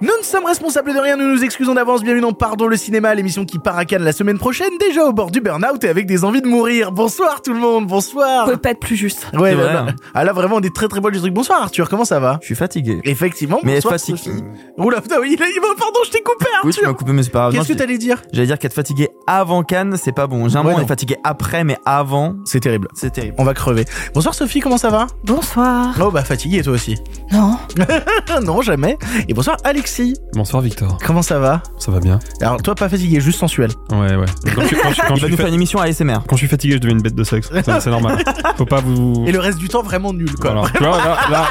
[0.00, 2.04] Nous ne sommes responsables de rien, nous nous excusons d'avance.
[2.04, 5.12] Bienvenue dans Pardon le cinéma, l'émission qui part à Cannes la semaine prochaine, déjà au
[5.12, 6.92] bord du burn-out et avec des envies de mourir.
[6.92, 8.46] Bonsoir tout le monde, bonsoir.
[8.46, 9.26] peut pas être plus juste.
[9.34, 9.86] Ouais, là, vrai, là.
[9.88, 9.96] hein.
[10.14, 11.34] Ah là vraiment des très très beaux trucs.
[11.34, 12.38] Bonsoir Arthur, comment ça va?
[12.42, 13.00] Je suis fatigué.
[13.02, 13.58] Effectivement.
[13.64, 14.44] Mais bonsoir, fatigue- Sophie.
[14.76, 16.96] Oula, putain, oui, il a- pardon, je t'ai coupé Oui, tu m'as Arthur.
[16.98, 17.54] coupé, mais c'est pas grave.
[17.54, 18.22] Qu'est-ce que t'allais dire?
[18.32, 20.44] J'allais dire qu'être fatigué avant Cannes, c'est pas bon.
[20.46, 22.86] Généralement, Ouais, on est fatigué après, mais avant, C'est terrible.
[22.94, 23.34] c'est terrible.
[23.38, 23.84] On va crever.
[24.14, 25.08] Bonsoir Sophie, comment ça va?
[25.24, 25.92] Bonsoir.
[26.00, 26.94] Oh bah fatigué toi aussi.
[27.32, 27.56] Non.
[28.44, 28.96] non, jamais.
[29.28, 29.56] Et bonsoir
[29.88, 31.62] Alexis, Bonsoir Victor, comment ça va?
[31.78, 33.70] Ça va bien Alors toi pas fatigué, juste sensuel.
[33.90, 34.26] Ouais, ouais.
[34.54, 36.18] Quand je, suis- quand je- je nous fa- faire une émission ASMR.
[36.28, 37.48] quand je suis fatigué, je deviens une bête de sexe.
[37.50, 38.22] C'est c'est normal.
[38.58, 39.24] Faut pas vous.
[39.26, 40.52] Et le reste du temps vraiment nul quoi.
[40.52, 40.68] Voilà.
[40.74, 41.46] Tu vois, là, là,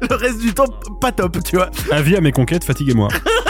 [0.10, 0.66] Le reste du temps
[1.00, 1.70] pas top, tu vois.
[1.90, 3.08] avis à mes conquêtes, fatiguez-moi.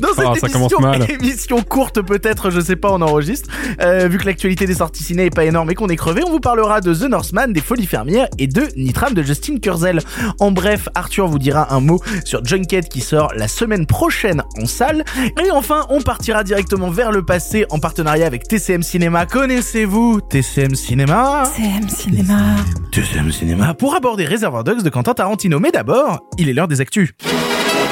[0.00, 1.10] Dans cette Ah, ça émission, commence mal.
[1.10, 3.48] émission courte peut-être, je sais pas, on enregistre.
[3.80, 6.30] Euh, vu que l'actualité des sorties ciné est pas énorme et qu'on est crevé, on
[6.30, 10.00] vous parlera de The Northman, des Folies Fermières et de Nitram de Justin Kurzel.
[10.40, 14.66] En bref, Arthur vous dira un mot sur Junket qui sort la semaine prochaine en
[14.66, 15.04] salle.
[15.44, 19.26] Et enfin, on partira directement vers le passé en partenariat avec TCM Cinéma.
[19.26, 22.56] Connaissez-vous TCM Cinéma CM Cinéma.
[22.92, 25.58] TCM Cinéma pour aborder Reservoir Dogs de Quentin Tarantino.
[25.60, 27.12] Mais d'abord, il est l'heure des actus.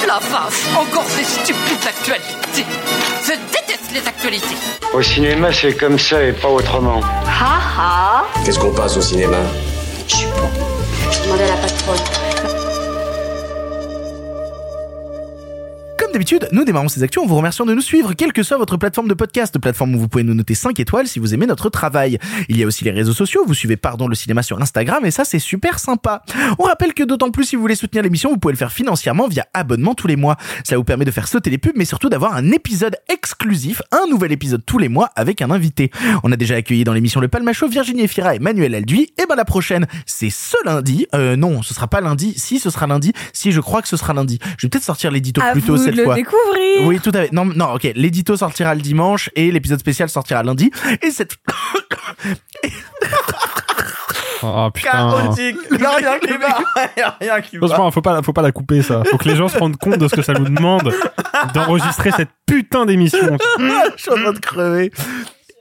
[0.07, 2.65] La vache, encore ces stupides actualités.
[3.25, 4.57] Je déteste les actualités.
[4.95, 7.01] Au cinéma, c'est comme ça et pas autrement.
[7.27, 9.39] Ha ha Qu'est-ce qu'on passe au cinéma?
[10.07, 10.49] Je suis bon.
[11.11, 12.26] Je demandais à la patronne.
[16.17, 18.79] D'habitude, nous démarrons ces actions en vous remerciant de nous suivre, quelle que soit votre
[18.79, 21.69] plateforme de podcast, plateforme où vous pouvez nous noter 5 étoiles si vous aimez notre
[21.69, 22.19] travail.
[22.49, 25.11] Il y a aussi les réseaux sociaux, vous suivez Pardon le cinéma sur Instagram et
[25.11, 26.23] ça c'est super sympa.
[26.59, 29.29] On rappelle que d'autant plus si vous voulez soutenir l'émission, vous pouvez le faire financièrement
[29.29, 30.39] via abonnement tous les mois.
[30.65, 34.07] Ça vous permet de faire sauter les pubs mais surtout d'avoir un épisode exclusif, un
[34.09, 35.91] nouvel épisode tous les mois avec un invité.
[36.23, 39.35] On a déjà accueilli dans l'émission Le Palmacho Virginie Efira et Manuel Alduy et ben
[39.35, 41.07] la prochaine, c'est ce lundi.
[41.15, 42.33] Euh non, ce sera pas lundi.
[42.39, 44.39] Si ce sera lundi, si je crois que ce sera lundi.
[44.57, 46.87] Je vais peut-être sortir l'édito plus tôt cette découvrir.
[46.87, 47.33] Oui, tout à fait.
[47.33, 47.89] Non, non, ok.
[47.95, 50.71] L'édito sortira le dimanche et l'épisode spécial sortira lundi.
[51.03, 51.37] Et cette
[54.43, 54.91] Ah putain.
[54.91, 55.57] chaotique.
[55.85, 56.59] A rien qui va.
[57.21, 57.67] Rien qui va.
[57.67, 59.03] Franchement, faut pas, faut pas la couper ça.
[59.11, 60.93] Faut que les gens se rendent compte de ce que ça nous demande
[61.55, 63.37] d'enregistrer cette putain d'émission.
[63.97, 64.91] Je suis en train de crever.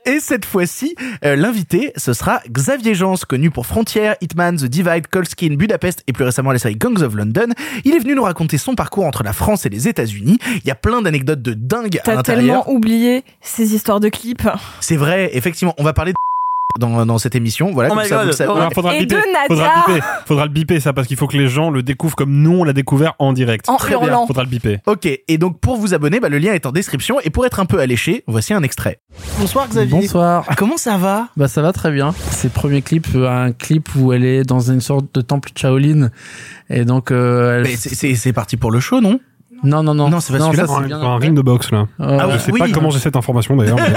[0.06, 0.94] Et cette fois-ci,
[1.24, 6.12] euh, l'invité, ce sera Xavier Jans, connu pour Frontier, Hitman, The Divide, Colskin, Budapest et
[6.12, 7.48] plus récemment la série Gangs of London.
[7.84, 10.38] Il est venu nous raconter son parcours entre la France et les États-Unis.
[10.62, 12.62] Il y a plein d'anecdotes de dingue à T'as l'intérieur.
[12.64, 14.46] tellement oublié ces histoires de clips.
[14.80, 16.16] C'est vrai, effectivement, on va parler de
[16.78, 17.72] dans, dans cette émission.
[17.72, 18.46] Voilà, Oh comme ça.
[18.48, 19.20] Oh Alors, faudra Et le biper.
[19.20, 19.46] de Nadia.
[19.48, 20.06] Faudra le biper.
[20.26, 22.64] Faudra le biper ça parce qu'il faut que les gens le découvrent comme nous on
[22.64, 23.68] l'a découvert en direct.
[23.68, 24.06] En Très bien.
[24.06, 24.26] hurlant.
[24.26, 24.78] Faudra le biper.
[24.86, 27.18] Ok, et donc pour vous abonner, bah, le lien est en description.
[27.24, 29.00] Et pour être un peu alléché, voici un extrait.
[29.38, 30.00] Bonsoir Xavier.
[30.00, 30.44] Bonsoir.
[30.56, 31.28] Comment ça va?
[31.36, 32.14] Bah ça va très bien.
[32.30, 35.50] C'est le premier clip, euh, un clip où elle est dans une sorte de temple
[35.56, 36.10] Shaolin
[36.70, 37.76] et donc euh, elle...
[37.76, 39.20] C'est parti pour le show, non?
[39.64, 40.66] Non non non Non, c'est pas celui-là.
[40.66, 41.86] c'est un ring de boxe là.
[42.00, 42.58] Euh, Ah Je sais oui.
[42.58, 43.76] pas comment j'ai cette information d'ailleurs.
[43.78, 43.94] mais-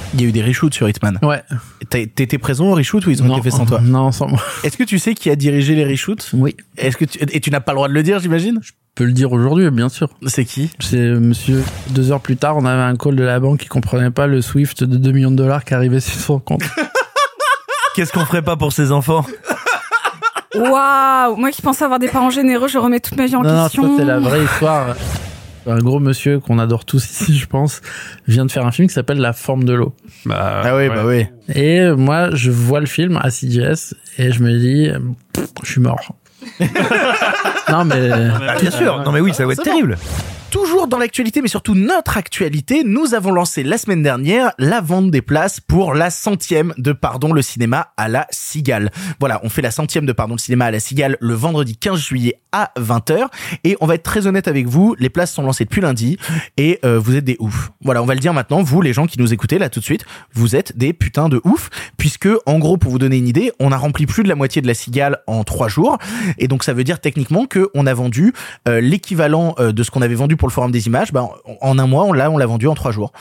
[0.14, 1.18] Il y a eu des reshoots sur Hitman.
[1.22, 1.42] Ouais.
[1.90, 4.40] T'étais présent au reshoot ou ils ont non, été faits sans toi Non, sans moi.
[4.62, 6.56] Est-ce que tu sais qui a dirigé les reshoots Oui.
[6.78, 7.18] Est-ce que tu...
[7.20, 9.70] Et tu n'as pas le droit de le dire, j'imagine Je peux le dire aujourd'hui,
[9.70, 10.08] bien sûr.
[10.26, 11.62] C'est qui C'est monsieur.
[11.90, 14.40] Deux heures plus tard, on avait un call de la banque qui comprenait pas le
[14.42, 16.62] Swift de 2 millions de dollars qui arrivait sur son compte.
[17.96, 19.24] Qu'est-ce qu'on ferait pas pour ses enfants?
[20.54, 23.54] Waouh Moi qui pensais avoir des parents généreux, je remets toute ma vie en non,
[23.54, 23.96] non, question.
[23.98, 24.94] c'est la vraie histoire.
[25.66, 27.80] Un gros monsieur qu'on adore tous ici, je pense,
[28.28, 29.94] vient de faire un film qui s'appelle La forme de l'eau.
[30.26, 31.26] Bah, Ah oui, bah oui.
[31.54, 34.90] Et euh, moi, je vois le film à CGS et je me dis,
[35.32, 36.14] pff, je suis mort.
[37.70, 38.10] non mais
[38.60, 39.02] Bien sûr.
[39.02, 39.94] Non mais oui, ça va être bon.
[40.54, 45.10] Toujours dans l'actualité, mais surtout notre actualité, nous avons lancé la semaine dernière la vente
[45.10, 48.92] des places pour la centième de Pardon le cinéma à la Cigale.
[49.18, 51.98] Voilà, on fait la centième de Pardon le cinéma à la Cigale le vendredi 15
[52.00, 53.26] juillet à 20h.
[53.64, 56.18] Et on va être très honnête avec vous, les places sont lancées depuis lundi
[56.56, 57.72] et euh, vous êtes des ouf.
[57.82, 59.84] Voilà, on va le dire maintenant, vous les gens qui nous écoutez là tout de
[59.84, 63.50] suite, vous êtes des putains de ouf, puisque en gros, pour vous donner une idée,
[63.58, 65.98] on a rempli plus de la moitié de la Cigale en trois jours.
[66.38, 68.32] Et donc ça veut dire techniquement que on a vendu
[68.68, 71.10] euh, l'équivalent euh, de ce qu'on avait vendu pour le forum des images.
[71.10, 71.26] Ben,
[71.62, 73.12] en un mois, on l'a, on l'a vendu en trois jours.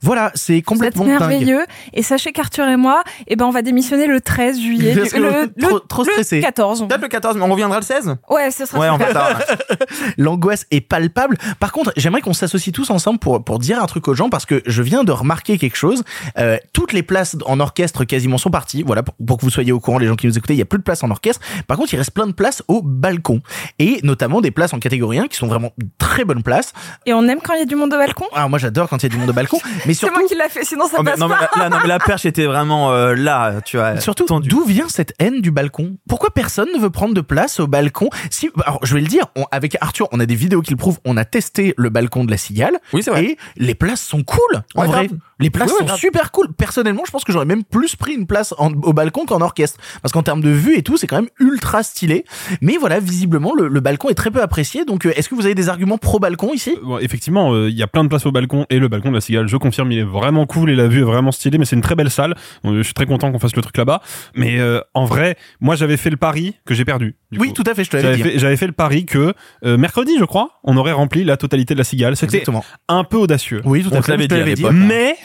[0.00, 1.18] Voilà, c'est complètement dingue.
[1.18, 1.66] merveilleux.
[1.92, 4.94] Et sachez qu'Arthur et moi, eh ben, on va démissionner le 13 juillet.
[4.96, 6.40] Parce que le, trop- le- trop le stressé.
[6.40, 6.88] 14.
[6.88, 8.88] Peut-être le 14, mais on reviendra le 16 Ouais, ce sera Ouais.
[10.16, 11.36] L'angoisse est palpable.
[11.58, 14.46] Par contre, j'aimerais qu'on s'associe tous ensemble pour pour dire un truc aux gens parce
[14.46, 16.02] que je viens de remarquer quelque chose.
[16.38, 18.82] Euh, toutes les places en orchestre quasiment sont parties.
[18.84, 20.62] Voilà pour, pour que vous soyez au courant, les gens qui nous écoutez, il y
[20.62, 21.42] a plus de place en orchestre.
[21.66, 23.40] Par contre, il reste plein de places au balcon
[23.78, 26.69] et notamment des places en catégorie 1 qui sont vraiment très bonnes places.
[27.06, 28.26] Et on aime quand il y a du monde au balcon?
[28.34, 30.28] Alors moi, j'adore quand il y a du monde au balcon, mais C'est surtout moi
[30.28, 31.48] qui l'a fait, sinon ça Oh, mais- passe non, mais pas.
[31.58, 33.98] la, non, mais la perche était vraiment euh, là, tu vois.
[34.00, 35.96] Surtout, d'où vient cette haine du balcon?
[36.08, 38.08] Pourquoi personne ne veut prendre de place au balcon?
[38.30, 40.76] Si, alors, je vais le dire, on- avec Arthur, on a des vidéos qui le
[40.76, 40.98] prouvent.
[41.04, 42.78] On a testé le balcon de la Cigale.
[42.92, 43.24] Oui, c'est vrai.
[43.24, 44.38] Et les places sont cool.
[44.74, 45.18] En Ouais, vrai, grave.
[45.38, 45.98] les places Oui, sont grave.
[45.98, 46.52] super cool.
[46.52, 49.78] Personnellement, je pense que j'aurais même plus pris une place en- au balcon qu'en orchestre,
[50.02, 52.24] parce qu'en termes de vue et tout, c'est quand même ultra stylé.
[52.60, 54.84] Mais voilà, visiblement, le, le balcon est très peu apprécié.
[54.84, 56.76] Donc, euh, est-ce que vous avez des arguments pro balcon ici?
[56.82, 59.14] Bon, effectivement, euh, il y a plein de places au balcon et le balcon de
[59.14, 61.64] la Cigale, je confirme, il est vraiment cool et la vue est vraiment stylée, mais
[61.64, 62.34] c'est une très belle salle.
[62.64, 64.00] Je suis très content qu'on fasse le truc là-bas.
[64.34, 67.16] Mais euh, en vrai, moi j'avais fait le pari que j'ai perdu.
[67.32, 67.54] du Oui, coup.
[67.62, 67.84] tout à fait.
[67.84, 68.30] Je te l'avais J'avais dit.
[68.34, 69.34] fait, j'avais fait le pari que
[69.64, 72.16] euh, mercredi, je crois, on aurait rempli la totalité de la Cigale.
[72.16, 72.64] C'était Exactement.
[72.88, 73.60] un peu audacieux.
[73.64, 74.16] Oui, tout à On fait.
[74.16, 74.44] dit à dit.
[74.62, 74.72] l'époque.
[74.74, 75.16] Mais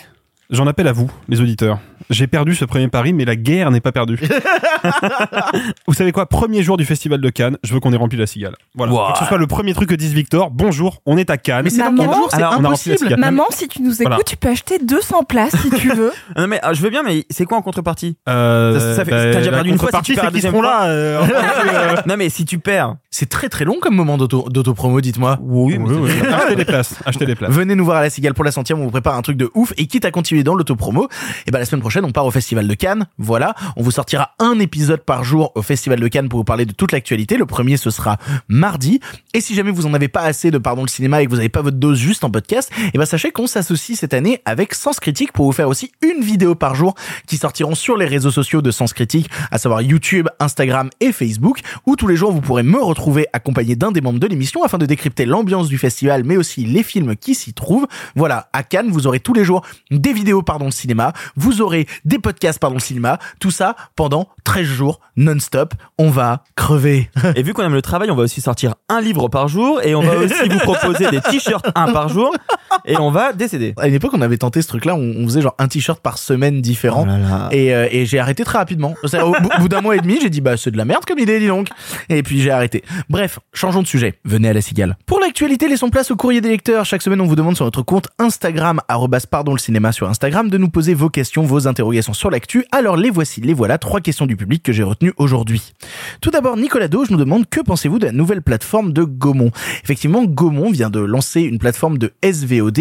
[0.49, 1.79] j'en appelle à vous, les auditeurs.
[2.09, 4.19] J'ai perdu ce premier pari, mais la guerre n'est pas perdue.
[5.87, 6.25] vous savez quoi?
[6.27, 8.55] Premier jour du festival de Cannes, je veux qu'on ait rempli la Cigale.
[8.75, 8.93] Voilà.
[8.93, 9.13] Wow.
[9.13, 10.51] Que ce soit le premier truc que dise Victor.
[10.51, 11.63] Bonjour, on est à Cannes.
[11.63, 12.29] Mais c'est dans Maman, quel jour?
[12.31, 13.15] C'est impossible.
[13.17, 14.23] Maman, si tu nous écoutes, Voilà.
[14.23, 16.11] tu peux acheter 200 places si tu veux.
[16.35, 18.17] Ah Non, mais ah, je veux bien, mais c'est quoi en contrepartie?
[18.29, 20.23] Euh, Ça- ça fait- bah, t'as déjà la perdu une fois, si contrepartie, tu perds
[20.25, 20.85] la deuxième là.
[20.85, 22.95] euh, euh, Non, mais si tu perds.
[23.09, 25.37] C'est très très long comme moment d'auto- d'autopromo, dites-moi.
[25.41, 26.11] Oui, oui, oui.
[26.33, 26.95] Achetez des places.
[27.05, 27.51] Achetez des places.
[27.51, 29.49] Venez nous voir à la Cigale pour la centième, on vous prépare un truc de
[29.55, 31.07] ouf et quitte à continuer dans l'autopromo,
[31.47, 34.31] et ben la semaine prochaine on part au Festival de Cannes, voilà, on vous sortira
[34.39, 37.45] un épisode par jour au Festival de Cannes pour vous parler de toute l'actualité, le
[37.45, 38.99] premier ce sera mardi,
[39.33, 41.37] et si jamais vous en avez pas assez de Pardon le cinéma et que vous
[41.37, 44.73] n'avez pas votre dose juste en podcast, et ben sachez qu'on s'associe cette année avec
[44.73, 46.95] Sens Critique pour vous faire aussi une vidéo par jour
[47.27, 51.59] qui sortiront sur les réseaux sociaux de Sens Critique, à savoir YouTube, Instagram et Facebook,
[51.85, 54.77] où tous les jours vous pourrez me retrouver accompagné d'un des membres de l'émission afin
[54.77, 57.87] de décrypter l'ambiance du festival, mais aussi les films qui s'y trouvent.
[58.15, 61.84] Voilà, à Cannes, vous aurez tous les jours des vidéos pardon le cinéma, vous aurez
[62.05, 65.73] des podcasts pardon le cinéma, tout ça pendant 13 jours non-stop.
[65.97, 67.09] On va crever.
[67.35, 69.95] Et vu qu'on aime le travail, on va aussi sortir un livre par jour et
[69.95, 72.33] on va aussi vous proposer des t-shirts un par jour
[72.85, 73.73] et on va décéder.
[73.77, 76.17] À une époque, on avait tenté ce truc-là, on, on faisait genre un t-shirt par
[76.17, 77.03] semaine différent.
[77.03, 77.49] Oh là là.
[77.51, 78.95] Et, euh, et j'ai arrêté très rapidement.
[79.03, 81.39] Au bout, d'un mois et demi, j'ai dit bah c'est de la merde comme idée,
[81.39, 81.69] dis donc.
[82.09, 82.83] Et puis j'ai arrêté.
[83.09, 84.19] Bref, changeons de sujet.
[84.25, 84.97] Venez à la cigale.
[85.05, 86.85] Pour l'actualité, laissons place au courrier des lecteurs.
[86.85, 90.49] Chaque semaine, on vous demande sur notre compte Instagram arrobas pardon le cinéma sur Instagram
[90.49, 92.65] de nous poser vos questions, vos interrogations sur l'actu.
[92.71, 95.73] Alors les voici, les voilà trois questions du public que j'ai retenues aujourd'hui.
[96.21, 99.51] Tout d'abord, Nicolas Doge nous demande que pensez-vous de la nouvelle plateforme de Gaumont?
[99.83, 102.13] Effectivement, Gaumont vient de lancer une plateforme de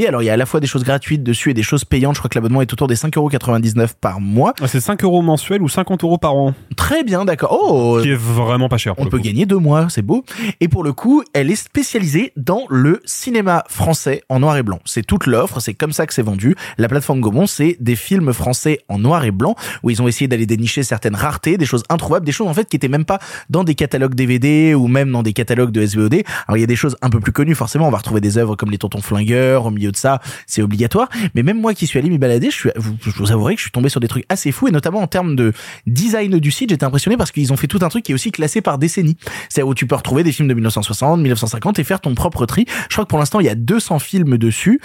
[0.06, 2.14] Alors il y a à la fois des choses gratuites dessus et des choses payantes.
[2.14, 4.54] Je crois que l'abonnement est autour des 5,99€ par mois.
[4.60, 6.54] Ah, C'est 5 euros mensuels ou 50 euros par an.
[6.76, 7.58] Très bien, d'accord.
[7.62, 8.94] Oh, Qui est vraiment pas cher.
[8.94, 9.24] pour on le peut coup.
[9.24, 10.24] gagner deux mois, c'est beau.
[10.60, 14.80] Et pour le coup, elle est spécialisée dans le cinéma français en noir et blanc.
[14.84, 16.54] C'est toute l'offre, c'est comme ça que c'est vendu.
[16.78, 20.28] La plateforme Gaumont, c'est des films français en noir et blanc, où ils ont essayé
[20.28, 23.18] d'aller dénicher certaines raretés, des choses introuvables, des choses en fait qui étaient même pas
[23.50, 26.22] dans des catalogues DVD ou même dans des catalogues de SVOD.
[26.46, 28.38] Alors il y a des choses un peu plus connues, forcément, on va retrouver des
[28.38, 31.08] œuvres comme les Tontons Flingueurs, au milieu de ça, c'est obligatoire.
[31.34, 33.60] Mais même moi qui suis allé m'y balader, je, suis, vous- je vous avouerai que
[33.60, 35.52] je suis tombé sur des trucs assez fous, et notamment en termes de
[35.86, 38.32] design du site, j'étais impressionné parce qu'ils ont fait tout un truc qui est aussi
[38.32, 39.16] classé par décennie.
[39.48, 42.66] C'est-à-dire où tu peux retrouver des films de 1960, 1950 et faire ton propre tri.
[42.88, 44.80] Je crois que pour l'instant, il y a 200 films dessus.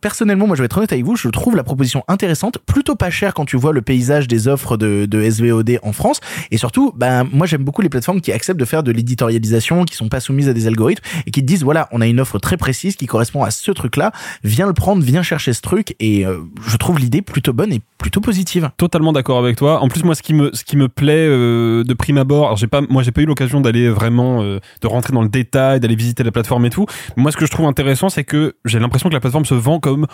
[0.00, 3.10] Personnellement, moi, je vais être honnête avec vous, je trouve la proposition intéressante, plutôt pas
[3.10, 6.20] cher quand tu vois le paysage des offres de, SVOD en France.
[6.50, 9.96] Et surtout, ben, moi, j'aime beaucoup les plateformes qui acceptent de faire de l'éditorialisation, qui
[9.96, 12.38] sont pas soumises à des algorithmes et qui te disent, voilà, on a une offre
[12.38, 14.12] très précise qui correspond à ce truc-là.
[14.44, 15.94] Viens le prendre, viens chercher ce truc.
[16.00, 18.70] Et euh, je trouve l'idée plutôt bonne et plutôt positive.
[18.76, 19.80] Totalement d'accord avec toi.
[19.80, 22.56] En plus, moi, ce qui me, ce qui me plaît euh, de prime abord, alors
[22.56, 25.80] j'ai pas, moi, j'ai pas eu l'occasion d'aller vraiment, euh, de rentrer dans le détail,
[25.80, 26.86] d'aller visiter la plateforme et tout.
[27.16, 29.80] Moi, ce que je trouve intéressant, c'est que j'ai l'impression que la plateforme se vend
[29.80, 30.06] comme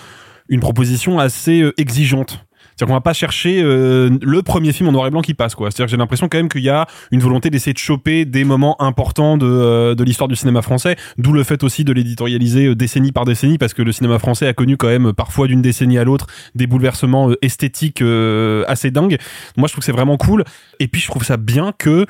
[0.49, 2.47] une proposition assez exigeante.
[2.76, 5.54] C'est-à-dire qu'on va pas chercher euh, le premier film en noir et blanc qui passe,
[5.54, 5.71] quoi.
[5.71, 8.45] C'est-à-dire que j'ai l'impression quand même qu'il y a une volonté d'essayer de choper des
[8.45, 12.66] moments importants de, euh, de l'histoire du cinéma français, d'où le fait aussi de l'éditorialiser
[12.66, 15.62] euh, décennie par décennie, parce que le cinéma français a connu quand même parfois d'une
[15.62, 19.18] décennie à l'autre des bouleversements euh, esthétiques euh, assez dingues.
[19.56, 20.45] Moi, je trouve que c'est vraiment cool.
[20.78, 22.06] Et puis, je trouve ça bien que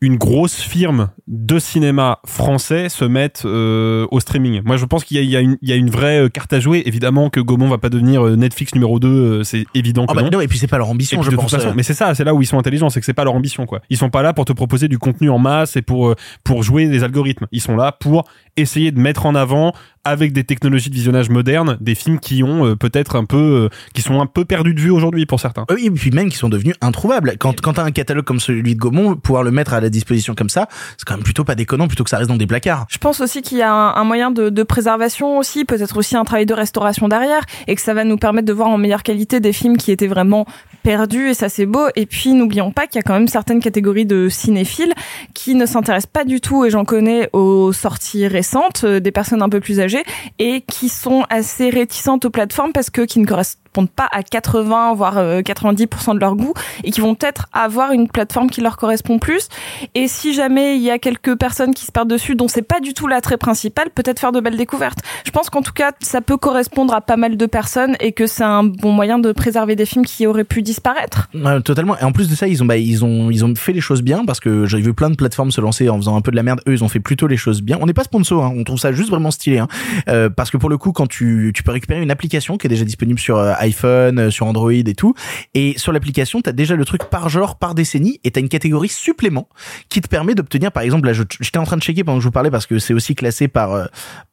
[0.00, 4.62] une grosse firme de cinéma français se mette euh, au streaming.
[4.64, 6.82] Moi, je pense qu'il y y, y a une vraie euh, carte à jouer.
[6.86, 10.14] Évidemment que Gaumont va pas devenir euh, Netflix numéro 2, euh, c'est évident que Ah
[10.14, 10.30] bah non.
[10.30, 11.50] non, et puis c'est pas leur ambition, je de pense.
[11.50, 13.24] toute façon, mais c'est ça, c'est là où ils sont intelligents, c'est que c'est pas
[13.24, 13.80] leur ambition quoi.
[13.90, 16.14] Ils sont pas là pour te proposer du contenu en masse et pour
[16.44, 17.46] pour jouer des algorithmes.
[17.50, 18.24] Ils sont là pour
[18.56, 19.72] essayer de mettre en avant
[20.08, 23.68] avec des technologies de visionnage modernes, des films qui ont euh, peut-être un peu, euh,
[23.94, 25.64] qui sont un peu perdus de vue aujourd'hui pour certains.
[25.70, 27.34] Oui, et puis même qui sont devenus introuvables.
[27.38, 30.34] Quand, quand t'as un catalogue comme celui de Gaumont, pouvoir le mettre à la disposition
[30.34, 32.86] comme ça, c'est quand même plutôt pas déconnant plutôt que ça reste dans des placards.
[32.90, 36.16] Je pense aussi qu'il y a un, un moyen de, de préservation aussi, peut-être aussi
[36.16, 39.02] un travail de restauration derrière, et que ça va nous permettre de voir en meilleure
[39.02, 40.46] qualité des films qui étaient vraiment
[40.82, 41.86] perdus, et ça c'est beau.
[41.96, 44.92] Et puis n'oublions pas qu'il y a quand même certaines catégories de cinéphiles
[45.34, 49.42] qui ne s'intéressent pas du tout, et j'en connais aux sorties récentes, euh, des personnes
[49.42, 49.97] un peu plus âgées,
[50.38, 54.94] et qui sont assez réticentes aux plateformes parce que qui ne correspondent pas à 80
[54.94, 56.52] voire euh, 90% de leur goût
[56.84, 59.48] et qui vont peut-être avoir une plateforme qui leur correspond plus
[59.94, 62.80] et si jamais il y a quelques personnes qui se perdent dessus dont c'est pas
[62.80, 66.20] du tout l'attrait principal peut-être faire de belles découvertes je pense qu'en tout cas ça
[66.20, 69.76] peut correspondre à pas mal de personnes et que c'est un bon moyen de préserver
[69.76, 71.28] des films qui auraient pu disparaître
[71.64, 71.98] totalement.
[71.98, 74.02] Et en plus de ça, ils ont, bah, ils ont, ils ont fait les choses
[74.02, 76.36] bien parce que j'ai vu plein de plateformes se lancer en faisant un peu de
[76.36, 76.60] la merde.
[76.68, 77.78] Eux, ils ont fait plutôt les choses bien.
[77.80, 78.54] On n'est pas sponsor, hein.
[78.56, 79.68] on trouve ça juste vraiment stylé, hein.
[80.08, 82.70] Euh, parce que pour le coup, quand tu, tu peux récupérer une application qui est
[82.70, 85.14] déjà disponible sur euh, iPhone, euh, sur Android et tout,
[85.54, 88.88] et sur l'application, t'as déjà le truc par genre, par décennie, et t'as une catégorie
[88.88, 89.48] supplément
[89.88, 92.22] qui te permet d'obtenir, par exemple, là, je- j'étais en train de checker pendant que
[92.22, 93.84] je vous parlais parce que c'est aussi classé par, euh,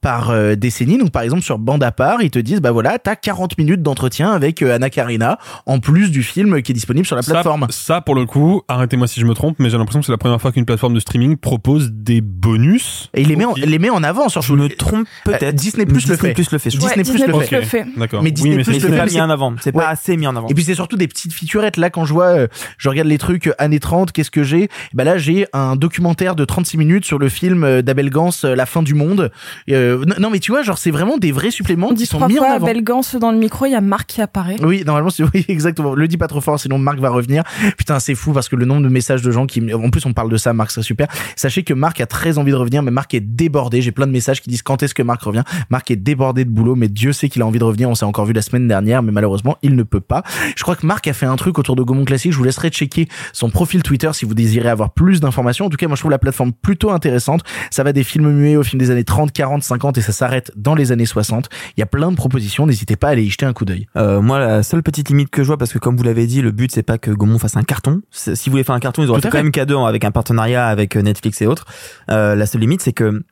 [0.02, 0.98] par euh, décennie.
[0.98, 3.82] Donc, par exemple, sur bande à part, ils te disent, bah voilà, t'as 40 minutes
[3.82, 7.68] d'entretien avec Anna Karina en plus du film qui est disponible sur la plateforme.
[7.70, 10.12] Ça, ça, pour le coup, arrêtez-moi si je me trompe, mais j'ai l'impression que c'est
[10.12, 13.10] la première fois qu'une plateforme de streaming propose des bonus.
[13.14, 15.56] Et il les met, en, les met en avant sur Je me trompe peut-être.
[15.56, 16.34] Disney Plus le Disney fait.
[16.34, 16.70] Plus le fait.
[16.70, 17.56] Disney Plus le fait.
[17.60, 17.86] le fait.
[17.98, 18.22] D'accord.
[18.24, 19.56] Mais Disney oui, mais Plus le fait, mis en avant.
[19.62, 19.82] C'est Ouais.
[19.84, 20.48] pas assez mis en avant.
[20.48, 21.78] Et puis c'est surtout des petites featurettes.
[21.78, 24.70] Là, quand je vois, euh, je regarde les trucs euh, années 30, qu'est-ce que j'ai?
[24.94, 28.66] Bah là, j'ai un documentaire de 36 minutes sur le film euh, d'Abel Gans, La
[28.66, 29.32] fin du monde.
[29.70, 32.44] Euh, non, mais tu vois, genre c'est vraiment des vrais suppléments qui sont mis en
[32.44, 32.66] fois avant.
[32.66, 35.46] Belle Gance dans le micro il y a Marc qui apparaît Oui, normalement, c'est oui,
[35.48, 35.94] exactement.
[35.96, 37.44] Le dis pas trop fort, sinon Marc va revenir.
[37.78, 40.14] Putain, c'est fou parce que le nombre de messages de gens qui, en plus, on
[40.14, 41.08] parle de ça, Marc, c'est super.
[41.36, 43.82] Sachez que Marc a très envie de revenir, mais Marc est débordé.
[43.82, 45.44] J'ai plein de messages qui disent quand est-ce que Marc revient.
[45.70, 47.90] Marc est débordé de boulot, mais Dieu sait qu'il a envie de revenir.
[47.90, 50.24] On s'est encore vu la semaine dernière, mais malheureusement, il ne peut pas.
[50.56, 52.32] Je crois que Marc a fait un truc autour de Gaumont Classique.
[52.32, 55.66] Je vous laisserai checker son profil Twitter si vous désirez avoir plus d'informations.
[55.66, 57.42] En tout cas, moi, je trouve la plateforme plutôt intéressante.
[57.72, 60.52] Ça va des films muets aux films des années 30, 40, 50 et ça s'arrête
[60.56, 61.50] dans les années 60.
[61.78, 62.66] Il y a plein de propositions.
[62.66, 63.88] N'hésitez pas à aller y jeter un coup d'œil.
[63.96, 66.42] Euh, moi, la seule petite limite que je vois, parce que comme vous l'avez dit,
[66.42, 68.02] le but c'est pas que Gaumont fasse un carton.
[68.12, 70.68] Si vous voulez faire un carton, ils auraient fait quand même cadeau avec un partenariat
[70.68, 71.66] avec euh, Netflix et autres.
[72.10, 73.24] Euh, la seule limite, c'est que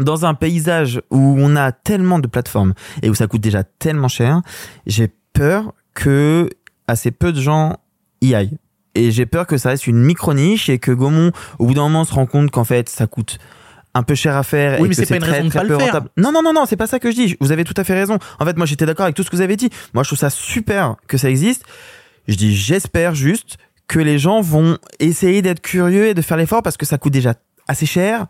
[0.00, 4.08] dans un paysage où on a tellement de plateformes et où ça coûte déjà tellement
[4.08, 4.42] cher,
[4.86, 6.48] j'ai peur que
[6.88, 7.76] assez peu de gens
[8.20, 8.58] y aillent.
[8.94, 11.82] Et j'ai peur que ça reste une micro niche et que Gaumont, au bout d'un
[11.82, 13.38] moment, se rend compte qu'en fait, ça coûte
[13.92, 15.50] un peu cher à faire Oui, et mais que c'est pas une très, raison de
[15.50, 15.86] très pas le peu faire.
[15.86, 16.08] rentable.
[16.16, 17.36] Non, non, non, non, c'est pas ça que je dis.
[17.40, 18.18] Vous avez tout à fait raison.
[18.38, 19.70] En fait, moi, j'étais d'accord avec tout ce que vous avez dit.
[19.94, 21.64] Moi, je trouve ça super que ça existe.
[22.28, 26.62] Je dis, j'espère juste que les gens vont essayer d'être curieux et de faire l'effort
[26.62, 27.34] parce que ça coûte déjà
[27.68, 28.26] assez cher.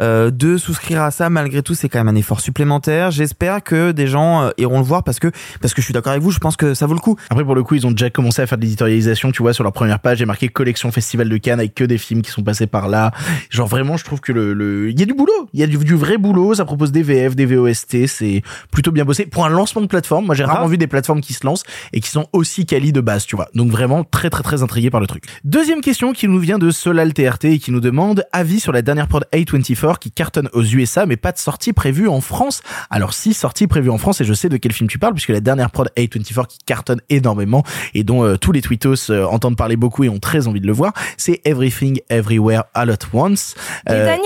[0.00, 3.92] Euh, de souscrire à ça malgré tout c'est quand même un effort supplémentaire j'espère que
[3.92, 6.32] des gens euh, iront le voir parce que parce que je suis d'accord avec vous
[6.32, 8.42] je pense que ça vaut le coup Après, pour le coup, ils ont déjà commencé
[8.42, 11.36] à faire de l'éditorialisation, tu vois, sur leur première page, j'ai marqué collection festival de
[11.36, 13.12] Cannes avec que des films qui sont passés par là.
[13.50, 15.48] Genre vraiment, je trouve que le, le, il y a du boulot.
[15.52, 16.54] Il y a du, du vrai boulot.
[16.54, 18.06] Ça propose des VF, des VOST.
[18.06, 19.26] C'est plutôt bien bossé.
[19.26, 22.00] Pour un lancement de plateforme, moi, j'ai rarement vu des plateformes qui se lancent et
[22.00, 23.48] qui sont aussi quali de base, tu vois.
[23.54, 25.24] Donc vraiment, très, très, très intrigué par le truc.
[25.44, 28.82] Deuxième question qui nous vient de Solal TRT et qui nous demande avis sur la
[28.82, 32.62] dernière prod A24 qui cartonne aux USA, mais pas de sortie prévue en France.
[32.90, 35.30] Alors si, sortie prévue en France, et je sais de quel film tu parles, puisque
[35.30, 37.62] la dernière prod A24 qui cartonne énormément
[37.92, 40.66] et dont euh, tous les tweetos euh, entendent parler beaucoup et ont très envie de
[40.66, 43.54] le voir, c'est Everything Everywhere All at Once.
[43.88, 44.24] Euh, Daniels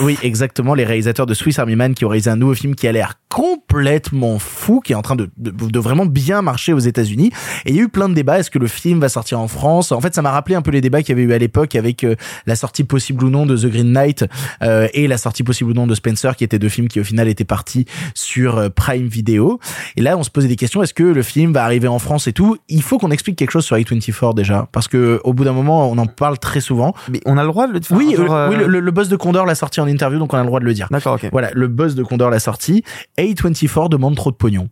[0.00, 2.88] oui, exactement, les réalisateurs de Swiss Army Man qui ont réalisé un nouveau film qui
[2.88, 6.78] a l'air complètement fou, qui est en train de, de, de vraiment bien marcher aux
[6.78, 7.30] États-Unis.
[7.66, 8.38] Et il y a eu plein de débats.
[8.38, 9.92] Est-ce que le film va sortir en France?
[9.92, 11.74] En fait, ça m'a rappelé un peu les débats qu'il y avait eu à l'époque
[11.74, 12.16] avec euh,
[12.46, 14.24] la sortie possible ou non de The Green Knight
[14.62, 17.04] euh, et la sortie possible ou non de Spencer, qui étaient deux films qui au
[17.04, 19.58] final étaient partis sur euh, Prime Video.
[19.96, 20.82] Et là, on se posait des questions.
[20.82, 22.56] Est-ce que le film va arriver en France et tout?
[22.68, 25.90] Il faut qu'on explique quelque chose sur A24 déjà, parce que au bout d'un moment,
[25.90, 26.94] on en parle très souvent.
[27.10, 29.08] mais on a le droit de le faire Oui, genre, euh, oui, le, le boss
[29.08, 30.88] de Condor l'a sorti en interview, donc on a le droit de le dire.
[30.90, 32.82] d'accord ok Voilà, le buzz de Condor l'a sorti.
[33.18, 34.70] A24 demande trop de pognon.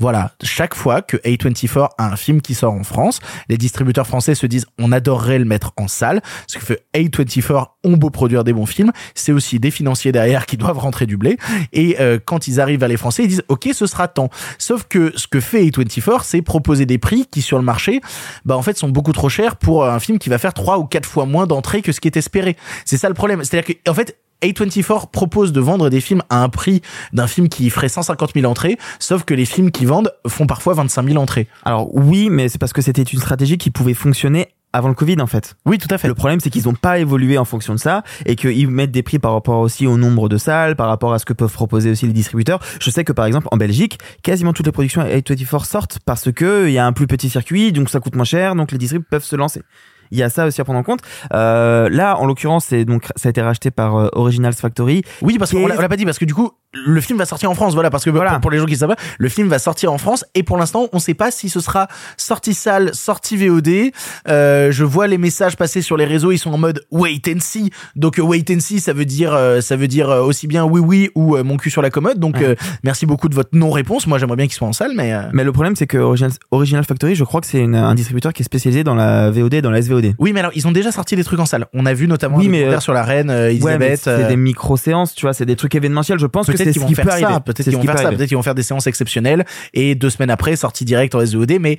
[0.00, 4.36] Voilà, chaque fois que A24 a un film qui sort en France, les distributeurs français
[4.36, 6.22] se disent on adorerait le mettre en salle.
[6.46, 10.46] Ce que fait A24 ont beau produire des bons films, c'est aussi des financiers derrière
[10.46, 11.36] qui doivent rentrer du blé.
[11.72, 14.30] Et euh, quand ils arrivent à les français, ils disent ok ce sera tant.
[14.58, 18.00] Sauf que ce que fait A24, c'est proposer des prix qui sur le marché,
[18.44, 20.84] bah en fait sont beaucoup trop chers pour un film qui va faire trois ou
[20.84, 22.56] quatre fois moins d'entrées que ce qui est espéré.
[22.84, 23.42] C'est ça le problème.
[23.42, 27.48] C'est-à-dire que en fait A24 propose de vendre des films à un prix d'un film
[27.48, 31.18] qui ferait 150 000 entrées, sauf que les films qui vendent font parfois 25 000
[31.18, 31.48] entrées.
[31.64, 35.20] Alors oui, mais c'est parce que c'était une stratégie qui pouvait fonctionner avant le Covid
[35.20, 35.56] en fait.
[35.66, 36.08] Oui, tout à fait.
[36.08, 39.02] Le problème c'est qu'ils n'ont pas évolué en fonction de ça et qu'ils mettent des
[39.02, 41.90] prix par rapport aussi au nombre de salles, par rapport à ce que peuvent proposer
[41.90, 42.60] aussi les distributeurs.
[42.80, 46.68] Je sais que par exemple en Belgique, quasiment toutes les productions A24 sortent parce que
[46.68, 49.10] il y a un plus petit circuit, donc ça coûte moins cher, donc les distributeurs
[49.10, 49.62] peuvent se lancer.
[50.10, 51.00] Il y a ça aussi à prendre en compte.
[51.32, 55.02] Euh, là, en l'occurrence, c'est donc ça a été racheté par euh, Originals Factory.
[55.22, 57.54] Oui, parce qu'on l'a pas dit, parce que du coup, le film va sortir en
[57.54, 58.32] France, voilà, parce que Voilà.
[58.32, 60.58] pour, pour les gens qui savent pas, le film va sortir en France, et pour
[60.58, 63.90] l'instant, on sait pas si ce sera sorti salle, sorti VOD.
[64.28, 67.40] Euh, je vois les messages passer sur les réseaux, ils sont en mode wait and
[67.40, 67.70] see.
[67.96, 70.64] Donc euh, wait and see, ça veut dire, euh, ça veut dire euh, aussi bien
[70.64, 72.18] oui oui ou euh, mon cul sur la commode.
[72.18, 72.56] Donc Ouais.
[72.84, 74.06] merci beaucoup de votre non-réponse.
[74.06, 75.14] Moi, j'aimerais bien qu'il soit en salle, mais.
[75.14, 78.32] euh, Mais le problème, c'est que Original, Original Factory, je crois que c'est un distributeur
[78.34, 80.14] qui est spécialisé dans la VOD et dans la SVOD.
[80.18, 81.66] Oui, mais alors ils ont déjà sorti des trucs en salle.
[81.72, 84.00] On a vu notamment Oui, mais, sur la reine euh, Ouais, Elisabeth.
[84.04, 86.18] c'est des micro-séances, tu vois, c'est des trucs événementiels.
[86.18, 88.36] Je pense que Peut-être qu'ils vont faire ça, peut-être qu'ils vont faire ça, peut-être qu'ils
[88.36, 91.78] vont faire des séances exceptionnelles et deux semaines après sortie directe en SVOD, mais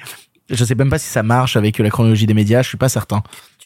[0.49, 2.89] je sais même pas si ça marche avec la chronologie des médias, je suis pas
[2.89, 3.21] certain.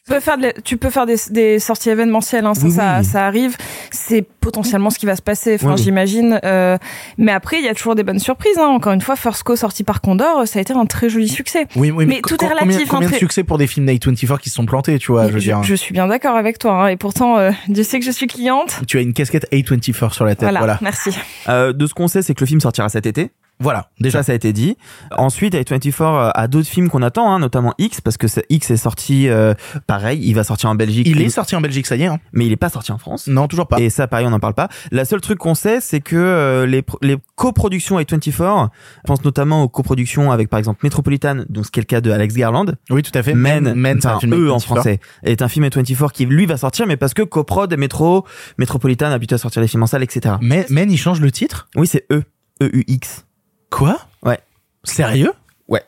[0.06, 2.72] Tu peux faire, de la- tu peux faire des, des sorties événementielles, hein, ça, Oui,
[2.74, 3.06] ça, oui.
[3.06, 3.56] ça arrive.
[3.90, 6.42] C'est potentiellement ce qui va se passer, enfin, Oui, j'imagine.
[6.44, 6.78] Euh,
[7.18, 8.58] mais après, il y a toujours des bonnes surprises.
[8.58, 8.66] Hein.
[8.68, 11.68] Encore une fois, First Co sorti par Condor, ça a été un très joli succès.
[11.78, 14.40] Oui, oui, Mais co- tout est relatif, Combien, combien de succès pour des films d'A24
[14.40, 15.64] qui se sont plantés, tu vois, je veux je, dire.
[15.64, 16.74] je suis bien d'accord avec toi.
[16.84, 18.82] Hein, et pourtant, euh, Dieu sait que je suis cliente.
[18.88, 20.80] Tu as une casquette A24 sur la tête, Voilà, voilà.
[20.82, 21.12] merci.
[21.48, 23.32] Euh, de ce qu'on sait, c'est que le film sortira cet été.
[23.64, 24.20] Voilà, déjà.
[24.20, 24.78] Ça, ça a été dit.
[25.18, 29.30] Ensuite, A24 a d'autres films qu'on attend, hein, notamment X, parce que X est sorti,
[29.30, 29.54] euh,
[29.88, 31.08] pareil, il va sortir en Belgique.
[31.10, 32.08] Il est sorti en Belgique, ça y est.
[32.08, 32.20] Hein.
[32.34, 33.28] mais il est pas sorti en France.
[33.28, 33.80] Non, toujours pas.
[33.80, 34.68] Et ça, pareil, on n'en parle pas.
[34.92, 39.64] La seule truc qu'on sait, c'est que euh, les, les coproductions A24, je pense notamment
[39.64, 42.66] aux coproductions avec, par exemple, Metropolitan, donc ce qui est le cas de Alex Garland,
[42.90, 43.34] Oui, tout à fait.
[43.34, 44.62] Men, Men, un enfin, film eux en A24.
[44.62, 48.26] français, est un film A24 qui, lui, va sortir, mais parce que coprod et Metro,
[48.58, 50.36] Metropolitan a habitué à sortir les films en salle, etc.
[50.42, 51.70] Men, Men, il change le titre?
[51.76, 52.24] Oui, c'est E.
[52.62, 53.26] E-U-X.
[53.74, 54.00] Quoi?
[54.22, 54.40] Ouais.
[54.84, 55.34] Sérieux?
[55.68, 55.84] Ouais.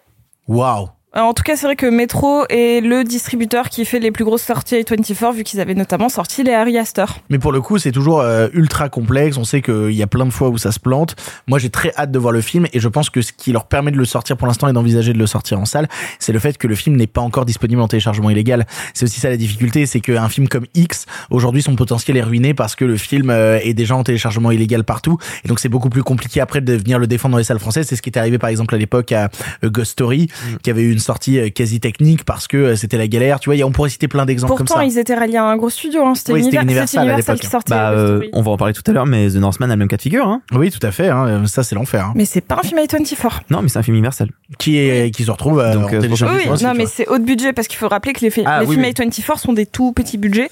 [0.47, 0.89] Waouh.
[1.15, 4.25] Euh, En tout cas, c'est vrai que Metro est le distributeur qui fait les plus
[4.25, 7.19] grosses sorties A24, vu qu'ils avaient notamment sorti les Harry Astor.
[7.29, 9.37] Mais pour le coup, c'est toujours euh, ultra complexe.
[9.37, 11.15] On sait qu'il y a plein de fois où ça se plante.
[11.47, 13.65] Moi, j'ai très hâte de voir le film et je pense que ce qui leur
[13.65, 15.87] permet de le sortir pour l'instant et d'envisager de le sortir en salle,
[16.19, 18.65] c'est le fait que le film n'est pas encore disponible en téléchargement illégal.
[18.93, 22.53] C'est aussi ça la difficulté, c'est qu'un film comme X, aujourd'hui, son potentiel est ruiné
[22.53, 25.17] parce que le film euh, est déjà en téléchargement illégal partout.
[25.43, 27.87] Et donc, c'est beaucoup plus compliqué après de venir le défendre dans les salles françaises.
[27.87, 29.29] C'est ce qui est arrivé, par exemple, à l'époque à
[29.63, 30.27] euh, Ghost Story,
[30.61, 33.39] qui avait eu une sortie euh, quasi technique parce que euh, c'était la galère.
[33.39, 34.85] Tu vois, on pourrait citer plein d'exemples comme Pourtant, ça.
[34.85, 36.05] ils étaient ralliés à un gros studio.
[36.05, 36.15] Hein.
[36.15, 37.45] C'était Oui, c'était Univer- Universal à Universal l'époque.
[37.45, 39.75] qui sortait Bah, euh, on va en parler tout à l'heure, mais The Northman a
[39.75, 40.41] le même cas de figure, hein.
[40.53, 41.09] Oui, tout à fait.
[41.09, 41.45] Hein.
[41.47, 42.05] Ça, c'est l'enfer.
[42.07, 42.13] Hein.
[42.15, 43.41] Mais c'est pas un film A24.
[43.49, 44.29] Non, mais c'est un film universel.
[44.57, 46.39] Qui est, qui se retrouve euh, Donc, en euh, téléchargement.
[46.53, 48.61] Oui, non, mais c'est haut de budget parce qu'il faut rappeler que les, fi- Ah,
[48.61, 48.91] les oui, films oui.
[49.07, 50.49] A24 sont des tout petits budgets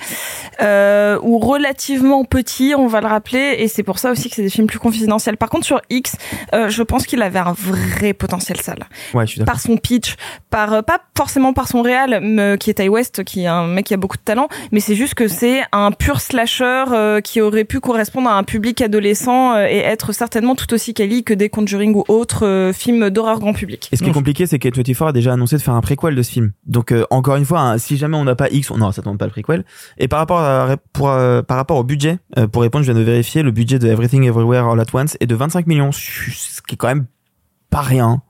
[0.62, 4.44] euh, ou relativement petits, on va le rappeler, et c'est pour ça aussi que c'est
[4.44, 5.38] des films plus confidentiels.
[5.38, 6.16] Par contre, sur X,
[6.54, 9.54] euh, je pense qu'il avait un vrai potentiel salle Ouais, je suis d'accord.
[9.54, 10.16] par son pitch,
[10.50, 13.68] par euh, pas forcément par son réal, mais, qui est Ty West, qui est un
[13.68, 17.22] mec qui a beaucoup de talent, mais c'est juste que c'est un pur slasher euh,
[17.22, 21.24] qui aurait pu correspondre à un public adolescent euh, et être certainement tout aussi quali
[21.24, 23.90] que des Conjuring ou autres euh, films d'horreur grand public.
[23.92, 26.22] Et ce qui est compliqué, c'est qu'A24 a déjà annoncé de faire un préquel de
[26.22, 26.52] ce film.
[26.66, 29.18] Donc euh, encore une fois, hein, si jamais on n'a pas X, on n'aura certainement
[29.18, 29.64] pas le préquel.
[29.98, 33.00] Et par rapport à, pour, euh, par rapport au budget, euh, pour répondre, je viens
[33.00, 36.62] de vérifier, le budget de Everything Everywhere All at Once est de 25 millions, ce
[36.68, 37.06] qui est quand même
[37.70, 38.22] pas rien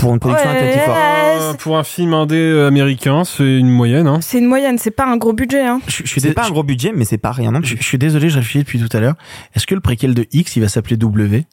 [0.00, 0.76] pour une production Ouais.
[0.76, 0.90] A24.
[0.90, 4.06] Euh, pour un film indé euh, américain, c'est une moyenne.
[4.06, 4.18] Hein.
[4.22, 5.64] C'est une moyenne, c'est pas un gros budget.
[5.66, 5.80] Hein.
[5.86, 7.82] Je, je suis C'est pas un gros budget, mais c'est pas rien non je, plus.
[7.82, 9.14] je suis désolé, je réfléchis depuis tout à l'heure.
[9.54, 11.44] Est-ce que le préquel de X, il va s'appeler W?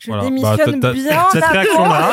[0.00, 0.24] Je Voilà.
[0.24, 2.12] démissionne Bah, bien Cette réaction-là,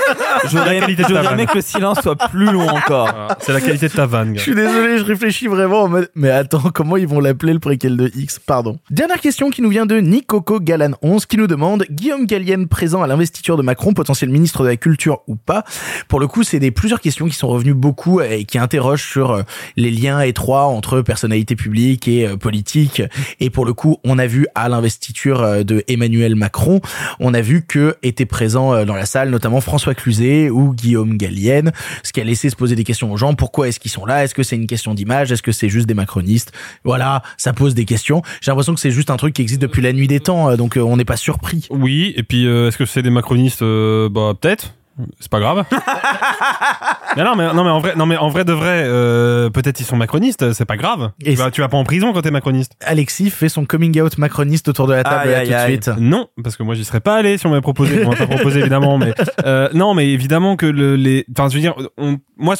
[0.51, 3.09] J'aurais aimé que le silence soit plus long encore.
[3.09, 4.33] voilà, c'est la qualité de ta vanne.
[4.35, 7.59] Je suis désolé, je réfléchis vraiment en mode, mais attends, comment ils vont l'appeler le
[7.59, 8.39] préquel de X?
[8.45, 8.77] Pardon.
[8.91, 13.01] Dernière question qui nous vient de Nikoko Galan 11 qui nous demande Guillaume Gallienne présent
[13.03, 15.63] à l'investiture de Macron, potentiel ministre de la Culture ou pas?
[16.09, 19.31] Pour le coup, c'est des plusieurs questions qui sont revenues beaucoup et qui interrogent sur
[19.31, 19.41] euh,
[19.77, 23.01] les liens étroits entre personnalités publiques et euh, politiques.
[23.39, 26.81] Et pour le coup, on a vu à l'investiture euh, de Emmanuel Macron,
[27.21, 31.17] on a vu que étaient présents euh, dans la salle, notamment François Cluzet ou Guillaume
[31.17, 31.71] Gallienne,
[32.03, 33.33] ce qui a laissé se poser des questions aux gens.
[33.33, 34.23] Pourquoi est-ce qu'ils sont là?
[34.23, 35.31] Est-ce que c'est une question d'image?
[35.31, 36.51] Est-ce que c'est juste des macronistes?
[36.83, 38.21] Voilà, ça pose des questions.
[38.41, 40.55] J'ai l'impression que c'est juste un truc qui existe depuis la nuit des temps, euh,
[40.55, 41.67] donc euh, on n'est pas surpris.
[41.69, 43.61] Oui, et puis est-ce que c'est des macronistes?
[43.61, 44.73] Bah peut-être.
[45.19, 45.65] C'est pas grave.
[47.15, 49.79] mais non, mais non, mais en vrai, non, mais en vrai de vrai, euh, peut-être
[49.79, 50.53] ils sont macronistes.
[50.53, 51.11] C'est pas grave.
[51.23, 52.73] Et tu, vas, tu vas pas en prison quand t'es macroniste.
[52.81, 55.95] Alexis fait son coming out macroniste autour de la table Aïe, là, aïe, tout de
[55.95, 56.01] suite.
[56.01, 58.05] Non, parce que moi j'y serais pas allé si on m'avait proposé.
[58.05, 59.13] On m'a pas proposé évidemment, mais
[59.45, 61.25] euh, non, mais évidemment que le, les.
[61.31, 62.55] Enfin, je veux dire, on, moi,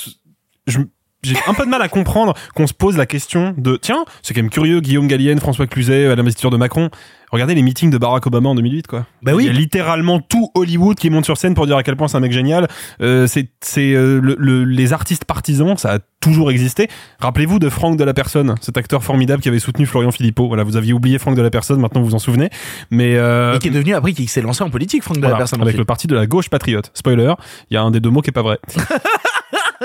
[0.68, 0.80] je,
[1.24, 4.34] j'ai un peu de mal à comprendre qu'on se pose la question de tiens, c'est
[4.34, 6.90] quand même curieux, Guillaume Gallienne, François Cluzet à l'investiture de Macron.
[7.32, 9.06] Regardez les meetings de Barack Obama en 2008, quoi.
[9.22, 9.44] Bah oui.
[9.44, 12.08] Il y a littéralement tout Hollywood qui monte sur scène pour dire à quel point
[12.08, 12.70] c'est un mec génial.
[13.02, 16.88] Euh, c'est c'est euh, le, le- les artistes partisans, ça a toujours existé.
[17.20, 20.48] Rappelez-vous de Franck de la Personne, cet acteur formidable qui avait soutenu Florian Philippot.
[20.48, 22.50] Voilà, vous aviez oublié Franck de la Personne, maintenant vous vous en souvenez.
[22.92, 25.34] Mais euh, Et qui est devenu après qui s'est lancé en politique, Franck de voilà,
[25.34, 25.62] la personne.
[25.62, 26.92] avec le parti de la gauche patriote.
[26.94, 27.34] Spoiler,
[27.70, 28.58] il y a un des deux mots qui est pas vrai.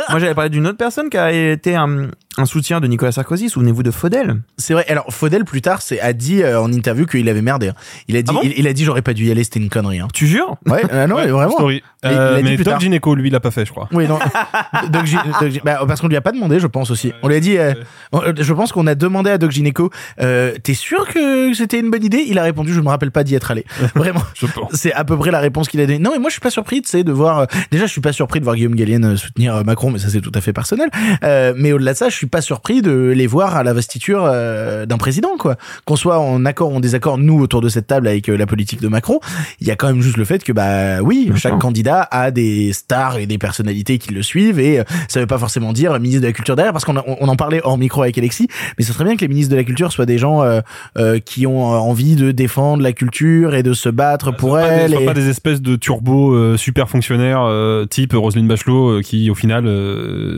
[0.09, 3.49] Moi, j'avais parlé d'une autre personne qui a été un, un soutien de Nicolas Sarkozy.
[3.49, 4.37] Souvenez-vous de Faudel?
[4.57, 4.87] C'est vrai.
[4.89, 7.69] Alors Faudel plus tard c'est a dit euh, en interview qu'il avait merdé.
[7.69, 7.75] hein.
[8.09, 8.41] Il a dit, Ah bon?
[8.43, 10.01] il, il a dit j'aurais pas dû y aller, c'était une connerie.
[10.01, 10.09] Hein.
[10.15, 10.57] Tu jures?
[10.67, 11.53] Ouais, euh, non, Ouais, mais vraiment.
[11.53, 11.83] story.
[12.05, 12.81] Il- il Euh, l'a dit Doc tard.
[12.81, 13.89] Gineco, lui, il l'a pas fait, je crois.
[13.93, 14.19] Oui, non.
[14.91, 15.05] Doc
[15.65, 17.13] bah, parce qu'on lui a pas demandé, je pense aussi.
[17.23, 17.75] On lui a dit, euh,
[18.15, 19.91] euh, je pense qu'on a demandé à Doc Gineco,
[20.21, 22.25] euh, t'es sûr que c'était une bonne idée?
[22.27, 23.65] Il a répondu, je me rappelle pas d'y être allé.
[23.95, 24.23] Vraiment.
[24.35, 24.73] Je pense.
[24.73, 25.99] C'est à peu près la réponse qu'il a donnée.
[25.99, 27.41] Non, mais moi je suis pas surpris, tu sais, de voir.
[27.41, 29.99] euh, déjà, je suis pas surpris de voir Guillaume Gallienne euh, soutenir euh, Macron, mais
[29.99, 30.89] ça c'est tout à fait personnel.
[31.25, 34.87] Euh, mais au-delà de ça, je suis pas surpris de les voir à l'investiture euh,
[34.87, 35.57] d'un président, quoi.
[35.85, 38.47] Qu'on soit en accord ou en désaccord, nous autour de cette table avec euh, la
[38.47, 39.19] politique de Macron,
[39.61, 41.59] il y a quand même juste le fait que bah oui, Bien chaque sûr.
[41.59, 45.39] candidat a des stars et des personnalités qui le suivent et euh, ça veut pas
[45.39, 48.17] forcément dire ministre de la culture derrière parce qu'on on en parlait hors micro avec
[48.19, 51.19] Alexis, mais ce serait bien que les ministres de la culture soient des gens euh,
[51.25, 54.93] qui ont envie de défendre la culture et de se battre pour des- elle.
[54.93, 57.49] soient et- pas des espèces de turbo super fonctionnaires
[57.91, 59.65] type Roselyne Bachelot qui au final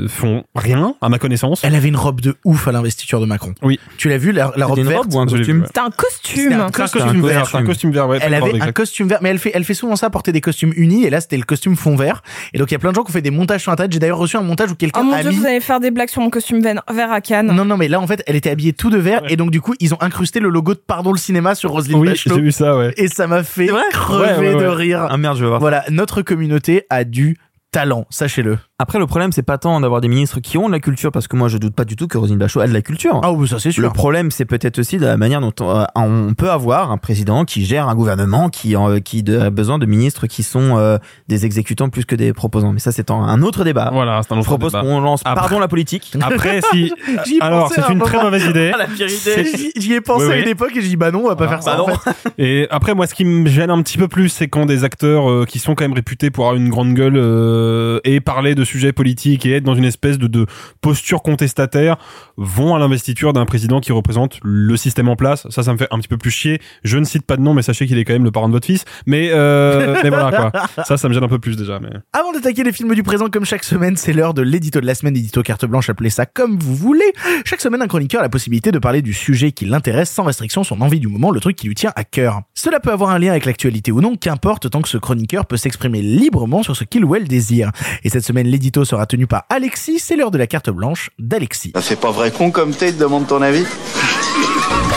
[0.09, 1.63] font rien à ma connaissance.
[1.65, 3.55] Elle avait une robe de ouf à l'investiture de Macron.
[3.63, 3.79] Oui.
[3.99, 5.65] Tu l'as vu la, la robe une verte robe ou un costume.
[5.67, 6.53] C'était un costume.
[6.53, 7.55] un C'est un costume costume vert.
[7.57, 8.09] un costume vert.
[8.09, 10.41] ouais, Elle avait un costume vert, mais elle fait, elle fait souvent ça, porter des
[10.41, 11.05] costumes unis.
[11.05, 12.23] Et là, c'était le costume fond vert.
[12.53, 13.93] Et donc, il y a plein de gens qui ont fait des montages sur Internet.
[13.93, 15.37] J'ai d'ailleurs reçu un montage où quelqu'un Oh mon a dieu, mis.
[15.37, 17.53] vous allez faire des blagues sur mon costume vert vert à Cannes.
[17.53, 19.23] Non, non, mais là, en fait, elle était habillée tout de vert.
[19.29, 21.99] Et donc, du coup, ils ont incrusté le logo de Pardon le cinéma sur Roselyne
[21.99, 22.37] Oui, Bachelot.
[22.37, 22.93] j'ai vu ça, ouais.
[22.97, 25.07] Et ça m'a fait crever Ouais, ouais, de rire.
[25.11, 25.61] Ah merde, je vais voir.
[25.61, 27.37] Voilà, notre communauté a du
[27.73, 28.59] talent, sachez-le.
[28.81, 31.29] Après, le problème, c'est pas tant d'avoir des ministres qui ont de la culture, parce
[31.29, 33.21] que moi, je doute pas du tout que Roselyne Bachelot a de la culture.
[33.23, 33.93] Ah oui, ça c'est Le sûr.
[33.93, 37.45] problème, c'est peut-être aussi de la manière dont on, euh, on peut avoir un président
[37.45, 40.99] qui gère un gouvernement qui, euh, qui de- a besoin de ministres qui sont euh,
[41.29, 42.73] des exécutants plus que des proposants.
[42.73, 43.91] Mais ça, c'est un, autre débat.
[43.93, 44.83] Voilà, c'est un Je autre propose débat.
[44.83, 46.13] qu'on lance, Après- pardon la politique.
[46.21, 46.93] Après, si.
[47.27, 48.73] J'y ai Alors, c'est un une très mauvaise idée.
[48.77, 51.21] la pire C'est- J'y ai pensé Oui, à une époque et j'ai dit bah non,
[51.27, 51.77] on va pas faire ça.
[51.77, 51.95] Bah en non.
[51.95, 52.11] fait.
[52.39, 55.31] Et après, moi, ce qui me gêne un petit peu plus, c'est quand des acteurs
[55.31, 58.64] euh, qui sont quand même réputés pour avoir une grande gueule euh, et parler de
[58.65, 60.47] sujets politiques et être dans une espèce de, de
[60.81, 61.97] posture contestataire
[62.37, 65.47] vont à l'investiture d'un président qui représente le système en place.
[65.51, 66.61] Ça, ça me fait un petit peu plus chier.
[66.83, 68.53] Je ne cite pas de nom, mais sachez qu'il est quand même le parent de
[68.53, 68.85] votre fils.
[69.07, 70.85] Mais, euh, mais voilà quoi.
[70.85, 71.79] Ça, ça me gêne un peu plus déjà.
[71.81, 71.91] Mais...
[72.13, 74.95] Avant d'attaquer les films du présent comme chaque semaine, c'est l'heure de l'édito de la
[74.95, 77.13] semaine, édito carte blanche, appelez ça comme vous voulez.
[77.45, 80.65] Chaque semaine, un chroniqueur a la possibilité de parler du sujet qui l'intéresse sans restriction,
[80.65, 82.43] son envie du moment, le truc qui lui tient à cœur.
[82.55, 85.57] Cela peut avoir un lien avec l'actualité ou non, qu'importe tant que ce chroniqueur peut
[85.57, 87.71] s'exprimer librement sur ce qu'il ou elle désire.
[88.03, 91.73] Et cette semaine, l'édito sera tenu par Alexis, c'est l'heure de la carte blanche d'Alexis.
[91.75, 93.65] Ça fait pas vrai con comme t'es, te demande ton avis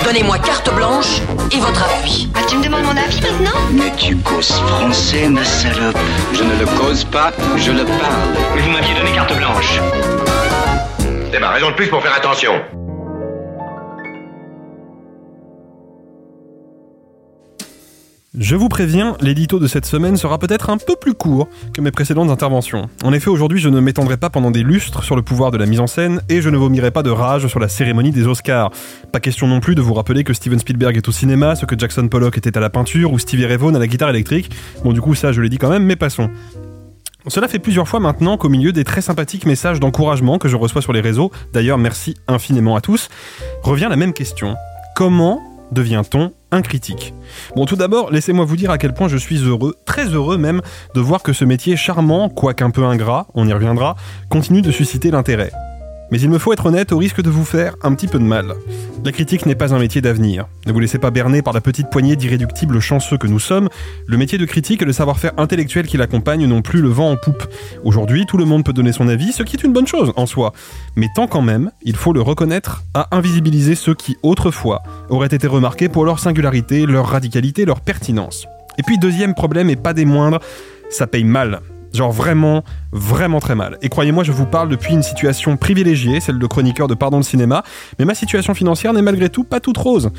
[0.03, 2.29] Donnez-moi carte blanche et votre appui.
[2.35, 3.59] Ah, tu me demandes mon avis maintenant?
[3.73, 5.97] Mais tu causes français, ma salope.
[6.33, 8.35] Je ne le cause pas, je le parle.
[8.55, 9.79] Mais vous m'aviez donné carte blanche.
[11.31, 12.53] C'est ma raison de plus pour faire attention.
[18.35, 21.91] Je vous préviens, l'édito de cette semaine sera peut-être un peu plus court que mes
[21.91, 22.89] précédentes interventions.
[23.03, 25.65] En effet, aujourd'hui, je ne m'étendrai pas pendant des lustres sur le pouvoir de la
[25.65, 28.71] mise en scène et je ne vomirai pas de rage sur la cérémonie des Oscars.
[29.13, 31.79] Pas question non plus de vous rappeler que Steven Spielberg est au cinéma, ce que
[31.79, 34.51] Jackson Pollock était à la peinture ou Stevie Ray à la guitare électrique.
[34.83, 36.29] Bon, du coup, ça, je l'ai dit quand même, mais passons.
[37.27, 40.81] Cela fait plusieurs fois maintenant qu'au milieu des très sympathiques messages d'encouragement que je reçois
[40.81, 43.09] sur les réseaux, d'ailleurs merci infiniment à tous,
[43.63, 44.55] revient la même question.
[44.95, 47.13] Comment devient-on un critique
[47.55, 50.61] Bon, tout d'abord, laissez-moi vous dire à quel point je suis heureux, très heureux même,
[50.95, 53.95] de voir que ce métier charmant, quoique un peu ingrat, on y reviendra,
[54.29, 55.51] continue de susciter l'intérêt.
[56.11, 58.23] Mais il me faut être honnête au risque de vous faire un petit peu de
[58.23, 58.53] mal.
[59.03, 60.47] La critique n'est pas un métier d'avenir.
[60.65, 63.69] Ne vous laissez pas berner par la petite poignée d'irréductibles chanceux que nous sommes.
[64.05, 67.15] Le métier de critique et le savoir-faire intellectuel qui l'accompagne n'ont plus le vent en
[67.17, 67.45] poupe.
[67.83, 70.25] Aujourd'hui, tout le monde peut donner son avis, ce qui est une bonne chose en
[70.25, 70.53] soi.
[70.95, 75.47] Mais tant quand même, il faut le reconnaître, à invisibiliser ceux qui, autrefois, auraient été
[75.47, 78.45] remarqués pour leur singularité, leur radicalité, leur pertinence.
[78.77, 80.39] Et puis deuxième problème, et pas des moindres,
[80.89, 81.61] ça paye mal.
[81.93, 83.77] Genre vraiment, vraiment très mal.
[83.81, 87.23] Et croyez-moi, je vous parle depuis une situation privilégiée, celle de chroniqueur de Pardon le
[87.23, 87.63] cinéma,
[87.97, 90.11] mais ma situation financière n'est malgré tout pas toute rose.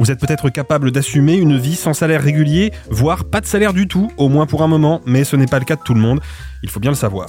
[0.00, 3.88] Vous êtes peut-être capable d'assumer une vie sans salaire régulier, voire pas de salaire du
[3.88, 6.00] tout, au moins pour un moment, mais ce n'est pas le cas de tout le
[6.00, 6.20] monde,
[6.62, 7.26] il faut bien le savoir.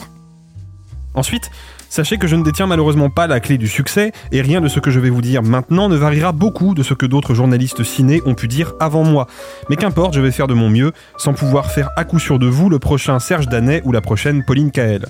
[1.14, 1.50] Ensuite,
[1.96, 4.82] sachez que je ne détiens malheureusement pas la clé du succès, et rien de ce
[4.82, 8.22] que je vais vous dire maintenant ne variera beaucoup de ce que d'autres journalistes ciné
[8.26, 9.28] ont pu dire avant moi.
[9.70, 12.48] Mais qu'importe, je vais faire de mon mieux, sans pouvoir faire à coup sûr de
[12.48, 15.06] vous le prochain Serge Danet ou la prochaine Pauline Kael.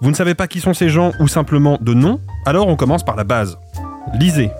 [0.00, 2.20] Vous ne savez pas qui sont ces gens ou simplement de nom?
[2.46, 3.58] Alors on commence par la base.
[4.18, 4.50] Lisez.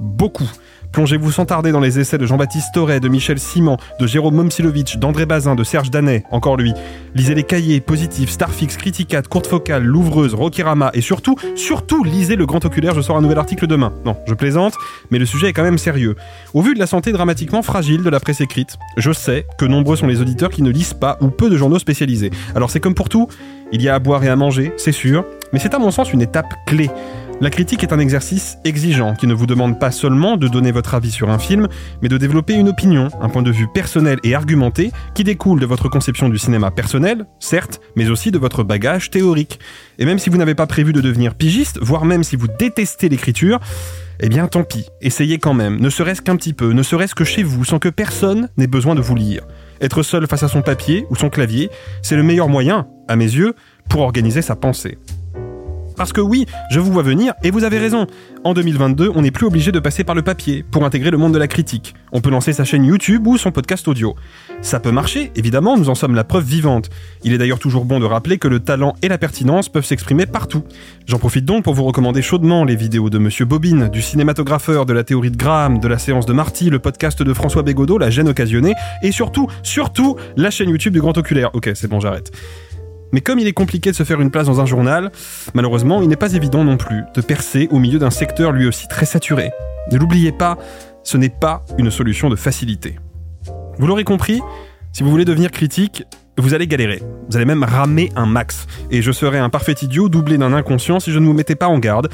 [0.00, 0.50] Beaucoup.
[0.94, 4.98] Plongez-vous sans tarder dans les essais de Jean-Baptiste Torret, de Michel Simon, de Jérôme Momsilovitch,
[4.98, 6.72] d'André Bazin, de Serge Danet, encore lui.
[7.16, 12.46] Lisez les cahiers, Positifs, Starfix, Criticat, Courte Focale, Louvreuse, Rokirama et surtout, surtout, lisez le
[12.46, 13.92] Grand Oculaire, je sors un nouvel article demain.
[14.04, 14.74] Non, je plaisante,
[15.10, 16.14] mais le sujet est quand même sérieux.
[16.52, 19.96] Au vu de la santé dramatiquement fragile de la presse écrite, je sais que nombreux
[19.96, 22.30] sont les auditeurs qui ne lisent pas ou peu de journaux spécialisés.
[22.54, 23.26] Alors c'est comme pour tout,
[23.72, 26.12] il y a à boire et à manger, c'est sûr, mais c'est à mon sens
[26.12, 26.88] une étape clé.
[27.40, 30.94] La critique est un exercice exigeant qui ne vous demande pas seulement de donner votre
[30.94, 31.68] avis sur un film,
[32.00, 35.66] mais de développer une opinion, un point de vue personnel et argumenté qui découle de
[35.66, 39.58] votre conception du cinéma personnel, certes, mais aussi de votre bagage théorique.
[39.98, 43.08] Et même si vous n'avez pas prévu de devenir pigiste, voire même si vous détestez
[43.08, 43.58] l'écriture,
[44.20, 47.24] eh bien tant pis, essayez quand même, ne serait-ce qu'un petit peu, ne serait-ce que
[47.24, 49.42] chez vous, sans que personne n'ait besoin de vous lire.
[49.80, 51.68] Être seul face à son papier ou son clavier,
[52.00, 53.54] c'est le meilleur moyen, à mes yeux,
[53.88, 54.98] pour organiser sa pensée.
[55.96, 58.06] Parce que oui, je vous vois venir, et vous avez raison.
[58.42, 61.32] En 2022, on n'est plus obligé de passer par le papier pour intégrer le monde
[61.32, 61.94] de la critique.
[62.12, 64.14] On peut lancer sa chaîne YouTube ou son podcast audio.
[64.60, 66.90] Ça peut marcher, évidemment, nous en sommes la preuve vivante.
[67.22, 70.26] Il est d'ailleurs toujours bon de rappeler que le talent et la pertinence peuvent s'exprimer
[70.26, 70.64] partout.
[71.06, 74.92] J'en profite donc pour vous recommander chaudement les vidéos de Monsieur Bobine, du cinématographeur, de
[74.92, 78.10] la théorie de Graham, de la séance de Marty, le podcast de François Bégodeau, la
[78.10, 81.50] gêne occasionnée, et surtout, surtout, la chaîne YouTube du Grand Oculaire.
[81.54, 82.32] Ok, c'est bon, j'arrête.
[83.14, 85.12] Mais comme il est compliqué de se faire une place dans un journal,
[85.54, 88.88] malheureusement, il n'est pas évident non plus de percer au milieu d'un secteur lui aussi
[88.88, 89.52] très saturé.
[89.92, 90.58] Ne l'oubliez pas,
[91.04, 92.96] ce n'est pas une solution de facilité.
[93.78, 94.42] Vous l'aurez compris,
[94.92, 96.02] si vous voulez devenir critique,
[96.38, 97.04] vous allez galérer.
[97.30, 98.66] Vous allez même ramer un max.
[98.90, 101.68] Et je serais un parfait idiot doublé d'un inconscient si je ne vous mettais pas
[101.68, 102.08] en garde.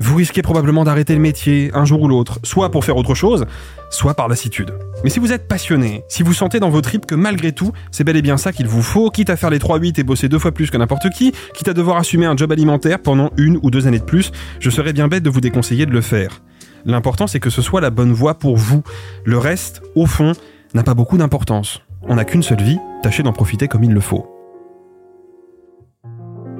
[0.00, 3.46] Vous risquez probablement d'arrêter le métier un jour ou l'autre, soit pour faire autre chose,
[3.92, 4.74] soit par lassitude.
[5.04, 8.02] Mais si vous êtes passionné, si vous sentez dans vos tripes que malgré tout, c'est
[8.02, 10.38] bel et bien ça qu'il vous faut, quitte à faire les 3-8 et bosser deux
[10.38, 13.70] fois plus que n'importe qui, quitte à devoir assumer un job alimentaire pendant une ou
[13.70, 16.42] deux années de plus, je serais bien bête de vous déconseiller de le faire.
[16.84, 18.82] L'important c'est que ce soit la bonne voie pour vous.
[19.24, 20.32] Le reste, au fond,
[20.74, 21.82] n'a pas beaucoup d'importance.
[22.02, 24.31] On n'a qu'une seule vie, tâchez d'en profiter comme il le faut.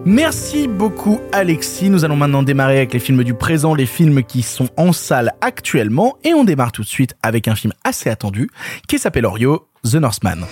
[0.04, 1.88] Merci beaucoup Alexis.
[1.88, 5.32] Nous allons maintenant démarrer avec les films du présent, les films qui sont en salle
[5.40, 6.16] actuellement.
[6.24, 8.50] Et on démarre tout de suite avec un film assez attendu
[8.88, 10.44] qui s'appelle Orio, The Northman.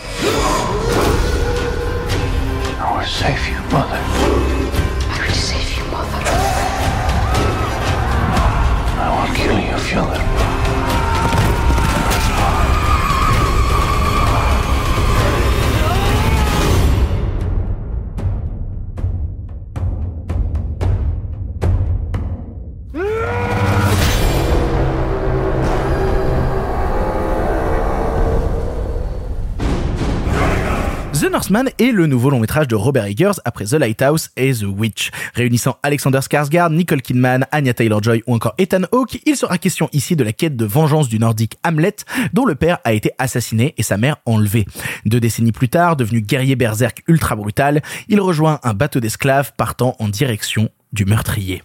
[31.20, 34.62] The Northman est le nouveau long métrage de Robert Eggers après The Lighthouse et The
[34.62, 35.10] Witch.
[35.34, 40.16] Réunissant Alexander Skarsgård, Nicole Kidman, Anya Taylor-Joy ou encore Ethan Hawke, il sera question ici
[40.16, 41.96] de la quête de vengeance du nordique Hamlet,
[42.32, 44.64] dont le père a été assassiné et sa mère enlevée.
[45.04, 49.96] Deux décennies plus tard, devenu guerrier berserk ultra brutal, il rejoint un bateau d'esclaves partant
[49.98, 51.62] en direction du meurtrier.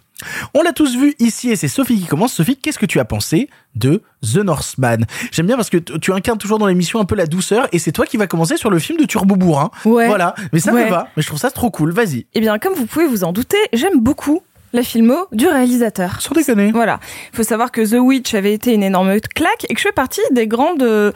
[0.54, 2.32] On l'a tous vu ici et c'est Sophie qui commence.
[2.32, 5.04] Sophie, qu'est-ce que tu as pensé de The Northman?
[5.30, 7.92] J'aime bien parce que tu incarnes toujours dans l'émission un peu la douceur et c'est
[7.92, 9.70] toi qui va commencer sur le film de Turbo Bourrin.
[9.84, 10.06] Ouais.
[10.06, 10.86] Voilà, mais ça Ouais.
[10.86, 11.08] me va.
[11.16, 11.92] Mais je trouve ça trop cool.
[11.92, 12.26] Vas-y.
[12.34, 14.40] Eh bien, comme vous pouvez vous en douter, j'aime beaucoup
[14.76, 16.20] la filmo du réalisateur.
[16.20, 16.70] Sans déconner.
[16.72, 17.00] Voilà.
[17.32, 19.92] Il faut savoir que The Witch avait été une énorme claque et que je fais
[19.92, 20.82] partie des grandes...
[20.82, 21.10] euh,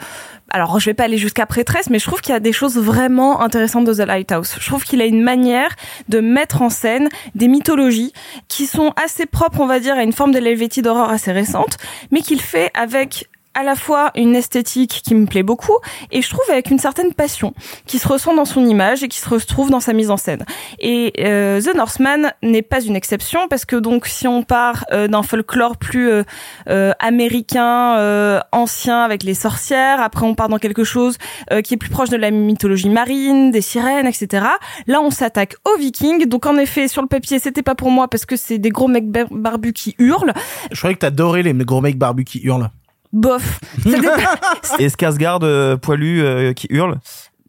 [0.51, 2.77] Alors, je vais pas aller jusqu'à prêtresse, mais je trouve qu'il y a des choses
[2.77, 4.57] vraiment intéressantes de The Lighthouse.
[4.59, 5.77] Je trouve qu'il a une manière
[6.09, 8.13] de mettre en scène des mythologies
[8.49, 11.77] qui sont assez propres, on va dire, à une forme de l'Helvétie d'horreur assez récente,
[12.11, 13.29] mais qu'il fait avec
[13.61, 15.77] à la fois une esthétique qui me plaît beaucoup
[16.11, 17.53] et je trouve avec une certaine passion
[17.87, 20.45] qui se ressent dans son image et qui se retrouve dans sa mise en scène.
[20.79, 25.09] Et euh, The Northman n'est pas une exception parce que donc si on part euh,
[25.09, 26.23] d'un folklore plus euh,
[26.69, 31.19] euh, américain euh, ancien avec les sorcières, après on part dans quelque chose
[31.53, 34.47] euh, qui est plus proche de la mythologie marine, des sirènes, etc.
[34.87, 36.27] Là on s'attaque aux Vikings.
[36.27, 38.89] Donc en effet sur le papier c'était pas pour moi parce que c'est des gros
[38.89, 40.33] mecs bar- barbus qui hurlent.
[40.73, 42.71] Je croyais que t'adorais les gros mecs barbus qui hurlent.
[43.13, 43.61] Bof.
[44.79, 47.01] Et Skarsgård euh, poilu euh, qui hurle?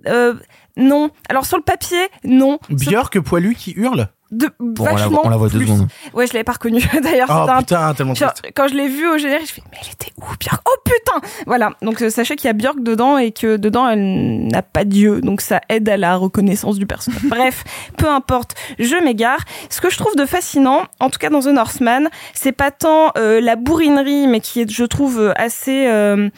[0.07, 0.33] Euh,
[0.77, 1.11] non.
[1.29, 2.59] Alors sur le papier, non.
[2.69, 4.09] Björk poilu qui hurle?
[4.31, 5.87] De Bon, on la, vachement on la voit deux secondes.
[6.13, 7.27] Ouais, je l'avais pas reconnu d'ailleurs.
[7.29, 8.53] Oh c'était un- putain, tellement Genre, triste.
[8.55, 10.61] quand je l'ai vu au générique, je fais mais elle était où Björk?
[10.65, 11.71] Oh putain Voilà.
[11.81, 15.19] Donc euh, sachez qu'il y a Björk dedans et que dedans elle n'a pas Dieu,
[15.21, 17.21] donc ça aide à la reconnaissance du personnage.
[17.25, 17.63] Bref,
[17.97, 19.39] peu importe, je m'égare.
[19.69, 23.11] Ce que je trouve de fascinant, en tout cas dans The Northman, c'est pas tant
[23.17, 26.29] euh, la bourrinerie, mais qui est, je trouve, assez euh,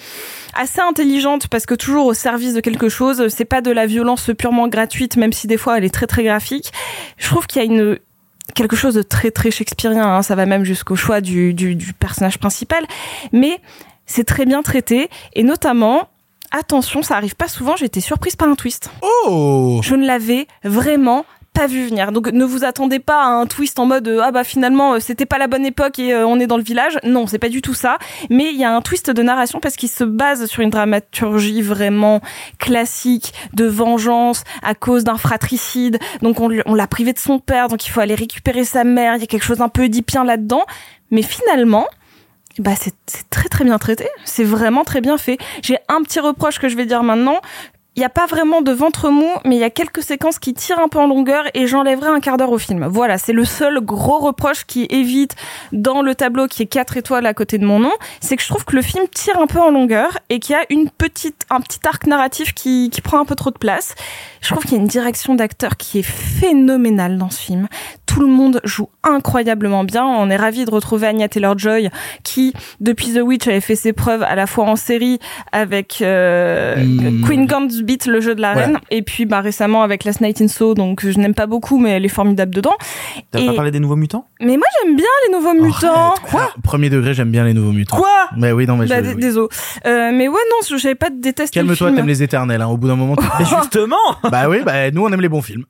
[0.56, 3.28] assez intelligente parce que toujours au service de quelque chose.
[3.30, 6.24] C'est pas de la violence purement gratuite, même si des fois elle est très très
[6.24, 6.72] graphique.
[7.18, 7.83] Je trouve qu'il y a une
[8.56, 10.16] quelque chose de très très shakespearien.
[10.16, 10.22] Hein.
[10.22, 12.86] Ça va même jusqu'au choix du, du, du personnage principal,
[13.32, 13.60] mais
[14.06, 16.10] c'est très bien traité et notamment
[16.54, 18.90] attention, ça arrive pas souvent, j'ai été surprise par un twist.
[19.02, 22.12] Oh Je ne l'avais vraiment pas vu venir.
[22.12, 25.00] Donc ne vous attendez pas à un twist en mode euh, ah bah finalement euh,
[25.00, 26.98] c'était pas la bonne époque et euh, on est dans le village.
[27.04, 27.98] Non, c'est pas du tout ça,
[28.30, 31.62] mais il y a un twist de narration parce qu'il se base sur une dramaturgie
[31.62, 32.22] vraiment
[32.58, 36.00] classique de vengeance à cause d'un fratricide.
[36.22, 39.22] Donc on, l'a privé de son père, donc il faut aller récupérer sa mère, il
[39.22, 40.64] y a quelque chose d'un peu édipien là-dedans,
[41.12, 41.88] mais finalement
[42.60, 42.94] bah c'est
[43.32, 45.38] très très bien traité, c'est vraiment très bien fait.
[45.64, 47.42] J'ai un petit reproche que je vais dire maintenant.
[47.96, 50.54] Il n'y a pas vraiment de ventre mou, mais il y a quelques séquences qui
[50.54, 52.86] tirent un peu en longueur et j'enlèverai un quart d'heure au film.
[52.88, 55.36] Voilà, c'est le seul gros reproche qui évite
[55.72, 58.48] dans le tableau qui est 4 étoiles à côté de mon nom, c'est que je
[58.48, 61.46] trouve que le film tire un peu en longueur et qu'il y a une petite,
[61.50, 63.94] un petit arc narratif qui, qui prend un peu trop de place.
[64.42, 67.68] Je trouve qu'il y a une direction d'acteur qui est phénoménale dans ce film.
[68.08, 70.06] Tout le monde joue incroyablement bien.
[70.06, 71.90] On est ravis de retrouver Anya Taylor-Joy
[72.24, 75.20] qui, depuis The Witch, avait fait ses preuves à la fois en série
[75.52, 77.26] avec euh, Mm.
[77.26, 77.46] Queen
[78.08, 78.66] Le jeu de la Ouais.
[78.66, 81.78] reine, et puis bah, récemment avec Last Night in Soho, donc je n'aime pas beaucoup,
[81.80, 82.74] mais elle est formidable dedans.
[83.32, 84.26] T'as Et- pas parlé des nouveaux mutants?
[84.42, 86.14] Mais moi j'aime bien les nouveaux mutants.
[86.30, 87.98] Quoi Premier degré, j'aime bien les nouveaux mutants.
[87.98, 88.10] Quoi?
[88.38, 89.16] Mais oui, non, mais Bah, je, oui.
[89.16, 89.48] désolé.
[89.86, 91.98] Euh, mais ouais, non, j'avais pas détesté le Calme-toi, film.
[91.98, 92.68] t'aimes les éternels, hein.
[92.68, 93.96] Au bout d'un moment, tu- Mais justement
[94.32, 95.66] bah oui, bah nous on aime les bons films.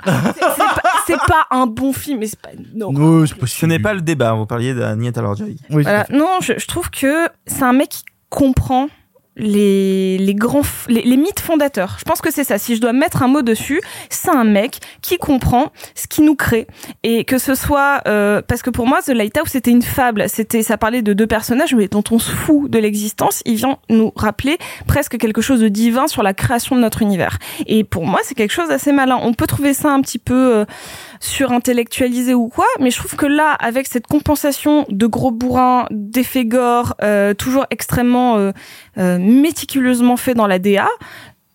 [1.06, 2.50] C'est pas, un bon film, mais c'est pas.
[2.74, 2.90] Non.
[2.94, 5.58] Oui, c'est Ce n'est pas le débat, vous parliez d'Agnès Taylor-Joy.
[5.72, 6.06] Oui, Voilà.
[6.12, 8.88] Non, je, je trouve que c'est un mec qui comprend
[9.36, 11.98] les, les grands les, les mythes fondateurs.
[12.00, 12.58] Je pense que c'est ça.
[12.58, 16.36] Si je dois mettre un mot dessus, c'est un mec qui comprend ce qui nous
[16.36, 16.68] crée
[17.04, 20.26] et que ce soit euh, parce que pour moi The Lighthouse c'était une fable.
[20.28, 23.42] C'était ça parlait de deux personnages mais dont on se fout de l'existence.
[23.46, 27.40] Il vient nous rappeler presque quelque chose de divin sur la création de notre univers.
[27.66, 29.20] Et pour moi c'est quelque chose d'assez malin.
[29.22, 30.66] On peut trouver ça un petit peu euh,
[31.20, 36.46] surintellectualisé ou quoi, mais je trouve que là, avec cette compensation de gros bourrins, d'effets
[36.46, 38.52] gore, euh, toujours extrêmement
[38.98, 40.88] euh, méticuleusement fait dans la DA,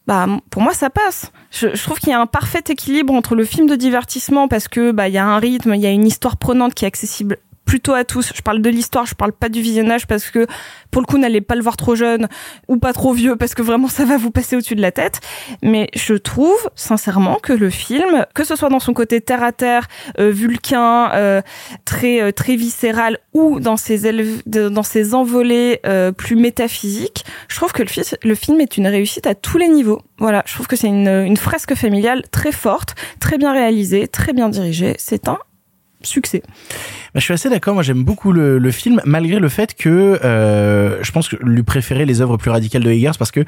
[0.07, 1.33] bah pour moi ça passe.
[1.51, 4.69] Je, je trouve qu'il y a un parfait équilibre entre le film de divertissement parce
[4.69, 6.89] que bah il y a un rythme, il y a une histoire prenante qui est
[6.89, 8.33] accessible plutôt à tous.
[8.35, 10.47] Je parle de l'histoire, je parle pas du visionnage parce que
[10.91, 12.27] pour le coup n'allez pas le voir trop jeune
[12.67, 15.21] ou pas trop vieux parce que vraiment ça va vous passer au-dessus de la tête.
[15.63, 19.53] Mais je trouve sincèrement que le film, que ce soit dans son côté terre à
[19.53, 19.87] terre,
[20.19, 21.43] euh, vulcain, euh,
[21.85, 24.11] très euh, très viscéral ou dans ses
[24.47, 27.91] dans ses envolées euh, plus métaphysiques, je trouve que le,
[28.23, 30.01] le film est une réussite à tous les niveaux.
[30.17, 34.33] Voilà, je trouve que c'est une, une fresque familiale très forte, très bien réalisée, très
[34.33, 34.95] bien dirigée.
[34.99, 35.39] C'est un
[36.03, 36.43] succès.
[36.47, 37.75] Bah, je suis assez d'accord.
[37.75, 41.63] Moi, j'aime beaucoup le, le film, malgré le fait que euh, je pense que lui
[41.63, 43.45] préférer les œuvres plus radicales de Eggers parce que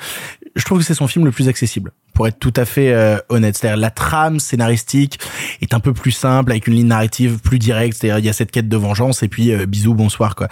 [0.57, 1.93] je trouve que c'est son film le plus accessible.
[2.15, 5.21] Pour être tout à fait euh, honnête, c'est-à-dire la trame scénaristique
[5.63, 7.99] est un peu plus simple avec une ligne narrative plus directe.
[7.99, 10.49] C'est-à-dire il y a cette quête de vengeance et puis euh, bisous, bonsoir quoi.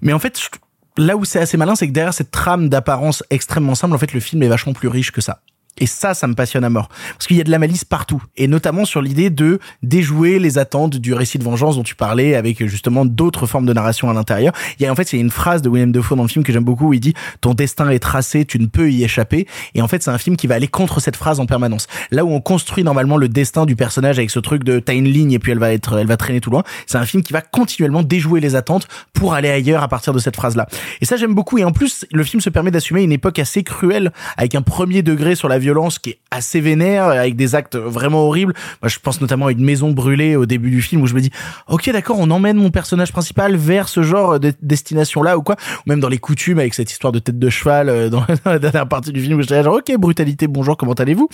[0.00, 0.50] Mais en fait,
[0.96, 4.12] là où c'est assez malin, c'est que derrière cette trame d'apparence extrêmement simple, en fait,
[4.12, 5.40] le film est vachement plus riche que ça.
[5.78, 6.88] Et ça, ça me passionne à mort.
[7.14, 8.22] Parce qu'il y a de la malice partout.
[8.36, 12.34] Et notamment sur l'idée de déjouer les attentes du récit de vengeance dont tu parlais
[12.34, 14.52] avec justement d'autres formes de narration à l'intérieur.
[14.78, 16.52] Il y a en fait, a une phrase de William Defoe dans le film que
[16.52, 19.46] j'aime beaucoup où il dit ton destin est tracé, tu ne peux y échapper.
[19.74, 21.86] Et en fait, c'est un film qui va aller contre cette phrase en permanence.
[22.10, 25.08] Là où on construit normalement le destin du personnage avec ce truc de t'as une
[25.08, 26.62] ligne et puis elle va être, elle va traîner tout loin.
[26.86, 30.18] C'est un film qui va continuellement déjouer les attentes pour aller ailleurs à partir de
[30.18, 30.66] cette phrase-là.
[31.00, 31.58] Et ça, j'aime beaucoup.
[31.58, 35.02] Et en plus, le film se permet d'assumer une époque assez cruelle avec un premier
[35.02, 38.54] degré sur la violence qui est assez vénère, avec des actes vraiment horribles.
[38.82, 41.20] Moi, je pense notamment à une maison brûlée au début du film où je me
[41.20, 41.30] dis,
[41.68, 45.56] ok, d'accord, on emmène mon personnage principal vers ce genre de destination-là ou quoi.
[45.78, 48.58] Ou même dans les coutumes avec cette histoire de tête de cheval euh, dans la
[48.58, 51.28] dernière partie du film où j'étais genre, ok, brutalité, bonjour, comment allez-vous?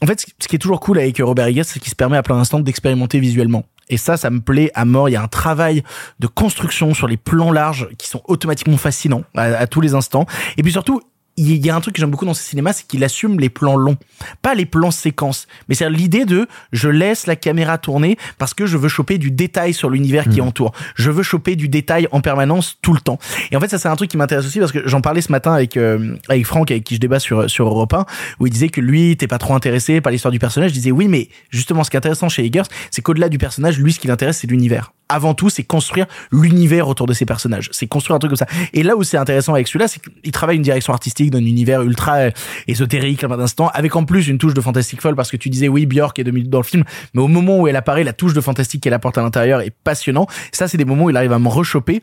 [0.00, 2.22] En fait, ce qui est toujours cool avec Robert Eggers, c'est qu'il se permet à
[2.22, 3.64] plein d'instants d'expérimenter visuellement.
[3.88, 5.08] Et ça, ça me plaît à mort.
[5.08, 5.82] Il y a un travail
[6.18, 10.24] de construction sur les plans larges qui sont automatiquement fascinants à, à tous les instants.
[10.56, 11.02] Et puis surtout,
[11.36, 13.48] il y a un truc que j'aime beaucoup dans ces cinémas, c'est qu'il assume les
[13.48, 13.96] plans longs,
[14.42, 18.66] pas les plans séquences, mais c'est l'idée de je laisse la caméra tourner parce que
[18.66, 20.72] je veux choper du détail sur l'univers qui entoure.
[20.94, 23.18] Je veux choper du détail en permanence tout le temps.
[23.50, 25.32] Et en fait, ça c'est un truc qui m'intéresse aussi parce que j'en parlais ce
[25.32, 28.04] matin avec euh, avec Franck avec qui je débat sur sur Europe 1
[28.40, 30.70] où il disait que lui t'es pas trop intéressé par l'histoire du personnage.
[30.70, 33.78] Je disais oui, mais justement ce qui est intéressant chez Eggers, c'est qu'au-delà du personnage,
[33.78, 37.68] lui ce qui l'intéresse c'est l'univers avant tout, c'est construire l'univers autour de ces personnages.
[37.72, 38.46] C'est construire un truc comme ça.
[38.72, 41.82] Et là où c'est intéressant avec celui-là, c'est qu'il travaille une direction artistique d'un univers
[41.82, 42.30] ultra euh,
[42.68, 45.68] ésotérique, là, d'instant, avec en plus une touche de fantastique folle, parce que tu disais,
[45.68, 48.34] oui, Björk est minutes dans le film, mais au moment où elle apparaît, la touche
[48.34, 50.26] de fantastique qu'elle apporte à l'intérieur est passionnant.
[50.52, 52.00] Ça, c'est des moments où il arrive à me rechoper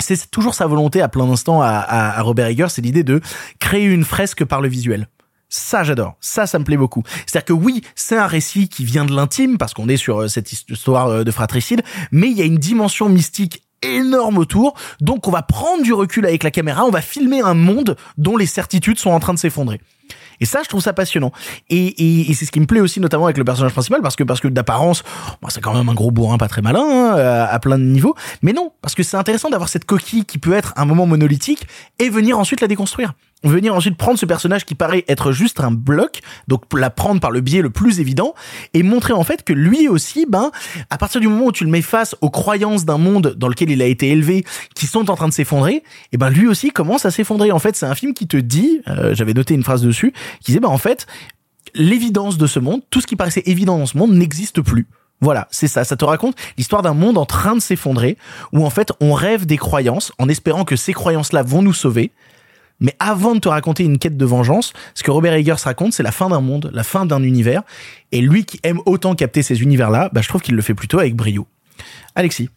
[0.00, 3.20] c'est toujours sa volonté à plein d'instants à, à, à Robert Eggers, c'est l'idée de
[3.60, 5.06] créer une fresque par le visuel.
[5.48, 6.16] Ça, j'adore.
[6.18, 7.02] Ça, ça me plaît beaucoup.
[7.26, 10.28] C'est-à-dire que oui, c'est un récit qui vient de l'intime, parce qu'on est sur euh,
[10.28, 14.74] cette histoire euh, de fratricide, mais il y a une dimension mystique énorme autour.
[15.00, 18.36] Donc, on va prendre du recul avec la caméra, on va filmer un monde dont
[18.36, 19.80] les certitudes sont en train de s'effondrer.
[20.40, 21.30] Et ça, je trouve ça passionnant.
[21.70, 24.16] Et, et, et c'est ce qui me plaît aussi, notamment avec le personnage principal, parce
[24.16, 25.04] que parce que d'apparence,
[25.40, 27.84] bon, c'est quand même un gros bourrin pas très malin hein, à, à plein de
[27.84, 28.16] niveaux.
[28.42, 31.66] Mais non, parce que c'est intéressant d'avoir cette coquille qui peut être un moment monolithique
[32.00, 33.12] et venir ensuite la déconstruire
[33.42, 37.30] venir ensuite prendre ce personnage qui paraît être juste un bloc, donc la prendre par
[37.30, 38.34] le biais le plus évident,
[38.74, 40.50] et montrer en fait que lui aussi, ben,
[40.90, 43.70] à partir du moment où tu le mets face aux croyances d'un monde dans lequel
[43.70, 45.82] il a été élevé, qui sont en train de s'effondrer,
[46.12, 47.52] et ben lui aussi commence à s'effondrer.
[47.52, 50.46] En fait, c'est un film qui te dit, euh, j'avais noté une phrase dessus, qui
[50.46, 51.06] disait, ben en fait,
[51.74, 54.86] l'évidence de ce monde, tout ce qui paraissait évident dans ce monde n'existe plus.
[55.20, 55.84] Voilà, c'est ça.
[55.84, 58.18] Ça te raconte l'histoire d'un monde en train de s'effondrer,
[58.52, 62.10] où en fait on rêve des croyances, en espérant que ces croyances-là vont nous sauver.
[62.82, 66.02] Mais avant de te raconter une quête de vengeance, ce que Robert Eggers raconte, c'est
[66.02, 67.62] la fin d'un monde, la fin d'un univers.
[68.10, 70.98] Et lui qui aime autant capter ces univers-là, bah, je trouve qu'il le fait plutôt
[70.98, 71.46] avec brio.
[72.14, 72.50] Alexis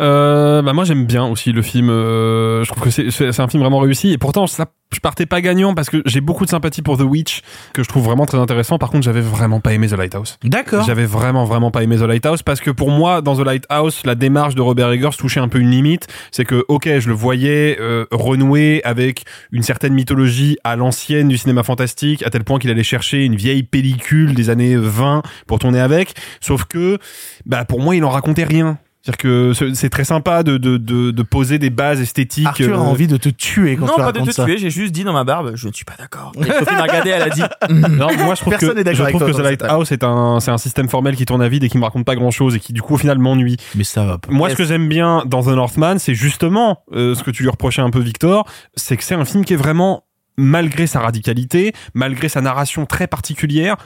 [0.00, 1.90] euh, bah moi j'aime bien aussi le film.
[1.90, 4.12] Euh, je trouve que c'est un film vraiment réussi.
[4.12, 7.02] Et pourtant ça, je partais pas gagnant parce que j'ai beaucoup de sympathie pour The
[7.02, 7.42] Witch
[7.72, 8.78] que je trouve vraiment très intéressant.
[8.78, 10.38] Par contre j'avais vraiment pas aimé The Lighthouse.
[10.42, 10.84] D'accord.
[10.84, 14.14] J'avais vraiment vraiment pas aimé The Lighthouse parce que pour moi dans The Lighthouse la
[14.14, 16.08] démarche de Robert Eggers touchait un peu une limite.
[16.30, 21.38] C'est que ok je le voyais euh, renouer avec une certaine mythologie à l'ancienne du
[21.38, 25.58] cinéma fantastique à tel point qu'il allait chercher une vieille pellicule des années 20 pour
[25.58, 26.14] tourner avec.
[26.40, 26.98] Sauf que
[27.46, 28.78] bah pour moi il en racontait rien.
[29.02, 32.46] C'est-à-dire que c'est- très sympa de, de, de, de poser des bases esthétiques.
[32.46, 34.44] Arthur a euh, envie de te tuer quand Non, tu pas de te ça.
[34.44, 36.30] tuer, j'ai juste dit dans ma barbe, je ne suis pas d'accord.
[36.40, 37.42] Et Sophie m'a regardé, elle a dit.
[37.70, 40.38] Non, moi je trouve Personne que, n'est d'accord je trouve que The Lighthouse est un,
[40.40, 42.54] c'est un système formel qui tourne à vide et qui me raconte pas grand chose
[42.54, 43.56] et qui du coup au final m'ennuie.
[43.74, 44.18] Mais ça va.
[44.28, 47.50] Moi ce que j'aime bien dans The Northman, c'est justement euh, ce que tu lui
[47.50, 48.46] reprochais un peu Victor,
[48.76, 50.04] c'est que c'est un film qui est vraiment,
[50.36, 53.76] malgré sa radicalité, malgré sa narration très particulière,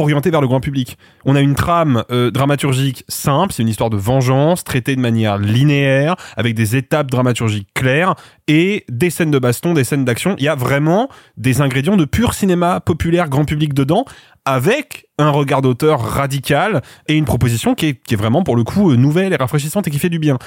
[0.00, 0.98] orienté vers le grand public.
[1.24, 5.38] On a une trame euh, dramaturgique simple, c'est une histoire de vengeance traitée de manière
[5.38, 8.14] linéaire, avec des étapes dramaturgiques claires
[8.48, 10.34] et des scènes de baston, des scènes d'action.
[10.38, 14.04] Il y a vraiment des ingrédients de pur cinéma populaire grand public dedans,
[14.44, 18.64] avec un regard d'auteur radical et une proposition qui est, qui est vraiment pour le
[18.64, 20.38] coup euh, nouvelle et rafraîchissante et qui fait du bien.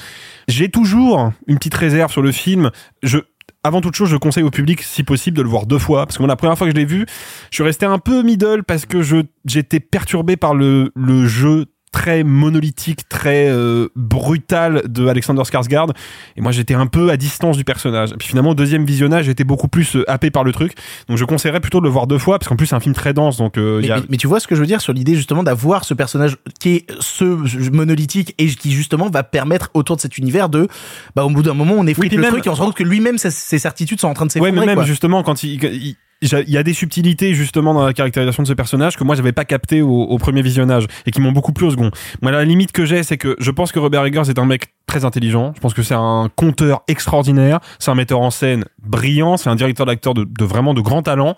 [0.47, 2.69] J'ai toujours une petite réserve sur le film.
[3.01, 3.19] Je
[3.67, 6.05] avant toute chose, je conseille au public, si possible, de le voir deux fois.
[6.05, 7.05] Parce que moi, la première fois que je l'ai vu,
[7.51, 11.65] je suis resté un peu middle parce que je j'étais perturbé par le, le jeu
[11.91, 15.91] très monolithique, très euh, brutal de Alexander Skarsgård.
[16.35, 18.11] Et moi, j'étais un peu à distance du personnage.
[18.11, 20.73] Et puis finalement, au deuxième visionnage, j'étais beaucoup plus euh, happé par le truc.
[21.07, 22.93] Donc je conseillerais plutôt de le voir deux fois, parce qu'en plus, c'est un film
[22.95, 23.37] très dense.
[23.37, 23.97] Donc euh, Mais, y a...
[23.97, 26.37] mais- mais tu vois ce que je veux dire sur l'idée justement d'avoir ce personnage
[26.59, 30.67] qui est ce monolithique et qui justement va permettre autour de cet univers de,
[31.15, 32.67] bah au bout d'un moment on effrite puis le même- truc et on se rend
[32.67, 33.29] compte que lui-même ses,
[33.59, 34.59] certitudes sont en train de Ouais, s'effondrer.
[34.59, 34.85] mais même quoi.
[34.85, 38.97] justement quand il, il y a des subtilités justement dans la caractérisation de ce personnage
[38.97, 41.91] que moi j'avais pas capté au, premier visionnage et qui m'ont beaucoup plu au second.
[42.21, 44.73] Moi la limite que j'ai c'est que je pense que Robert Eggers est un mec
[44.87, 45.53] très intelligent.
[45.55, 49.55] Je pense que c'est un conteur extraordinaire, c'est un metteur en scène brillant, c'est un
[49.55, 51.35] directeur d'acteur de, de vraiment de grand talent.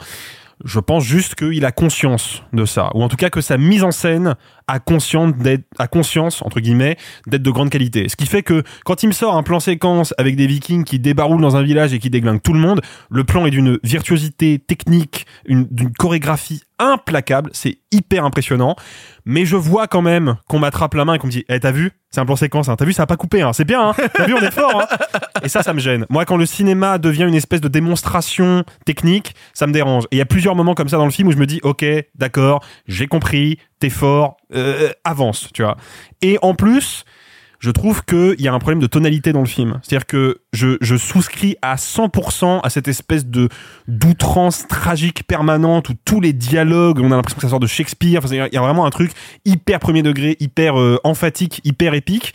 [0.66, 3.84] Je pense juste qu'il a conscience de ça, ou en tout cas que sa mise
[3.84, 4.36] en scène
[4.70, 6.98] a conscience d'être, conscience entre guillemets
[7.28, 8.08] d'être de grande qualité.
[8.08, 11.00] Ce qui fait que quand il me sort un plan séquence avec des Vikings qui
[11.00, 14.60] débaroulent dans un village et qui déglinguent tout le monde, le plan est d'une virtuosité
[14.60, 17.50] technique, une, d'une chorégraphie implacable.
[17.54, 18.76] C'est hyper impressionnant.
[19.26, 21.72] Mais je vois quand même qu'on m'attrape la main et qu'on me dit, eh t'as
[21.72, 22.76] vu, c'est un plan séquence, hein.
[22.76, 23.54] t'as vu, ça a pas coupé, hein.
[23.54, 23.94] c'est bien, hein.
[24.16, 24.82] t'as vu, on est fort.
[24.82, 24.98] Hein.
[25.44, 26.06] Et ça, ça me gêne.
[26.10, 30.06] Moi, quand le cinéma devient une espèce de démonstration technique, ça me dérange.
[30.06, 31.60] Et il y a plusieurs moments comme ça dans le film où je me dis,
[31.64, 35.78] ok, d'accord, j'ai compris, t'es fort, euh, avance, tu vois.
[36.22, 37.06] Et en plus,
[37.60, 39.80] je trouve qu'il y a un problème de tonalité dans le film.
[39.84, 43.50] C'est-à-dire que je, je souscris à 100% à cette espèce de
[43.88, 48.22] d'outrance tragique permanente où tous les dialogues, on a l'impression que ça sort de Shakespeare.
[48.30, 49.12] Il y a vraiment un truc
[49.46, 52.34] hyper premier degré, hyper euh, emphatique, hyper épique.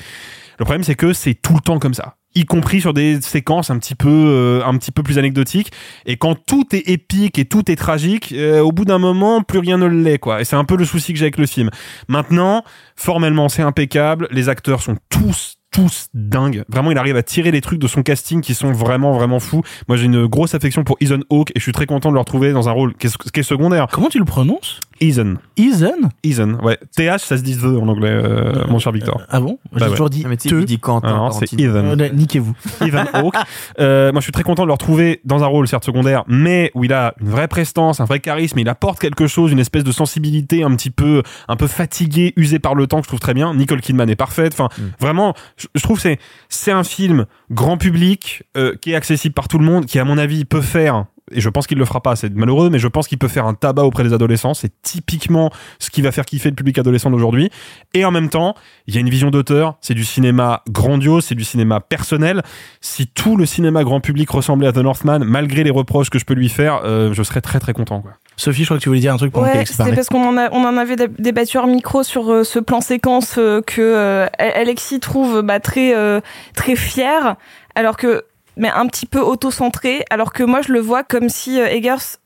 [0.59, 3.71] Le problème, c'est que c'est tout le temps comme ça y compris sur des séquences
[3.71, 5.73] un petit peu euh, un petit peu plus anecdotiques
[6.07, 9.59] et quand tout est épique et tout est tragique euh, au bout d'un moment plus
[9.59, 11.71] rien ne l'est quoi et c'est un peu le souci que j'ai avec le film
[12.09, 12.65] maintenant
[12.97, 16.63] formellement c'est impeccable les acteurs sont tous tous dingues.
[16.69, 19.63] Vraiment, il arrive à tirer les trucs de son casting qui sont vraiment, vraiment fous.
[19.89, 22.21] Moi, j'ai une grosse affection pour Ethan Hawke et je suis très content de le
[22.21, 23.89] retrouver dans un rôle qui est, qui est secondaire.
[23.91, 24.79] Comment tu le prononces?
[25.09, 25.35] Ethan.
[25.57, 26.79] Ethan Ethan, ouais.
[26.97, 29.23] TH, ça se dit the en anglais, euh, mon cher Victor.
[29.29, 29.59] Ah bon?
[29.73, 29.91] J'ai Bah ouais.
[29.93, 30.61] toujours dit Ah, mais tu sais, te.
[30.61, 31.09] il dit Quentin.
[31.09, 31.93] Ah non, c'est Tarantino.
[31.93, 32.01] Ethan.
[32.01, 32.55] Euh, Niquez-vous.
[32.87, 33.35] Ethan Hawke.
[33.81, 36.71] Euh, moi, je suis très content de le retrouver dans un rôle certes secondaire, mais
[36.75, 39.85] où il a une vraie prestance, un vrai charisme, il apporte quelque chose, une espèce
[39.85, 43.21] de sensibilité un petit peu, un peu fatiguée, usée par le temps, que je trouve
[43.21, 43.55] très bien.
[43.55, 44.53] Nicole Kidman est parfaite.
[44.59, 44.69] Enfin,
[45.01, 49.35] vraiment, je, je trouve que c'est c'est un film grand public euh, qui est accessible
[49.35, 51.85] par tout le monde, qui à mon avis peut faire et je pense qu'il le
[51.87, 54.53] fera pas, c'est malheureux, mais je pense qu'il peut faire un tabac auprès des adolescents.
[54.53, 57.51] C'est typiquement ce qui va faire kiffer le public adolescent d'aujourd'hui.
[57.95, 58.55] Et en même temps,
[58.87, 62.43] il y a une vision d'auteur, c'est du cinéma grandiose, c'est du cinéma personnel.
[62.83, 66.25] Si tout le cinéma grand public ressemblait à The Northman, malgré les reproches que je
[66.27, 68.01] peux lui faire, euh, je serais très très content.
[68.03, 68.13] Quoi.
[68.37, 70.37] Sophie, je crois que tu voulais dire un truc pendant Ouais, c'est parce qu'on en,
[70.37, 73.81] a- on en avait dé- débattu hors micro sur euh, ce plan séquence euh, que
[73.81, 76.21] euh, Alexis trouve bah, très euh,
[76.55, 77.37] très fier,
[77.75, 78.25] alors que
[78.57, 82.19] mais un petit peu auto-centré, alors que moi je le vois comme si euh, Eggers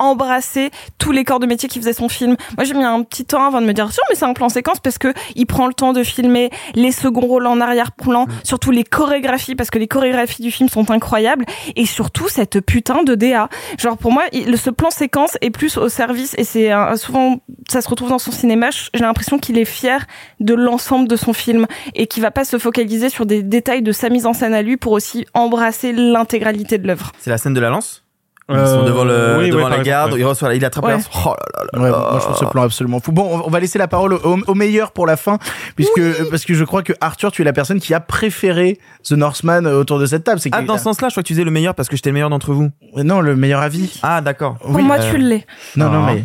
[0.00, 2.36] embrassait tous les corps de métier qui faisaient son film.
[2.56, 4.48] Moi j'ai mis un petit temps avant de me dire sûr mais c'est un plan
[4.48, 8.70] séquence parce que il prend le temps de filmer les seconds rôles en arrière-plan, surtout
[8.70, 11.44] les chorégraphies parce que les chorégraphies du film sont incroyables
[11.76, 13.48] et surtout cette putain de DA.
[13.78, 17.40] Genre pour moi il- ce plan séquence est plus au service et c'est un- souvent
[17.68, 18.70] ça se retrouve dans son cinéma.
[18.94, 20.06] J'ai l'impression qu'il est fier
[20.40, 23.92] de l'ensemble de son film et qu'il va pas se focaliser sur des détails de
[23.92, 27.12] sa mise en scène à lui pour aussi embrasser l'intégralité de l'œuvre.
[27.18, 28.04] C'est la scène de la lance?
[28.50, 30.86] Ils Euh, sont devant, le, oui, devant ouais, la garde, exemple, il reçoit, il attrape
[30.86, 31.02] la Ouais.
[31.24, 33.12] Oh là là là Ouais, moi je trouve ce plan absolument fou.
[33.12, 35.38] Bon, on- va laisser la parole au, au meilleur pour la fin,
[35.76, 39.12] puisque parce que je crois que Arthur, tu es la personne qui a préféré The
[39.12, 40.40] Northman euh, autour de cette table.
[40.40, 42.10] C'est Ah, dans ce sens-là, je crois que tu disais le meilleur parce que j'étais
[42.10, 42.70] le meilleur d'entre vous.
[42.96, 43.98] non, le meilleur avis.
[44.02, 44.58] Ah, d'accord.
[44.58, 45.46] Pour moi tu l'es.
[45.76, 46.12] Non, non, Ah.
[46.12, 46.24] mais.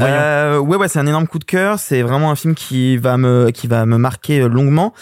[0.00, 1.78] Euh, ouais, ouais, c'est un énorme coup de cœur.
[1.78, 4.92] C'est vraiment un film qui va me, qui va me marquer euh, longuement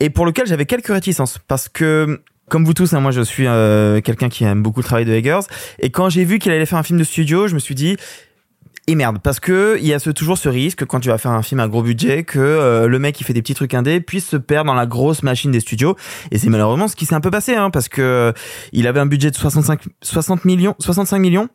[0.00, 3.46] et pour lequel j'avais quelques réticences parce que, comme vous tous, hein, moi, je suis
[3.46, 5.40] euh, quelqu'un qui aime beaucoup le travail de Eggers
[5.78, 7.96] et quand j'ai vu qu'il allait faire un film de studio, je me suis dit.
[8.86, 11.42] Et merde, parce que il y a toujours ce risque quand tu vas faire un
[11.42, 14.28] film à gros budget que euh, le mec qui fait des petits trucs indés puisse
[14.28, 15.96] se perdre dans la grosse machine des studios.
[16.30, 18.32] Et c'est malheureusement ce qui s'est un peu passé, hein, parce que euh,
[18.72, 21.48] il avait un budget de 65, 60 millions, 65 millions.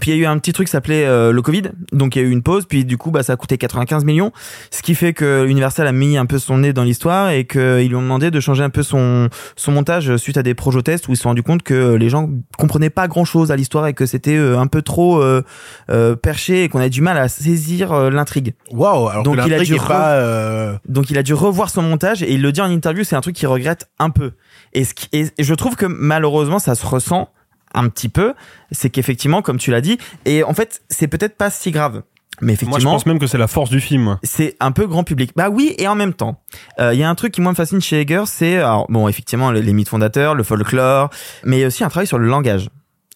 [0.00, 2.22] Puis il y a eu un petit truc qui s'appelait euh, le Covid, donc il
[2.22, 4.32] y a eu une pause, puis du coup bah ça a coûté 95 millions,
[4.70, 7.88] ce qui fait que Universal a mis un peu son nez dans l'histoire et qu'ils
[7.88, 11.08] lui ont demandé de changer un peu son son montage suite à des projets tests
[11.08, 12.28] où ils se sont rendus compte que les gens
[12.58, 15.42] comprenaient pas grand chose à l'histoire et que c'était euh, un peu trop euh,
[15.90, 18.54] euh, perché et qu'on avait du mal à saisir euh, l'intrigue.
[18.72, 20.12] Waouh, alors Donc que il a dû est re- pas.
[20.14, 23.16] euh, Donc il a dû revoir son montage et il le dit en interview, c'est
[23.16, 24.32] un truc qu'il regrette un peu.
[24.72, 27.28] Et, ce qui, et je trouve que malheureusement ça se ressent
[27.74, 28.34] un petit peu,
[28.72, 32.02] c'est qu'effectivement, comme tu l'as dit, et en fait c'est peut-être pas si grave.
[32.40, 34.18] Mais Moi, je effectivement, pense même que c'est la force du film.
[34.24, 35.30] c'est un peu grand public.
[35.36, 36.42] Bah oui, et en même temps,
[36.80, 39.06] euh, il y a un truc qui moi me fascine chez Eggers, c'est alors bon
[39.06, 41.10] effectivement les, les mythes fondateurs, le folklore,
[41.44, 42.70] mais il y a aussi un travail sur le langage.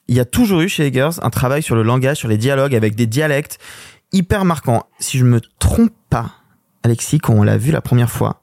[0.07, 2.75] Il y a toujours eu chez Eggers un travail sur le langage, sur les dialogues
[2.77, 3.59] avec des dialectes
[4.13, 4.85] hyper marquants.
[5.01, 6.31] Si je me trompe pas,
[6.85, 8.41] Alexis, quand on l'a vu la première fois,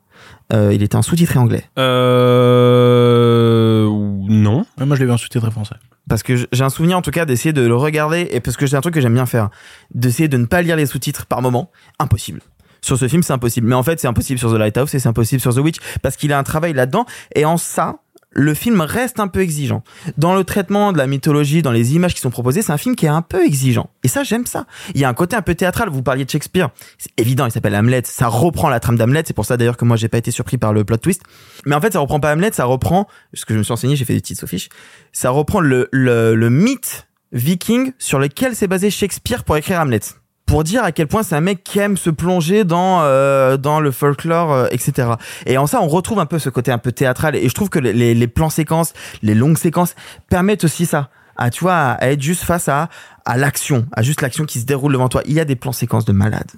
[0.54, 1.66] euh, il était en sous-titré anglais.
[1.78, 3.86] Euh...
[4.28, 4.66] Non.
[4.78, 5.76] ouais, Moi, je l'ai vu en sous-titré français.
[6.08, 8.68] Parce que j'ai un souvenir en tout cas d'essayer de le regarder et parce que
[8.68, 9.50] c'est un truc que j'aime bien faire,
[9.94, 12.42] d'essayer de ne pas lire les sous-titres par moment, impossible.
[12.82, 13.68] Sur ce film, c'est impossible.
[13.68, 16.16] Mais en fait, c'est impossible sur The Lighthouse et c'est impossible sur The Witch parce
[16.16, 17.96] qu'il a un travail là-dedans et en ça,
[18.36, 19.84] le film reste un peu exigeant.
[20.18, 22.96] Dans le traitement de la mythologie, dans les images qui sont proposées, c'est un film
[22.96, 23.90] qui est un peu exigeant.
[24.04, 24.68] Et ça, j'aime ça.
[24.94, 25.90] Il y a un côté un peu théâtral.
[25.90, 26.70] Vous parliez de Shakespeare.
[26.98, 28.02] C'est évident, il s'appelle Hamlet.
[28.04, 29.24] Ça reprend la trame d'Hamlet.
[29.26, 31.24] C'est pour ça d'ailleurs que moi, j'ai pas été surpris par le plot twist.
[31.66, 33.96] Mais en fait, ça reprend pas Hamlet, ça reprend, ce que je me suis enseigné,
[33.96, 34.70] j'ai fait des petites sophiches.
[35.14, 40.02] Ça reprend le, le, le mythe viking sur lequel s'est basé Shakespeare pour écrire Hamlet.
[40.46, 43.80] Pour dire à quel point c'est un mec qui aime se plonger dans euh, dans
[43.80, 45.10] le folklore, euh, etc.
[45.48, 47.36] Et en ça, on retrouve un peu ce côté un peu théâtral.
[47.36, 48.94] Et je trouve que les- les, plans séquences,
[49.24, 49.96] les longues séquences
[50.30, 51.10] permettent aussi ça.
[51.36, 52.90] À tu vois, à être juste face à
[53.26, 55.22] à l'action, à juste l'action qui se déroule devant toi.
[55.26, 56.50] Il y a des plans séquences de malade.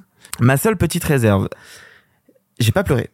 [0.42, 1.48] Ma seule petite réserve,
[2.60, 3.10] j'ai pas pleuré.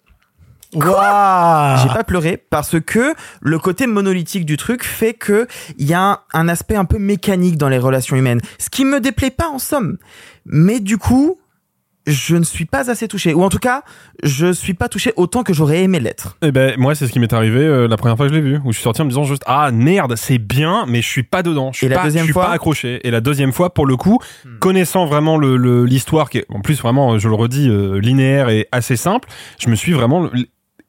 [0.76, 5.48] Waouh J'ai pas pleuré parce que le côté monolithique du truc fait que
[5.78, 8.86] il y a un, un aspect un peu mécanique dans les relations humaines, ce qui
[8.86, 9.98] me déplaît pas en somme.
[10.46, 11.40] Mais du coup,
[12.06, 13.82] je ne suis pas assez touché, ou en tout cas,
[14.24, 16.36] je suis pas touché autant que j'aurais aimé l'être.
[16.42, 18.44] Eh ben moi c'est ce qui m'est arrivé euh, la première fois que je l'ai
[18.44, 21.08] vu où je suis sorti en me disant juste ah merde c'est bien mais je
[21.08, 22.48] suis pas dedans je suis Et la pas deuxième je suis fois Hmm.
[22.48, 24.20] pas accroché et la deuxième fois pour le coup
[24.60, 28.50] connaissant vraiment le le- l'histoire qui est en plus vraiment je le redis euh, linéaire
[28.50, 30.30] et assez simple je me suis vraiment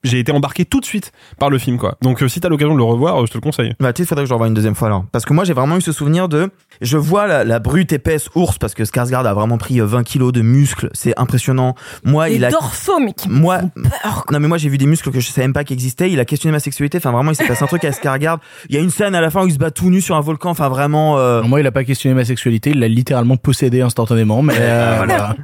[0.04, 2.74] j'ai été embarqué tout de suite par le film quoi donc euh, si t'as l'occasion
[2.74, 4.48] de le revoir euh, je te le conseille Bah, tu faudrait que je le revoie
[4.48, 5.04] une deuxième fois alors.
[5.12, 6.50] Parce que moi, j'ai vraiment eu ce souvenir de,
[6.80, 10.02] je vois la, la brute épaisse ours parce que Skarsgård a vraiment pris euh, 20
[10.04, 10.90] kilos de muscles.
[10.92, 11.74] C'est impressionnant.
[12.04, 13.70] Moi, Les il a, dorsaux, mais qui moi, font
[14.02, 14.24] peur.
[14.30, 16.10] non mais moi j'ai vu des muscles que je savais même pas qu'ils existaient.
[16.10, 16.98] Il a questionné ma sexualité.
[16.98, 18.38] Enfin vraiment, il s'est passé un truc à Skarsgård.
[18.68, 20.16] Il y a une scène à la fin où il se bat tout nu sur
[20.16, 20.50] un volcan.
[20.50, 21.18] Enfin vraiment.
[21.18, 24.94] euh, Moi, il a pas questionné ma sexualité, il l'a littéralement possédé instantanément, mais euh,
[25.04, 25.36] voilà.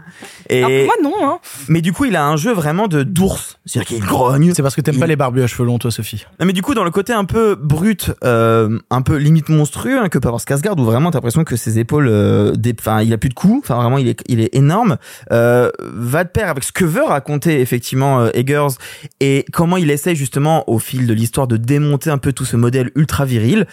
[0.48, 1.38] Et Alors moi non, hein.
[1.68, 3.58] mais du coup, il a un jeu vraiment de d'ours.
[3.66, 4.52] C'est-à-dire qu'il grogne.
[4.54, 6.24] C'est parce que t'aimes pas les barbus à cheveux longs, toi, Sophie.
[6.40, 9.98] Non, mais du coup, dans le côté un peu brut, euh, un peu limite monstrueux,
[9.98, 13.18] hein, que peut avoir Skarsgård, où vraiment l'impression que ses épaules, euh, enfin, il a
[13.18, 14.96] plus de coups, enfin vraiment, il est, il est énorme,
[15.32, 18.76] euh, va de pair avec ce que veut raconter effectivement euh, Eggers
[19.20, 22.56] et comment il essaie justement au fil de l'histoire de démonter un peu tout ce
[22.56, 23.66] modèle ultra viril.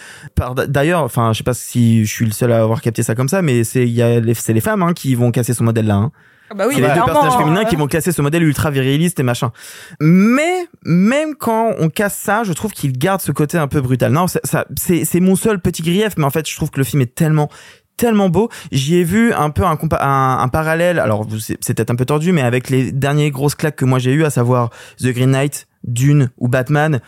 [0.68, 3.28] D'ailleurs, enfin, je sais pas si je suis le seul à avoir capté ça comme
[3.28, 5.86] ça, mais c'est il y a c'est les femmes hein, qui vont casser ce modèle
[5.86, 5.96] là.
[5.96, 6.12] Hein.
[6.50, 8.70] Ah bah oui, c'est les deux personnages féminins euh, qui vont casser ce modèle ultra
[8.70, 9.52] viriliste et machin.
[10.00, 14.12] Mais même quand on casse ça, je trouve qu'il garde ce côté un peu brutal.
[14.12, 16.78] Non, ça, ça- c'est c'est mon seul petit grief, mais en fait, je trouve que
[16.78, 17.48] le film est tellement
[17.96, 18.48] tellement beau.
[18.70, 20.98] J'y ai vu un peu un, compa- un, un parallèle.
[21.00, 24.12] Alors c'est peut-être un peu tordu, mais avec les dernières grosses claques que moi j'ai
[24.12, 24.70] eu, à savoir
[25.00, 27.00] The Green Knight, Dune ou Batman,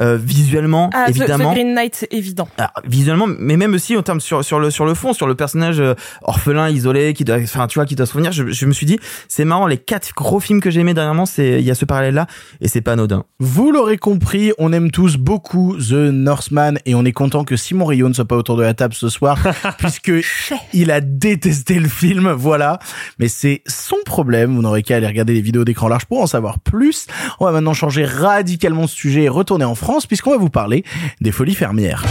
[0.00, 1.50] euh, visuellement Ah, évidemment.
[1.50, 2.48] The Green Knight, c'est évident.
[2.56, 5.34] Alors, visuellement mais même aussi en termes sur sur le sur le fond sur le
[5.34, 8.66] personnage euh, orphelin isolé qui doit enfin tu vois qui doit se revenir je, je
[8.66, 11.64] me suis dit c'est marrant les quatre gros films que j'ai aimés dernièrement c'est il
[11.64, 12.26] y a ce parallèle là
[12.60, 17.04] et c'est pas anodin Vous l'aurez compris, on aime tous beaucoup The Northman et on
[17.04, 19.38] est content que Simon Rio ne soit pas autour de la table ce soir
[19.78, 20.12] puisque
[20.72, 22.78] il a détesté le film, voilà.
[23.18, 26.26] Mais c'est son problème, vous n'aurez qu'à aller regarder les vidéos d'écran large pour en
[26.26, 27.06] savoir plus.
[27.40, 30.84] On va maintenant changer radicalement de sujet et retourner en France puisqu'on va vous parler
[31.20, 32.04] des folies fermières.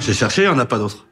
[0.00, 1.06] J'ai cherché, il n'y en a pas d'autres.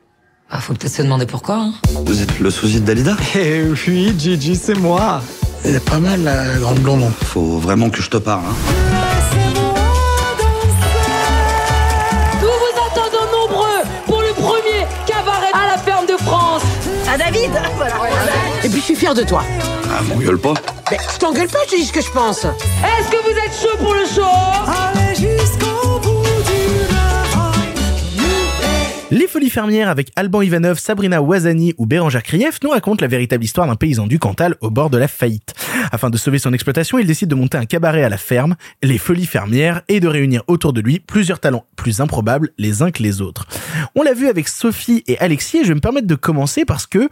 [0.51, 1.57] Ah, faut peut-être se demander pourquoi.
[1.57, 1.73] hein.
[2.05, 3.17] Vous êtes le sosie de Dalida?
[3.35, 5.23] Eh oui, Gigi, c'est moi.
[5.65, 7.11] Elle est pas mal, la grande blonde.
[7.25, 8.43] Faut vraiment que je te parle.
[8.45, 8.55] Hein.
[12.41, 16.63] Nous vous attendons nombreux pour le premier cabaret à la ferme de France.
[17.09, 17.51] Ah David?
[17.77, 17.95] Voilà.
[18.63, 19.43] Et puis je suis fier de toi.
[19.97, 20.55] Ah, m'engueule pas.
[20.91, 22.45] Mais je t'engueule pas, je te dis ce que je pense.
[22.45, 24.23] Est-ce que vous êtes chaud pour le show
[29.11, 33.45] Les Folies Fermières avec Alban Ivanov, Sabrina Ouazani ou Bérangère Krief nous racontent la véritable
[33.45, 35.55] histoire d'un paysan du Cantal au bord de la faillite.
[35.93, 38.99] Afin de sauver son exploitation, il décide de monter un cabaret à la ferme, les
[38.99, 43.05] Folies Fermières, et de réunir autour de lui plusieurs talents plus improbables les uns que
[43.05, 43.47] les autres.
[43.95, 46.89] On l'a vu avec Sophie et Alexis et je vais me permettre de commencer parce
[46.89, 47.09] que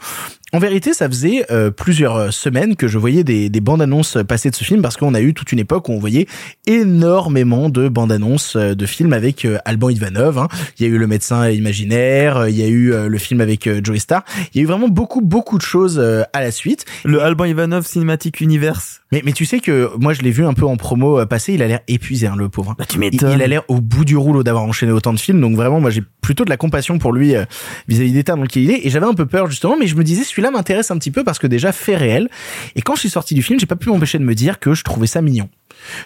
[0.54, 4.50] en vérité, ça faisait euh, plusieurs semaines que je voyais des, des bandes annonces passer
[4.50, 6.26] de ce film parce qu'on a eu toute une époque où on voyait
[6.66, 10.38] énormément de bandes annonces euh, de films avec euh, Alban Ivanov.
[10.38, 10.48] hein.
[10.78, 13.40] Il y a eu Le médecin imaginaire, euh, il y a eu euh, le film
[13.40, 14.24] avec euh, Joey Star.
[14.52, 16.84] Il y a eu vraiment beaucoup beaucoup de choses euh, à la suite.
[17.04, 20.54] le Alban Ivanov Cinematic Universe Mais, mais tu sais que moi je l'ai vu un
[20.54, 22.74] peu en promo euh, passer, il a l'air épuisé hein, le pauvre.
[22.78, 25.54] Bah, tu Il, a l'air au bout du rouleau d'avoir enchaîné autant de films, donc
[25.54, 27.44] vraiment moi j'ai plutôt de la compassion pour lui euh,
[27.88, 30.02] vis-à-vis d'état dans lequel il est, et j'avais un peu peur justement, mais je me
[30.02, 32.30] disais celui-là m'intéresse un petit peu parce que déjà fait réel,
[32.74, 34.72] et quand je suis sorti du film, j'ai pas pu m'empêcher de me dire que
[34.72, 35.50] je trouvais ça mignon.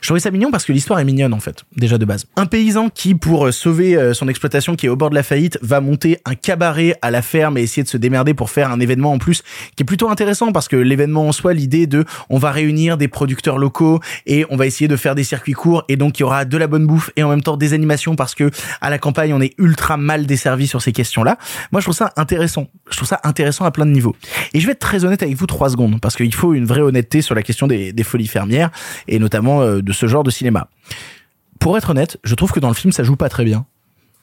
[0.01, 2.27] Je trouvais ça mignon parce que l'histoire est mignonne en fait, déjà de base.
[2.37, 5.59] Un paysan qui, pour euh, sauver son exploitation qui est au bord de la faillite,
[5.63, 8.81] va monter un cabaret à la ferme et essayer de se démerder pour faire un
[8.81, 9.43] événement en plus
[9.77, 13.09] qui est plutôt intéressant parce que l'événement en soi, l'idée de on va réunir des
[13.09, 16.25] producteurs locaux et on va essayer de faire des circuits courts et donc il y
[16.25, 18.99] aura de la bonne bouffe et en même temps des animations parce que à la
[18.99, 21.39] campagne on est ultra mal desservi sur ces questions-là.
[21.73, 22.69] Moi je trouve ça intéressant.
[22.91, 24.17] Je trouve ça intéressant à plein de niveaux.
[24.55, 26.83] Et je vais être très honnête avec vous trois secondes parce qu'il faut une vraie
[26.83, 28.71] honnêteté sur la question des, folies fermières
[29.09, 30.69] et notamment euh, de ce genre de cinéma.
[31.59, 33.67] Pour être honnête, je trouve que dans le film ça joue pas très bien.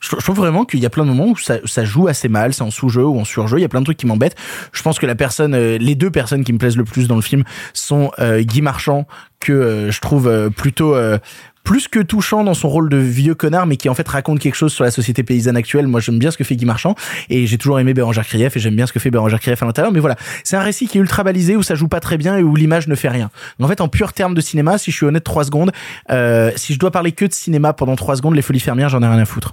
[0.00, 2.52] Je trouve vraiment qu'il y a plein de moments où ça, ça joue assez mal,
[2.52, 3.58] c'est en sous-jeu ou en surjeu.
[3.58, 4.36] Il y a plein de trucs qui m'embêtent.
[4.72, 7.16] Je pense que la personne, euh, les deux personnes qui me plaisent le plus dans
[7.16, 9.06] le film sont euh, Guy Marchand
[9.40, 11.18] que euh, je trouve euh, plutôt euh,
[11.64, 14.54] plus que touchant dans son rôle de vieux connard, mais qui en fait raconte quelque
[14.54, 15.86] chose sur la société paysanne actuelle.
[15.86, 16.94] Moi, j'aime bien ce que fait Guy Marchand,
[17.30, 19.66] et j'ai toujours aimé Bérangère Krief, et j'aime bien ce que fait Bérangère Krief à
[19.66, 19.90] l'intérieur.
[19.90, 22.36] Mais voilà, c'est un récit qui est ultra balisé, où ça joue pas très bien
[22.36, 23.30] et où l'image ne fait rien.
[23.60, 25.72] En fait, en pur terme de cinéma, si je suis honnête, trois secondes,
[26.10, 29.02] euh, si je dois parler que de cinéma pendant trois secondes, les Folies Fermières, j'en
[29.02, 29.50] ai rien à foutre.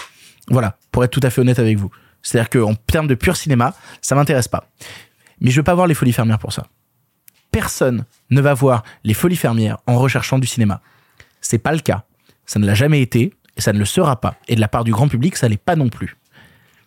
[0.50, 1.92] Voilà, pour être tout à fait honnête avec vous.
[2.22, 4.70] C'est-à-dire qu'en termes de pur cinéma, ça m'intéresse pas.
[5.40, 6.68] Mais je veux pas voir les Folies Fermières pour ça.
[7.52, 10.82] Personne ne va voir les Folies Fermières en recherchant du cinéma.
[11.42, 12.06] C'est pas le cas.
[12.46, 14.36] Ça ne l'a jamais été et ça ne le sera pas.
[14.48, 16.18] Et de la part du grand public, ça l'est pas non plus.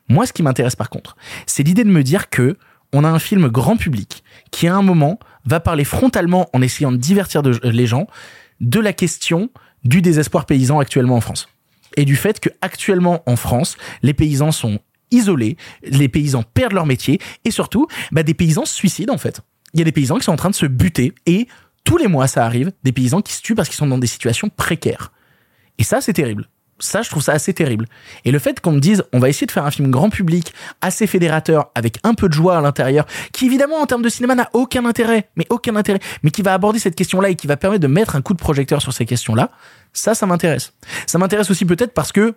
[0.09, 2.57] Moi, ce qui m'intéresse par contre, c'est l'idée de me dire que
[2.93, 6.93] on a un film grand public qui à un moment va parler frontalement en essayant
[6.93, 8.07] de divertir de- les gens
[8.61, 9.51] de la question
[9.83, 11.49] du désespoir paysan actuellement en France
[11.97, 14.79] et du fait que actuellement en France, les paysans sont
[15.11, 19.41] isolés, les paysans perdent leur métier et surtout, bah, des paysans se suicident en fait.
[19.73, 21.47] Il y a des paysans qui sont en train de se buter et
[21.85, 24.07] tous les mois ça arrive, des paysans qui se tuent parce qu'ils sont dans des
[24.07, 25.13] situations précaires.
[25.79, 26.49] Et ça, c'est terrible.
[26.81, 27.87] Ça, je trouve ça assez terrible.
[28.25, 30.53] Et le fait qu'on me dise, on va essayer de faire un film grand public,
[30.81, 34.35] assez fédérateur, avec un peu de joie à l'intérieur, qui évidemment, en termes de cinéma,
[34.35, 37.57] n'a aucun intérêt, mais aucun intérêt, mais qui va aborder cette question-là et qui va
[37.57, 39.51] permettre de mettre un coup de projecteur sur ces questions-là,
[39.93, 40.72] ça, ça m'intéresse.
[41.07, 42.35] Ça m'intéresse aussi peut-être parce que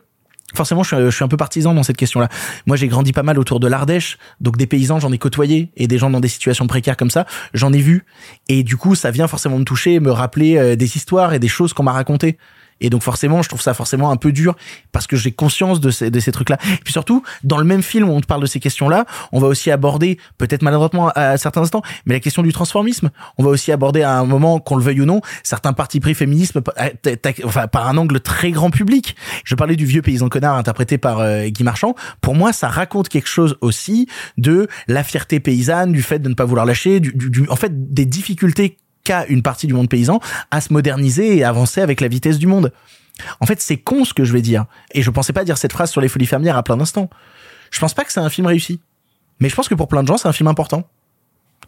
[0.56, 2.30] Forcément, je suis, un peu partisan dans cette question-là.
[2.68, 5.88] Moi, j'ai grandi pas mal autour de l'Ardèche, donc des paysans, j'en ai côtoyé, et
[5.88, 8.06] des gens dans des situations précaires comme ça, j'en ai vu.
[8.48, 11.50] Et du coup, ça vient forcément me toucher, me rappeler euh, des histoires et des
[11.50, 12.38] choses qu'on m'a racontées.
[12.82, 14.56] Et donc forcément, je trouve ça forcément un peu dur
[14.92, 16.58] parce que j'ai conscience de ces, trucs-là.
[16.74, 19.40] Et puis surtout, dans le même film où on te parle de ces questions-là, on
[19.40, 23.10] va aussi aborder, peut-être maladroitement à certains instants, mais la question du transformisme.
[23.38, 26.14] On va aussi aborder à un moment, qu'on le veuille ou non, certains partis pris
[26.14, 26.62] féminisme,
[27.44, 29.16] enfin par un angle très grand public.
[29.44, 31.96] Je parlais du vieux paysan connard interprété par euh, Guy Marchand.
[32.22, 34.08] Pour moi, ça raconte quelque chose aussi
[34.38, 37.94] de la fierté paysanne, du fait de ne pas vouloir lâcher, du, du en fait
[37.94, 38.78] des difficultés
[39.08, 40.20] qu'a une partie du monde paysan
[40.52, 42.74] à se moderniser et avancer avec la vitesse du monde.
[43.40, 44.66] En fait, c'est con ce que je vais dire.
[44.94, 47.10] Et je pensais pas dire cette phrase sur les folies fermières à plein d'instants.
[47.72, 48.82] Je pense pas que c'est un film réussi.
[49.40, 50.84] Mais je pense que pour plein de gens, c'est un film important.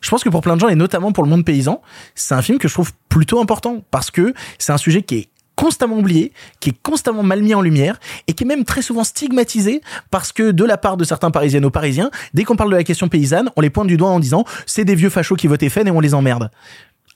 [0.01, 1.81] Je pense que pour plein de gens, et notamment pour le monde paysan,
[2.13, 3.83] c'est un film que je trouve plutôt important.
[3.89, 6.31] Parce que c'est un sujet qui est constamment oublié,
[6.61, 10.31] qui est constamment mal mis en lumière et qui est même très souvent stigmatisé parce
[10.31, 13.09] que de la part de certains parisiennes ou parisiens, dès qu'on parle de la question
[13.09, 15.85] paysanne, on les pointe du doigt en disant c'est des vieux fachos qui votent FN
[15.85, 16.49] et on les emmerde.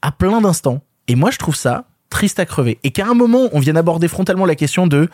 [0.03, 0.81] À plein d'instants.
[1.07, 2.77] Et moi, je trouve ça triste à crever.
[2.83, 5.09] Et qu'à un moment, on vienne aborder frontalement la question de,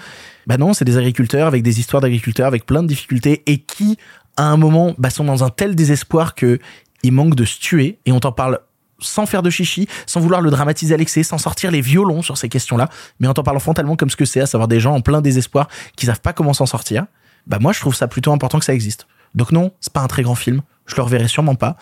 [0.48, 4.00] bah non, c'est des agriculteurs avec des histoires d'agriculteurs avec plein de difficultés et qui,
[4.36, 6.58] à un moment, bah, sont dans un tel désespoir que
[7.04, 8.62] ils manquent de se tuer et on t'en parle
[8.98, 12.40] sans faire de chichi, sans vouloir le dramatiser à l'excès, sans sortir les violons sur
[12.40, 14.96] ces questions-là, mais en t'en parlant frontalement comme ce que c'est, à savoir des gens
[14.96, 15.68] en plein désespoir
[15.98, 17.06] qui savent pas comment s'en sortir.
[17.46, 19.06] Bah moi, je trouve ça plutôt important que ça existe.
[19.36, 20.62] Donc non, c'est pas un très grand film.
[20.86, 21.78] Je le reverrai sûrement pas.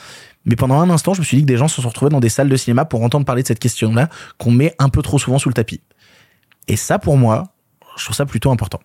[0.47, 2.21] Mais pendant un instant, je me suis dit que des gens se sont retrouvés dans
[2.21, 5.19] des salles de cinéma pour entendre parler de cette question-là qu'on met un peu trop
[5.19, 5.81] souvent sous le tapis.
[6.69, 7.43] Et ça, pour moi,
[7.97, 8.79] je trouve ça plutôt important.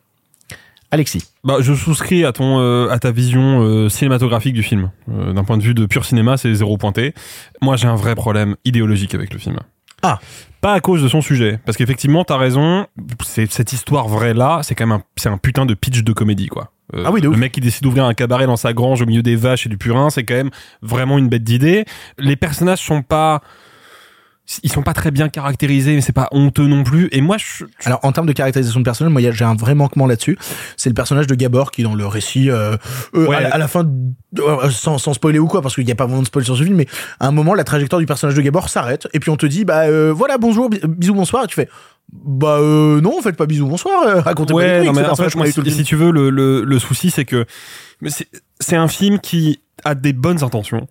[0.90, 1.24] Alexis.
[1.44, 4.90] Bah, je souscris à ton euh, à ta vision euh, cinématographique du film.
[5.10, 7.14] Euh, D'un point de vue de pur cinéma, c'est zéro pointé.
[7.62, 9.58] Moi, j'ai un vrai problème idéologique avec le film.
[10.02, 10.18] Ah.
[10.60, 12.86] Pas à cause de son sujet, parce qu'effectivement, t'as raison.
[13.24, 16.48] Cette histoire vraie là, c'est quand même un, c'est un putain de pitch de comédie
[16.48, 16.72] quoi.
[16.94, 17.38] Ah oui, de le ouf.
[17.38, 19.78] mec qui décide d'ouvrir un cabaret dans sa grange au milieu des vaches et du
[19.78, 20.50] purin, c'est quand même
[20.82, 21.84] vraiment une bête d'idée.
[22.18, 23.40] Les personnages sont pas
[24.64, 27.08] ils sont pas très bien caractérisés, mais c'est pas honteux non plus.
[27.12, 27.64] Et moi, je...
[27.84, 30.36] alors en termes de caractérisation de personnage, moi j'ai un vrai manquement là-dessus.
[30.76, 32.76] C'est le personnage de Gabor qui dans le récit, euh,
[33.14, 33.36] euh, Ouais.
[33.36, 33.88] à, la- à la fin,
[34.40, 36.56] euh, sans, sans spoiler ou quoi, parce qu'il n'y a pas vraiment de spoil sur
[36.56, 36.86] ce film, mais
[37.20, 39.64] à un moment la trajectoire du personnage de Gabor s'arrête et puis on te dit
[39.64, 41.68] bah euh, voilà bonjour, bi- bisous bonsoir, et tu fais
[42.12, 45.34] bah euh, non, faites pas bisous bonsoir, euh, racontez ouais, pas non, mais en fait,
[45.34, 47.46] moi, si, tu veux, le, le, le souci, c'est que
[48.00, 48.28] mais c'est
[48.60, 50.86] c'est un film qui a des bonnes intentions.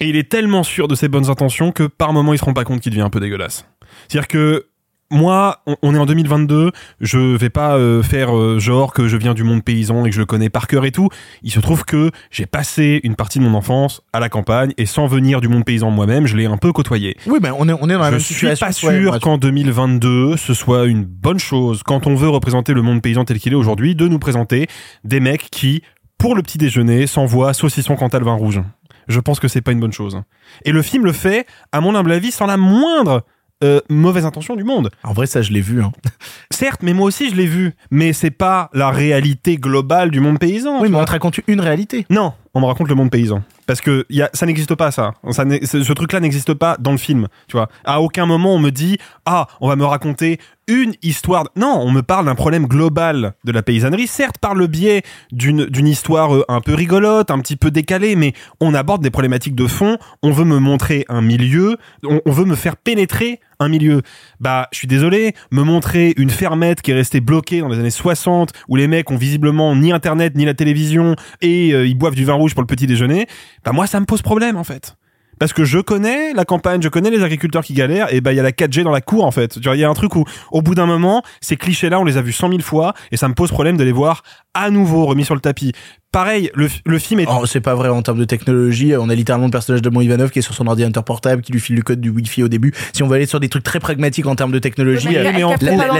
[0.00, 2.54] Et il est tellement sûr de ses bonnes intentions que par moment, il se rend
[2.54, 3.66] pas compte qu'il devient un peu dégueulasse.
[4.06, 4.66] C'est-à-dire que
[5.10, 9.32] moi, on, est en 2022, je vais pas euh, faire euh, genre que je viens
[9.32, 11.08] du monde paysan et que je le connais par cœur et tout.
[11.42, 14.84] Il se trouve que j'ai passé une partie de mon enfance à la campagne et
[14.84, 17.16] sans venir du monde paysan moi-même, je l'ai un peu côtoyé.
[17.26, 18.66] Oui, ben on est on est dans la Je même suis situation.
[18.66, 19.20] pas ouais, sûr ouais.
[19.20, 23.38] qu'en 2022, ce soit une bonne chose, quand on veut représenter le monde paysan tel
[23.38, 24.66] qu'il est aujourd'hui, de nous présenter
[25.04, 25.82] des mecs qui,
[26.18, 28.60] pour le petit déjeuner, s'envoient saucisson Cantal vin rouge.
[29.08, 30.20] Je pense que c'est pas une bonne chose.
[30.66, 33.24] Et le film le fait, à mon humble avis, sans la moindre
[33.64, 34.90] euh, mauvaise intention du monde.
[35.02, 35.82] En vrai, ça je l'ai vu.
[35.82, 35.92] Hein.
[36.50, 40.38] Certes, mais moi aussi je l'ai vu, mais c'est pas la réalité globale du monde
[40.38, 40.80] paysan.
[40.80, 42.06] Oui, mais on te raconte une réalité.
[42.10, 43.42] Non, on me raconte le monde paysan.
[43.66, 45.14] Parce que y a, ça n'existe pas, ça.
[45.30, 47.28] ce ce truc-là n'existe pas dans le film.
[47.48, 47.68] Tu vois.
[47.84, 50.38] À aucun moment on me dit, ah, on va me raconter
[50.68, 51.48] une histoire.
[51.56, 55.02] Non, on me parle d'un problème global de la paysannerie, certes par le biais
[55.32, 59.10] d'une d'une histoire euh, un peu rigolote, un petit peu décalée, mais on aborde des
[59.10, 59.98] problématiques de fond.
[60.22, 64.02] On veut me montrer un milieu, on, on veut me faire pénétrer un milieu.
[64.40, 67.90] Bah, je suis désolé, me montrer une fermette qui est restée bloquée dans les années
[67.90, 72.14] 60, où les mecs ont visiblement ni internet ni la télévision et euh, ils boivent
[72.14, 73.26] du vin rouge pour le petit déjeuner.
[73.64, 74.97] Bah moi, ça me pose problème en fait.
[75.38, 78.36] Parce que je connais la campagne, je connais les agriculteurs qui galèrent, et bah il
[78.36, 79.60] y a la 4G dans la cour en fait.
[79.60, 82.04] Tu vois, il y a un truc où, au bout d'un moment, ces clichés-là, on
[82.04, 84.22] les a vus cent mille fois, et ça me pose problème de les voir
[84.54, 85.72] à nouveau remis sur le tapis.
[86.10, 88.94] Pareil, le, le film est Oh, c'est pas vrai en termes de technologie.
[88.96, 91.52] On a littéralement le personnage de Mon Ivanov qui est sur son ordinateur portable, qui
[91.52, 92.72] lui file le code du Wi-Fi au début.
[92.94, 95.32] Si on veut aller sur des trucs très pragmatiques en termes de technologie, euh, la,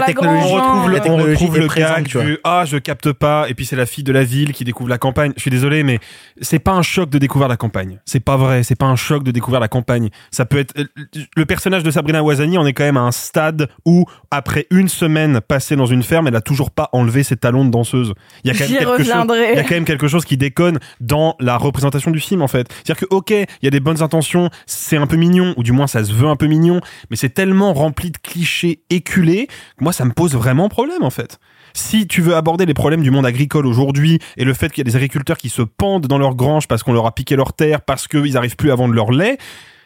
[0.06, 2.24] technologie, on retrouve le, la on retrouve le présente, tu vois.
[2.24, 4.88] du ah je capte pas et puis c'est la fille de la ville qui découvre
[4.88, 5.32] la campagne.
[5.36, 5.98] Je suis désolé mais
[6.40, 7.98] c'est pas un choc de découvrir la campagne.
[8.06, 10.10] C'est pas vrai, c'est pas un choc de découvrir la campagne.
[10.30, 10.74] Ça peut être
[11.36, 14.88] le personnage de Sabrina Wazani, on est quand même à un stade où après une
[14.88, 18.14] semaine passée dans une ferme, elle a toujours pas enlevé ses talons de danseuse.
[18.44, 20.36] Il y a quand même quelque chose il y a quand même quelque chose qui
[20.36, 22.68] déconne dans la représentation du film en fait.
[22.84, 25.72] C'est-à-dire que ok, il y a des bonnes intentions, c'est un peu mignon ou du
[25.72, 29.84] moins ça se veut un peu mignon, mais c'est tellement rempli de clichés éculés que
[29.84, 31.38] moi ça me pose vraiment problème en fait.
[31.72, 34.88] Si tu veux aborder les problèmes du monde agricole aujourd'hui et le fait qu'il y
[34.88, 37.52] a des agriculteurs qui se pendent dans leurs granges parce qu'on leur a piqué leur
[37.52, 39.38] terre, parce qu'ils arrivent plus à vendre leur lait,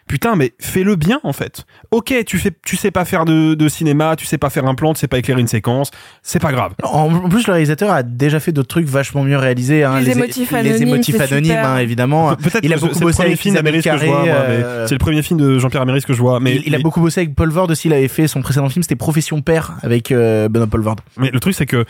[0.09, 1.65] putain, mais fais-le bien en fait.
[1.91, 4.75] Ok, tu fais, tu sais pas faire de, de cinéma, tu sais pas faire un
[4.75, 5.91] plan, tu sais pas éclairer une séquence,
[6.23, 6.73] c'est pas grave.
[6.83, 9.85] En plus, le réalisateur a déjà fait d'autres trucs vachement mieux réalisés.
[9.85, 11.67] Hein, Les émotifs anonymes, les émotifs c'est anonymes, super.
[11.69, 12.35] hein, évidemment.
[12.37, 14.07] Peut-être il a que beaucoup c'est le bossé premier avec film d'Améris que je Carré.
[14.09, 16.41] vois, euh, c'est le premier film de Jean-Pierre Améris que je vois.
[16.41, 17.89] Mais il, il a beaucoup bossé avec Paul Vord aussi.
[17.89, 20.97] Il avait fait son précédent film, c'était Profession Père avec euh, Benoît Paul Vord.
[21.19, 21.85] Mais le truc, c'est que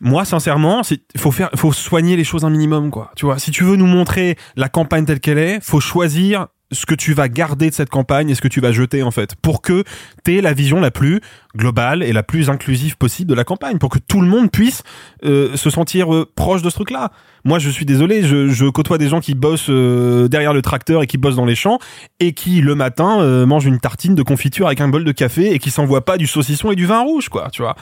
[0.00, 3.12] moi, sincèrement, il faut faire, faut soigner les choses un minimum, quoi.
[3.16, 6.84] Tu vois, si tu veux nous montrer la campagne telle qu'elle est, faut choisir ce
[6.84, 9.36] que tu vas garder de cette campagne et ce que tu vas jeter en fait
[9.36, 9.84] pour que
[10.24, 11.20] tu aies la vision la plus
[11.56, 14.82] globale et la plus inclusive possible de la campagne pour que tout le monde puisse
[15.24, 17.12] euh, se sentir euh, proche de ce truc là
[17.44, 21.02] moi je suis désolé je, je côtoie des gens qui bossent euh, derrière le tracteur
[21.02, 21.78] et qui bossent dans les champs
[22.18, 25.52] et qui le matin euh, mangent une tartine de confiture avec un bol de café
[25.54, 27.76] et qui s'envoient pas du saucisson et du vin rouge quoi tu vois.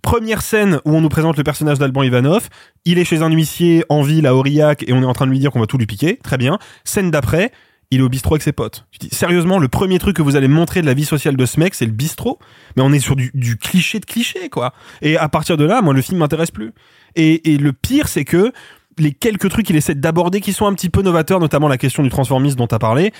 [0.00, 2.48] Première scène où on nous présente le personnage d'Alban Ivanov
[2.86, 5.30] il est chez un huissier en ville à Aurillac et on est en train de
[5.30, 6.18] lui dire qu'on va tout lui piquer.
[6.22, 6.58] Très bien.
[6.84, 7.52] Scène d'après
[7.90, 8.86] il est au bistrot avec ses potes.
[8.92, 11.46] Tu dis, sérieusement, le premier truc que vous allez montrer de la vie sociale de
[11.46, 12.38] ce mec, c'est le bistrot.
[12.76, 13.30] Mais on est sur du,
[13.60, 14.72] cliché de cliché, quoi.
[15.02, 16.72] Et à partir de là, moi, le film m'intéresse plus.
[17.16, 18.52] Et, et le pire, c'est que
[18.98, 22.02] les quelques trucs qu'il essaie d'aborder qui sont un petit peu novateurs, notamment la question
[22.02, 23.12] du transformisme dont tu as parlé,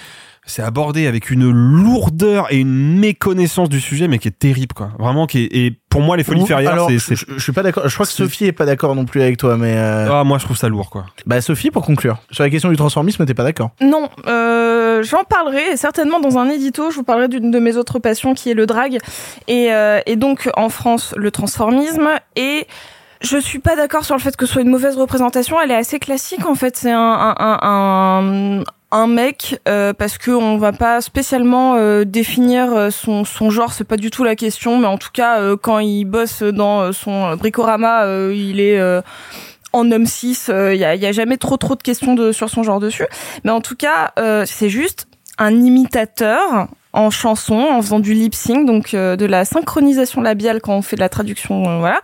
[0.47, 4.91] c'est abordé avec une lourdeur et une méconnaissance du sujet, mais qui est terrible, quoi.
[4.99, 7.39] Vraiment, qui est, et pour moi, les folies Ouh, ferrières, c'est, je, c'est, je- je
[7.43, 7.89] suis pas d'accord.
[7.89, 10.39] Je crois que Sophie est pas d'accord non plus avec toi, mais euh, ah, moi,
[10.39, 11.05] je trouve ça lourd, quoi.
[11.27, 13.71] bah Sophie, pour conclure, sur la question du transformisme, t'es pas d'accord.
[13.81, 16.91] Non, euh, j'en parlerai et certainement dans un édito.
[16.91, 18.99] Je vous parlerai d'une de mes autres passions qui est le drag
[19.47, 22.67] et, euh, et donc en France le transformisme et
[23.23, 25.57] je suis pas d'accord sur le fait que ce soit une mauvaise représentation.
[25.63, 26.77] Elle est assez classique en fait.
[26.77, 27.59] C'est un, un, un,
[28.61, 33.51] un, un mec euh, parce que on va pas spécialement euh, définir euh, son, son
[33.51, 33.73] genre.
[33.73, 34.79] C'est pas du tout la question.
[34.79, 38.81] Mais en tout cas, euh, quand il bosse dans euh, son bricorama, euh, il est
[39.73, 42.51] en homme 6, il y, a, y a jamais trop trop de questions de, sur
[42.51, 43.07] son genre dessus.
[43.45, 44.13] Mais en tout cas,
[44.47, 45.07] c'est juste
[45.39, 50.61] un imitateur en chanson, en faisant du lip sync, donc euh, de la synchronisation labiale
[50.61, 52.01] quand on fait de la traduction, euh, voilà,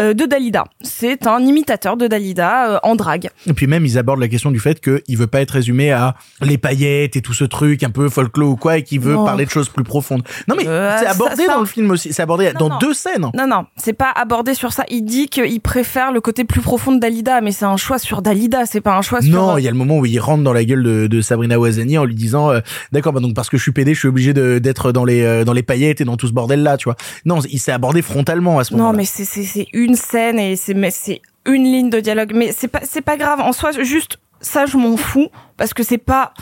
[0.00, 0.64] euh, de Dalida.
[0.82, 3.30] C'est un imitateur de Dalida en drague.
[3.46, 6.14] Et puis même, ils abordent la question du fait qu'il veut pas être résumé à
[6.42, 9.44] les paillettes et tout ce truc un peu folklore ou quoi, et qu'il veut parler
[9.46, 10.22] de choses plus profondes.
[10.48, 12.12] Non mais c'est abordé ça- ça- dans le film aussi.
[12.12, 12.78] C'est abordé dans non.
[12.78, 13.30] deux scènes.
[13.34, 14.84] Non, non, c'est pas abordé sur ça.
[14.90, 18.22] Il dit qu'il préfère le côté plus profond de Dalida, mais c'est un choix sur
[18.22, 19.32] Dalida, c'est pas un choix sur...
[19.32, 21.58] Non, il y a le moment où il rentre dans la gueule de, de Sabrina
[21.58, 22.50] Ouazani en lui disant
[22.92, 25.22] d'accord bah donc parce que je suis pédé je suis obligé de- d'être dans les
[25.22, 26.96] euh, dans les paillettes et dans tout ce bordel là tu vois.
[27.24, 28.98] Non il s'est abordé frontalement à ce Non, moment-là.
[28.98, 32.52] mais c'est c'est c'est une scène et c'est mais c'est une ligne de dialogue, mais
[32.56, 33.40] c'est pas c'est pas grave.
[33.40, 33.70] En soi.
[33.82, 36.32] Juste ça, je m'en fous parce que c'est pas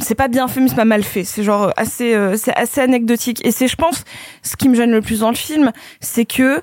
[0.00, 1.24] c'est pas bien fait mais c'est pas mal fait.
[1.24, 3.44] C'est genre assez euh, c'est assez anecdotique.
[3.44, 4.04] Et c'est je pense
[4.42, 6.60] ce qui me gêne le plus dans le film, c'est que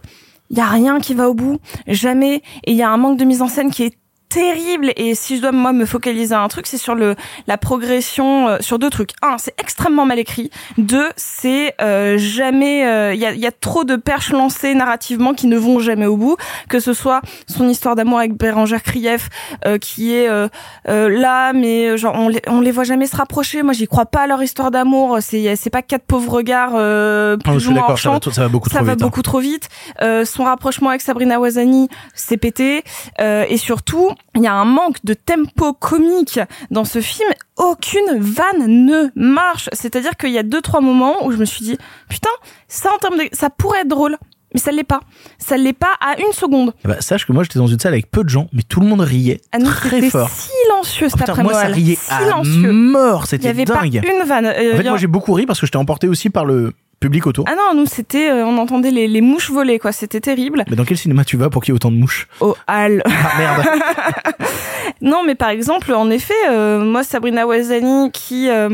[0.50, 2.36] il y a rien qui va au bout, jamais.
[2.66, 3.98] Et il y a un manque de mise en scène qui est
[4.34, 4.92] terrible.
[4.96, 7.16] Et si je dois moi me focaliser à un truc c'est sur le
[7.48, 9.12] la progression euh, sur deux trucs.
[9.22, 10.50] Un c'est extrêmement mal écrit.
[10.78, 15.34] Deux c'est euh, jamais euh, il y, a, y a trop de perches lancées narrativement
[15.34, 16.38] qui ne vont jamais au bout.
[16.70, 19.30] Que ce soit son histoire d'amour avec Bérangère Krief
[19.66, 20.48] euh, qui est euh,
[20.90, 23.64] euh, là mais euh, genre on les, on les voit jamais se rapprocher.
[23.64, 25.18] Moi j'y crois pas à leur histoire d'amour.
[25.22, 28.48] C'est c'est pas quatre pauvres regards euh, Ah, plus je suis d'accord ça ça va
[28.50, 29.06] beaucoup ça trop va vite hein.
[29.06, 29.70] beaucoup trop vite.
[30.02, 32.84] Euh, son rapprochement avec Sabrina Wazani, c'est pété.
[33.22, 36.40] Euh, et surtout, il y a un manque de tempo comique
[36.72, 37.30] dans ce film.
[37.58, 39.70] Aucune vanne ne marche.
[39.74, 41.78] C'est-à-dire qu'il y a deux trois moments où je me suis dit,
[42.10, 42.30] putain,
[42.68, 44.18] ça en termes de, ça pourrait être drôle.
[44.56, 45.00] Mais ça l'est pas.
[45.40, 46.74] Ça l'est pas à une seconde.
[46.86, 48.86] Ben, sache que moi j'étais dans une salle avec peu de gens mais tout le
[48.86, 51.54] monde riait Ah non, très c'était fort silencieux cet Oh, après-midi.
[51.54, 52.70] moi ça riait silencieux.
[52.70, 54.46] à mort Il y c'était avait dingue pas une vanne.
[54.46, 56.74] Euh, en fait a- moi j'ai beaucoup ri parce que j'étais emporté aussi par le
[57.04, 59.92] public autour Ah non, nous c'était, euh, on entendait les, les mouches voler quoi.
[59.92, 60.64] C'était terrible.
[60.70, 62.28] mais dans quel cinéma tu vas pour qu'il y ait autant de mouches?
[62.40, 63.04] Au hall.
[63.06, 63.64] ah merde
[65.02, 68.70] Non, mais par exemple, en effet, euh, moi, Sabrina Wazani, qui euh,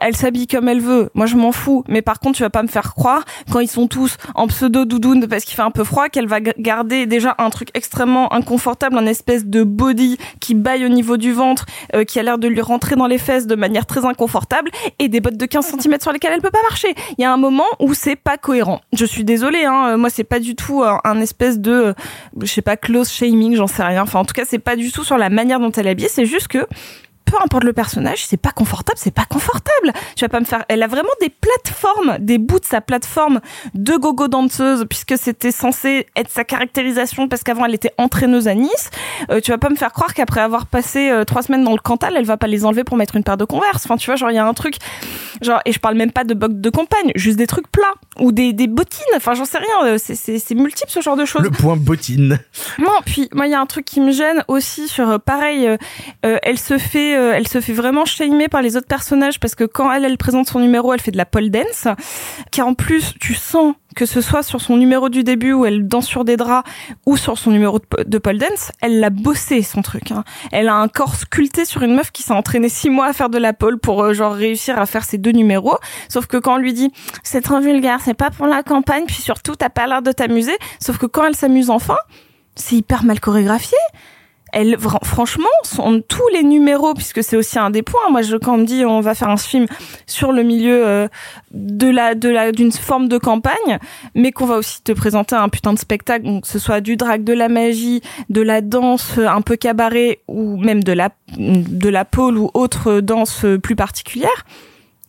[0.00, 1.10] elle s'habille comme elle veut.
[1.14, 1.84] Moi, je m'en fous.
[1.88, 4.84] Mais par contre, tu vas pas me faire croire quand ils sont tous en pseudo
[4.84, 8.96] doudoune parce qu'il fait un peu froid qu'elle va garder déjà un truc extrêmement inconfortable,
[8.98, 12.48] un espèce de body qui baille au niveau du ventre, euh, qui a l'air de
[12.48, 16.00] lui rentrer dans les fesses de manière très inconfortable et des bottes de 15 cm
[16.00, 16.94] sur lesquelles elle peut pas marcher.
[17.16, 18.80] Il y a un moment où c'est pas cohérent.
[18.92, 19.96] Je suis désolée, hein.
[19.96, 21.92] Moi, c'est pas du tout un, un espèce de, euh,
[22.40, 24.02] je sais pas, close shaming, j'en sais rien.
[24.02, 26.08] Enfin, en tout cas, c'est pas du tout sur la manière dont elle est habillée.
[26.08, 26.66] C'est juste que
[27.30, 29.92] peu importe le personnage, c'est pas confortable, c'est pas confortable.
[30.16, 30.64] Tu vas pas me faire.
[30.68, 33.40] Elle a vraiment des plateformes, des bouts de sa plateforme
[33.74, 38.54] de gogo danseuse, puisque c'était censé être sa caractérisation, parce qu'avant elle était entraîneuse à
[38.54, 38.90] Nice.
[39.30, 41.78] Euh, tu vas pas me faire croire qu'après avoir passé euh, trois semaines dans le
[41.78, 43.84] Cantal, elle va pas les enlever pour mettre une paire de Converse.
[43.84, 44.76] Enfin, tu vois, genre il y a un truc,
[45.42, 48.32] genre et je parle même pas de bottes de compagne, juste des trucs plats ou
[48.32, 49.04] des, des bottines.
[49.16, 49.86] Enfin, j'en sais rien.
[49.86, 51.42] euh, C'est multiple ce genre de choses.
[51.42, 52.38] le point bottine
[52.78, 55.66] Non, puis moi il y a un truc qui me gêne aussi sur euh, pareil,
[55.66, 59.54] euh, elle se fait euh, elle se fait vraiment shamer par les autres personnages parce
[59.54, 61.88] que quand elle, présente son numéro, elle fait de la pole dance,
[62.50, 65.86] qui en plus, tu sens que ce soit sur son numéro du début où elle
[65.88, 66.68] danse sur des draps
[67.06, 70.12] ou sur son numéro de, pole dance, elle l'a bossé son truc.
[70.12, 70.24] Hein.
[70.52, 73.30] Elle a un corps sculpté sur une meuf qui s'est entraînée six mois à faire
[73.30, 75.78] de la pole pour euh, genre réussir à faire ces deux numéros.
[76.08, 76.92] Sauf que quand on lui dit
[77.22, 80.56] c'est trop vulgaire, c'est pas pour la campagne, puis surtout t'as pas l'air de t'amuser.
[80.80, 81.96] Sauf que quand elle s'amuse enfin,
[82.54, 83.78] c'est hyper mal chorégraphié
[84.52, 88.10] elle franchement sont tous les numéros puisque c'est aussi un des points.
[88.10, 89.66] Moi je quand on me dit on va faire un film
[90.06, 91.08] sur le milieu euh,
[91.52, 93.78] de la de la d'une forme de campagne
[94.14, 96.96] mais qu'on va aussi te présenter un putain de spectacle donc que ce soit du
[96.96, 101.88] drag de la magie de la danse un peu cabaret ou même de la de
[101.88, 104.44] la pole ou autre danse plus particulière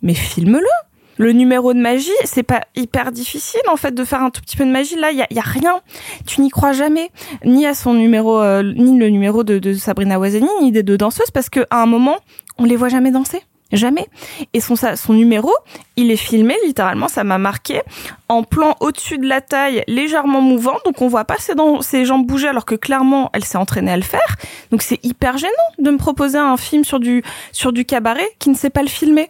[0.02, 0.89] mais filme-le
[1.20, 4.56] le numéro de magie, c'est pas hyper difficile en fait de faire un tout petit
[4.56, 4.96] peu de magie.
[4.96, 5.82] Là, il y a, y a, rien.
[6.26, 7.12] Tu n'y crois jamais,
[7.44, 10.98] ni à son numéro, euh, ni le numéro de, de Sabrina Wazeni, ni des deux
[10.98, 12.16] danseuses, parce qu'à un moment,
[12.58, 13.42] on les voit jamais danser.
[13.72, 14.08] Jamais.
[14.54, 15.52] Et son, son numéro,
[15.96, 17.82] il est filmé, littéralement, ça m'a marqué,
[18.28, 22.26] en plan au-dessus de la taille, légèrement mouvant, donc on voit pas ses, ses jambes
[22.26, 24.38] bouger, alors que clairement, elle s'est entraînée à le faire.
[24.72, 28.50] Donc c'est hyper gênant de me proposer un film sur du, sur du cabaret qui
[28.50, 29.30] ne sait pas le filmer.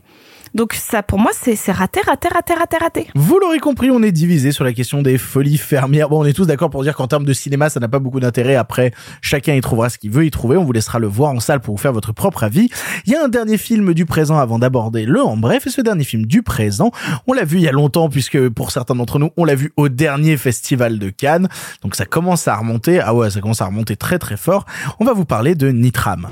[0.54, 3.08] Donc ça, pour moi, c'est raté, raté, raté, raté, raté.
[3.16, 6.10] Vous l'aurez compris, on est divisé sur la question des folies fermières.
[6.10, 8.20] Bon, on est tous d'accord pour dire qu'en termes de cinéma, ça n'a pas beaucoup
[8.20, 8.56] d'intérêt.
[8.56, 8.92] Après,
[9.22, 10.58] chacun y trouvera ce qu'il veut y trouver.
[10.58, 12.70] On vous laissera le voir en salle pour vous faire votre propre avis.
[13.06, 15.68] Il y a un dernier film du présent avant d'aborder le en bref.
[15.68, 16.92] Et ce dernier film du présent,
[17.28, 19.72] on l'a vu il y a longtemps puisque pour certains d'entre nous, on l'a vu
[19.78, 21.48] au dernier festival de Cannes.
[21.82, 23.00] Donc ça commence à remonter.
[23.00, 24.66] Ah ouais, ça commence à remonter très très fort.
[25.00, 26.28] On va vous parler de Nitram.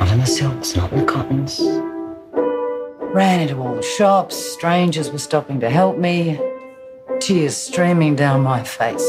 [0.00, 1.60] Not in the silks, not in the cottons.
[3.14, 6.40] Ran into all the shops, strangers were stopping to help me,
[7.20, 9.06] tears streaming down my face.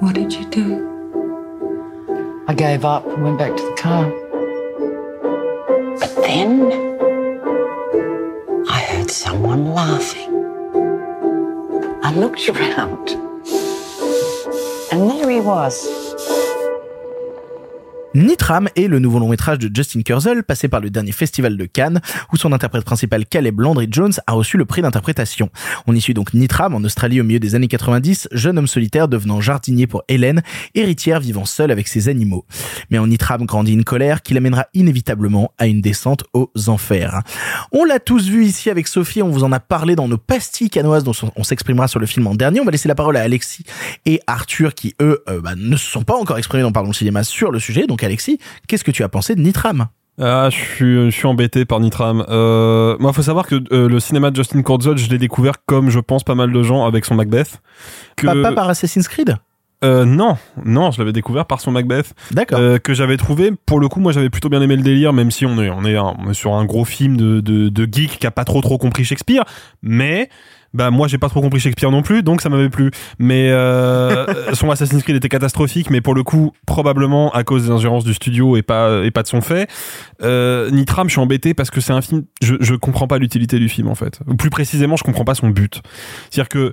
[0.00, 0.88] What did you do?
[2.48, 4.10] I gave up and went back to the car.
[5.98, 6.70] But then
[8.68, 10.30] I heard someone laughing.
[12.02, 13.10] I looked around,
[14.92, 16.11] and there he was.
[18.14, 21.64] Nitram est le nouveau long métrage de Justin Kurzel, passé par le dernier festival de
[21.64, 25.48] Cannes, où son interprète principal Caleb Landry Jones a reçu le prix d'interprétation.
[25.86, 29.08] On y suit donc Nitram en Australie au milieu des années 90, jeune homme solitaire
[29.08, 30.42] devenant jardinier pour Hélène,
[30.74, 32.44] héritière vivant seule avec ses animaux.
[32.90, 37.22] Mais en Nitram grandit une colère qui l'amènera inévitablement à une descente aux enfers.
[37.72, 40.70] On l'a tous vu ici avec Sophie, on vous en a parlé dans nos pastilles
[40.70, 42.60] canoises dont on s'exprimera sur le film en dernier.
[42.60, 43.64] On va laisser la parole à Alexis
[44.04, 46.94] et Arthur qui eux euh, bah, ne se sont pas encore exprimés dans Pardon le
[46.94, 48.38] cinéma sur le sujet, donc Alexis,
[48.68, 49.88] qu'est-ce que tu as pensé de Nitram?
[50.20, 52.24] Ah, je suis, je suis embêté par Nitram.
[52.28, 55.88] Euh, moi, faut savoir que euh, le cinéma de Justin Kurzel, je l'ai découvert comme
[55.88, 57.62] je pense pas mal de gens avec son Macbeth.
[58.16, 58.42] Que...
[58.42, 59.36] Pas, par Assassin's Creed?
[59.84, 62.14] Euh, non, non, je l'avais découvert par son Macbeth.
[62.30, 62.60] D'accord.
[62.60, 65.32] Euh, que j'avais trouvé, pour le coup, moi j'avais plutôt bien aimé le délire, même
[65.32, 68.18] si on est, on est, on est sur un gros film de, de, de geek
[68.20, 69.44] qui a pas trop trop compris Shakespeare,
[69.82, 70.28] mais
[70.74, 72.90] bah moi j'ai pas trop compris Shakespeare non plus, donc ça m'avait plu.
[73.18, 77.70] Mais euh, son Assassin's Creed était catastrophique, mais pour le coup probablement à cause des
[77.70, 79.70] ingérences du studio et pas et pas de son fait.
[80.22, 83.58] Euh, Nitram, je suis embêté parce que c'est un film, je je comprends pas l'utilité
[83.58, 84.20] du film en fait.
[84.26, 85.82] Ou plus précisément, je comprends pas son but.
[86.30, 86.72] C'est-à-dire que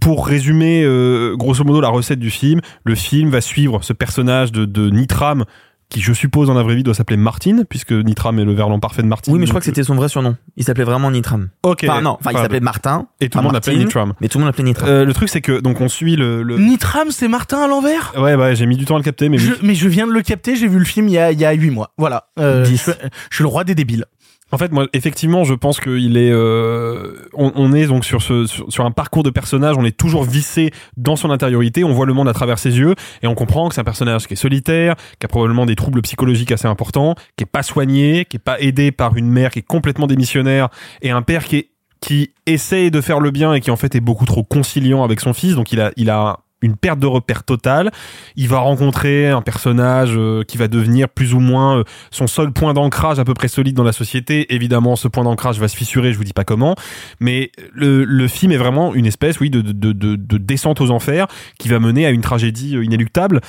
[0.00, 4.52] pour résumer euh, grosso modo la recette du film, le film va suivre ce personnage
[4.52, 5.44] de, de Nitram
[5.88, 8.78] qui je suppose dans la vraie vie doit s'appeler Martin, puisque Nitram est le verlan
[8.78, 9.32] parfait de Martin.
[9.32, 10.36] Oui, mais je crois que c'était son vrai surnom.
[10.56, 11.48] Il s'appelait vraiment Nitram.
[11.62, 11.84] Ok.
[11.88, 13.06] Enfin non, enfin il s'appelait Martin.
[13.20, 14.14] Et tout le monde l'appelait Nitram.
[14.20, 14.88] Mais tout le monde l'appelait Nitram.
[14.88, 16.58] Euh, le truc c'est que donc on suit le, le...
[16.58, 18.12] Nitram, c'est Martin à l'envers?
[18.16, 20.12] Ouais, ouais, j'ai mis du temps à le capter, mais je, mais je viens de
[20.12, 20.56] le capter.
[20.56, 21.92] J'ai vu le film il y a il y a huit mois.
[21.96, 22.28] Voilà.
[22.38, 24.04] Euh, je, je, suis le roi des débiles.
[24.50, 28.90] En fait, moi, effectivement, je pense qu'il est, euh, on, est donc sur ce, un
[28.90, 32.32] parcours de personnage, on est toujours vissé dans son intériorité, on voit le monde à
[32.32, 35.28] travers ses yeux, et on comprend que c'est un personnage qui est solitaire, qui a
[35.28, 39.16] probablement des troubles psychologiques assez importants, qui est pas soigné, qui est pas aidé par
[39.16, 40.68] une mère qui est complètement démissionnaire,
[41.02, 41.70] et un père qui est,
[42.00, 45.20] qui essaye de faire le bien et qui en fait est beaucoup trop conciliant avec
[45.20, 47.90] son fils, donc il a, il a une perte de repère totale.
[48.36, 52.52] Il va rencontrer un personnage euh, qui va devenir plus ou moins euh, son seul
[52.52, 54.52] point d'ancrage à peu près solide dans la société.
[54.54, 56.74] Évidemment, ce point d'ancrage va se fissurer, je vous dis pas comment,
[57.20, 61.26] mais le, film est vraiment une espèce, oui, de, de, de, de descente aux enfers
[61.58, 63.40] qui va mener à une tragédie euh, inéluctable.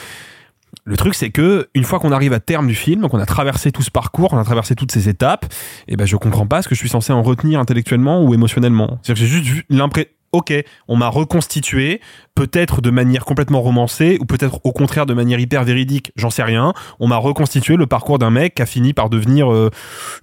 [0.85, 3.71] Le truc, c'est que une fois qu'on arrive à terme du film, qu'on a traversé
[3.71, 5.45] tout ce parcours, qu'on a traversé toutes ces étapes,
[5.87, 8.99] eh ben je comprends pas ce que je suis censé en retenir intellectuellement ou émotionnellement.
[9.01, 10.53] C'est-à-dire que j'ai juste l'impression ok,
[10.87, 12.01] on m'a reconstitué,
[12.35, 16.43] peut-être de manière complètement romancée, ou peut-être au contraire de manière hyper véridique, j'en sais
[16.43, 16.73] rien.
[16.99, 19.69] On m'a reconstitué le parcours d'un mec qui a fini par devenir euh,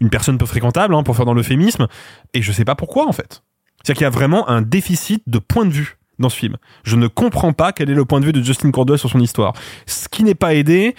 [0.01, 1.87] une personne peu fréquentable, hein, pour faire dans l'euphémisme,
[2.35, 3.43] et je sais pas pourquoi en fait.
[3.83, 6.57] C'est-à-dire qu'il y a vraiment un déficit de point de vue dans ce film.
[6.85, 9.21] Je ne comprends pas quel est le point de vue de Justin Cordwell sur son
[9.21, 9.53] histoire.
[9.87, 10.95] Ce qui n'est pas aidé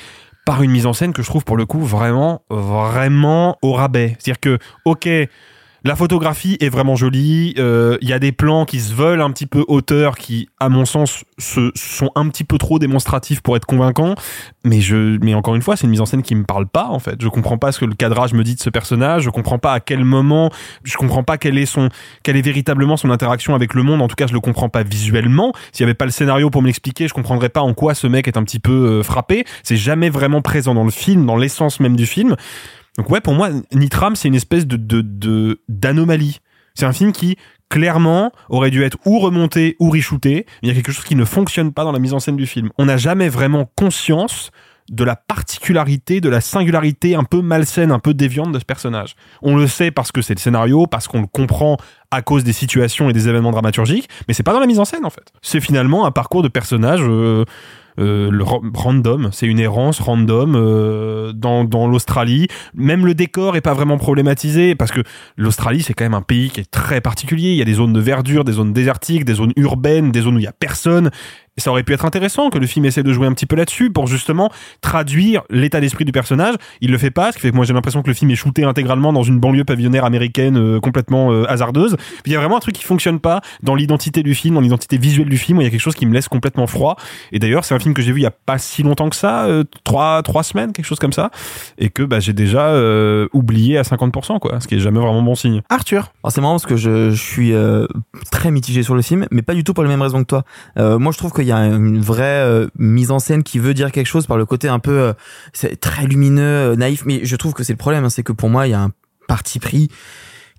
[0.46, 4.16] par une mise en scène que je trouve pour le coup vraiment, vraiment au rabais.
[4.18, 5.10] C'est-à-dire que, ok,
[5.84, 7.54] la photographie est vraiment jolie.
[7.58, 10.70] euh, Il y a des plans qui se veulent un petit peu hauteur, qui, à
[10.70, 14.16] mon sens, se, sont un petit peu trop démonstratifs pour être convaincants.
[14.64, 16.88] Mais je, mais encore une fois, c'est une mise en scène qui me parle pas
[16.88, 17.22] en fait.
[17.22, 19.24] Je comprends pas ce que le cadrage me dit de ce personnage.
[19.24, 20.52] Je comprends pas à quel moment.
[20.84, 21.90] Je comprends pas quelle est son,
[22.24, 24.02] quelle est véritablement son interaction avec le monde.
[24.02, 25.54] En tout cas, je le comprends pas visuellement.
[25.72, 28.08] S'il y avait pas le scénario pour me l'expliquer, je comprendrais pas en quoi ce
[28.08, 29.46] mec est un petit peu euh, frappé.
[29.64, 32.36] C'est jamais vraiment présent dans le film, dans l'essence même du film.
[32.98, 36.40] Donc ouais, pour moi, Nitram, c'est une espèce de de d'anomalie.
[36.74, 37.38] C'est un film qui
[37.70, 40.46] clairement aurait dû être ou remonté ou reshooté.
[40.62, 42.48] Il y a quelque chose qui ne fonctionne pas dans la mise en scène du
[42.48, 42.70] film.
[42.78, 44.52] On n'a jamais vraiment conscience
[44.90, 49.16] de la particularité, de la singularité un peu malsaine, un peu déviante de ce personnage.
[49.42, 51.78] On le sait parce que c'est le scénario, parce qu'on le comprend
[52.10, 54.86] à cause des situations et des événements dramaturgiques, mais c'est pas dans la mise en
[54.86, 55.34] scène en fait.
[55.42, 57.44] C'est finalement un parcours de personnage euh,
[57.98, 62.48] le ra- random, c'est une errance random euh, dans, dans l'Australie.
[62.76, 65.02] Même le décor est pas vraiment problématisé parce que
[65.36, 67.52] l'Australie c'est quand même un pays qui est très particulier.
[67.52, 70.36] Il y a des zones de verdure, des zones désertiques, des zones urbaines, des zones
[70.36, 71.10] où il y a personne.
[71.58, 73.56] Et ça aurait pu être intéressant que le film essaie de jouer un petit peu
[73.56, 74.52] là-dessus pour justement
[74.82, 76.56] traduire l'état d'esprit du personnage.
[76.82, 78.36] Il le fait pas, ce qui fait que moi j'ai l'impression que le film est
[78.36, 81.98] shooté intégralement dans une banlieue pavillonnaire américaine euh, complètement euh, hasardeuse.
[82.26, 84.98] Il y a vraiment un truc qui fonctionne pas dans l'identité du film, dans l'identité
[84.98, 85.60] visuelle du film.
[85.62, 86.96] Il y a quelque chose qui me laisse complètement froid.
[87.32, 89.16] Et d'ailleurs, c'est un film que j'ai vu il y a pas si longtemps que
[89.16, 91.32] ça, euh, trois trois semaines, quelque chose comme ça,
[91.78, 94.60] et que bah, j'ai déjà euh, oublié à 50%, quoi.
[94.60, 95.62] Ce qui est jamais vraiment bon signe.
[95.70, 96.12] Arthur.
[96.24, 97.88] Alors c'est marrant parce que je, je suis euh,
[98.32, 100.44] très mitigé sur le film, mais pas du tout pour les mêmes raisons que toi.
[100.78, 103.74] Euh, moi, je trouve qu'il y a une vraie euh, mise en scène qui veut
[103.74, 105.14] dire quelque chose par le côté un peu
[105.64, 107.04] euh, très lumineux, euh, naïf.
[107.06, 108.82] Mais je trouve que c'est le problème, hein, c'est que pour moi, il y a
[108.82, 108.92] un
[109.28, 109.90] parti pris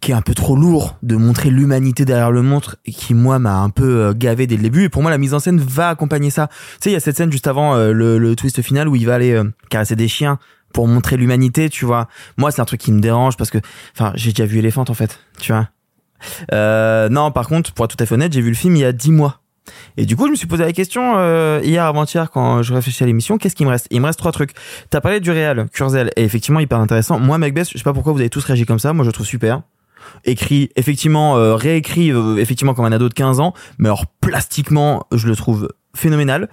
[0.01, 3.41] qui est un peu trop lourd de montrer l'humanité derrière le montre et qui moi
[3.41, 4.84] m'a un peu gavé dès le début.
[4.84, 6.47] Et pour moi la mise en scène va accompagner ça.
[6.47, 9.16] Tu sais il y a cette scène juste avant le, twist final où il va
[9.16, 10.39] aller caresser des chiens
[10.72, 12.07] pour montrer l'humanité tu vois.
[12.36, 13.59] Moi c'est un truc qui me dérange parce que
[13.93, 15.68] enfin j'ai déjà vu Elephant en fait tu vois.
[16.53, 18.80] Euh, non par contre pour être tout à fait honnête j'ai vu le film il
[18.80, 19.41] y a dix mois
[19.97, 23.05] et du coup, je me suis posé la question euh, hier avant-hier quand je réfléchissais
[23.05, 23.87] à l'émission, qu'est-ce qu'il me reste?
[23.91, 24.53] Il me reste trois trucs.
[24.91, 27.19] T'as parlé du réel, Curzel, et effectivement hyper intéressant.
[27.19, 28.93] Moi, Macbeth, je sais pas pourquoi vous avez tous réagi comme ça.
[28.93, 29.62] Moi, je le trouve super.
[30.25, 35.07] Écrit, effectivement, euh, réécrit, euh, effectivement comme un ado de 15 ans, mais alors plastiquement,
[35.12, 36.49] je le trouve phénoménal.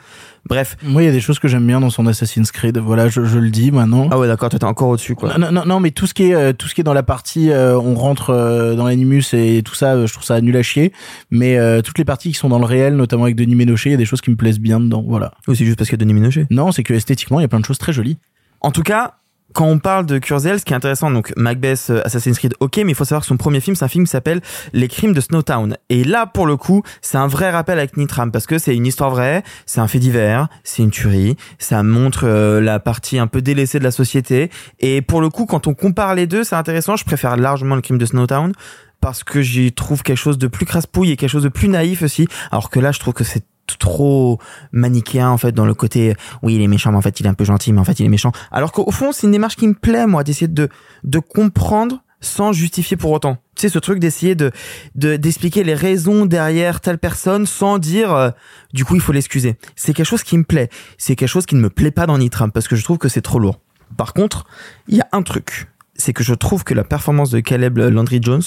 [0.47, 0.77] Bref.
[0.83, 2.77] Moi, il y a des choses que j'aime bien dans son Assassin's Creed.
[2.77, 4.07] Voilà, je, je le dis maintenant.
[4.11, 5.37] Ah ouais, d'accord, toi t'es encore au-dessus, quoi.
[5.37, 7.01] Non, non, non, mais tout ce qui est, euh, tout ce qui est dans la
[7.01, 10.55] partie, euh, on rentre euh, dans l'animus et tout ça, euh, je trouve ça nul
[10.55, 10.93] à chier.
[11.31, 13.93] Mais euh, toutes les parties qui sont dans le réel, notamment avec Denis Ménochet, il
[13.93, 15.03] y a des choses qui me plaisent bien dedans.
[15.07, 15.31] Voilà.
[15.47, 17.45] Ou c'est juste parce qu'il y a Denis Ménochet Non, c'est que esthétiquement, il y
[17.45, 18.17] a plein de choses très jolies.
[18.61, 19.15] En tout cas,
[19.56, 22.76] quand on parle de Kurzel, ce qui est intéressant, donc Macbeth, euh, Assassin's Creed, ok,
[22.80, 24.41] mais il faut savoir que son premier film, c'est un film qui s'appelle
[24.74, 25.78] Les Crimes de Snowtown.
[25.89, 28.86] Et là, pour le coup, c'est un vrai rappel avec Nitram, parce que c'est une
[28.86, 33.28] histoire vraie, c'est un fait divers, c'est une tuerie, ça montre euh, la partie un
[33.28, 34.51] peu délaissée de la société.
[34.82, 36.97] Et pour le coup, quand on compare les deux, c'est intéressant.
[36.97, 38.51] Je préfère largement Le Crime de Snowtown
[38.99, 42.01] parce que j'y trouve quelque chose de plus crasse-pouille et quelque chose de plus naïf
[42.01, 42.28] aussi.
[42.51, 43.45] Alors que là, je trouve que c'est
[43.80, 44.39] trop
[44.72, 47.30] manichéen en fait dans le côté oui il est méchant mais en fait il est
[47.30, 48.32] un peu gentil mais en fait il est méchant.
[48.51, 50.70] Alors qu'au fond c'est une démarche qui me plaît moi d'essayer de
[51.03, 53.38] de comprendre sans justifier pour autant.
[53.55, 54.51] Tu sais ce truc d'essayer de
[54.95, 58.30] de d'expliquer les raisons derrière telle personne sans dire euh,
[58.74, 59.57] du coup il faut l'excuser.
[59.76, 60.70] C'est quelque chose qui me plaît.
[60.97, 63.09] C'est quelque chose qui ne me plaît pas dans Nitram parce que je trouve que
[63.09, 63.59] c'est trop lourd.
[63.97, 64.45] Par contre
[64.88, 65.68] il y a un truc.
[65.95, 68.43] C'est que je trouve que la performance de Caleb Landry Jones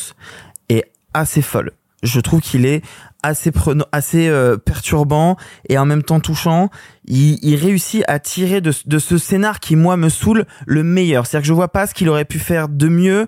[0.69, 1.73] est assez folle.
[2.03, 2.83] Je trouve qu'il est
[3.23, 5.37] assez prenant, assez euh, perturbant
[5.69, 6.71] et en même temps touchant.
[7.07, 11.27] Il, il réussit à tirer de, de ce scénar qui moi me saoule le meilleur.
[11.27, 13.27] C'est-à-dire que je vois pas ce qu'il aurait pu faire de mieux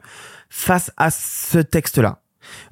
[0.48, 2.20] face à ce texte-là.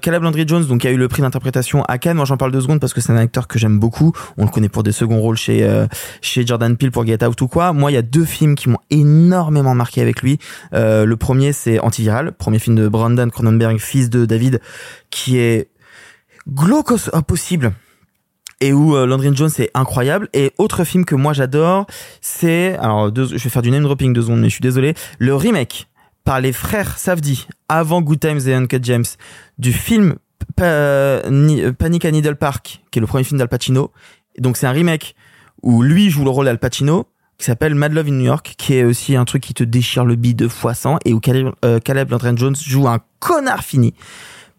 [0.03, 2.17] Caleb Landry Jones, donc, a eu le prix d'interprétation à Cannes.
[2.17, 4.13] Moi, j'en parle deux secondes parce que c'est un acteur que j'aime beaucoup.
[4.37, 5.87] On le connaît pour des seconds rôles chez, euh,
[6.21, 7.73] chez Jordan Peele pour Get Out ou quoi.
[7.73, 10.39] Moi, il y a deux films qui m'ont énormément marqué avec lui.
[10.75, 14.61] Euh, le premier, c'est Antiviral, premier film de Brandon Cronenberg, fils de David,
[15.11, 15.69] qui est
[16.51, 17.73] glauque au possible
[18.61, 20.29] et où euh, Landry Jones est incroyable.
[20.33, 21.87] Et autre film que moi j'adore,
[22.21, 24.95] c'est alors deux, je vais faire du name dropping deux secondes, mais je suis désolé.
[25.19, 25.89] Le remake
[26.25, 29.05] par les frères Safdie avant Good Times et Uncut James
[29.59, 30.17] du film
[30.57, 33.93] Pa- Ni- Panic à Needle Park, qui est le premier film d'Al Pacino.
[34.39, 35.15] Donc c'est un remake
[35.63, 37.07] où lui joue le rôle d'Al Pacino
[37.39, 40.05] qui s'appelle Mad Love in New York, qui est aussi un truc qui te déchire
[40.05, 43.95] le bide fois 100 et où Caleb, euh, Caleb Landry Jones joue un connard fini.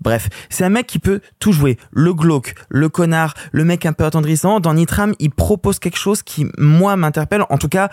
[0.02, 1.78] Bref, c'est un mec qui peut tout jouer.
[1.91, 4.60] Le glauque, le connard, le mec un peu attendrissant.
[4.60, 7.43] Dans Nitram, il propose quelque chose qui, moi, m'interpelle.
[7.50, 7.89] En tout cas,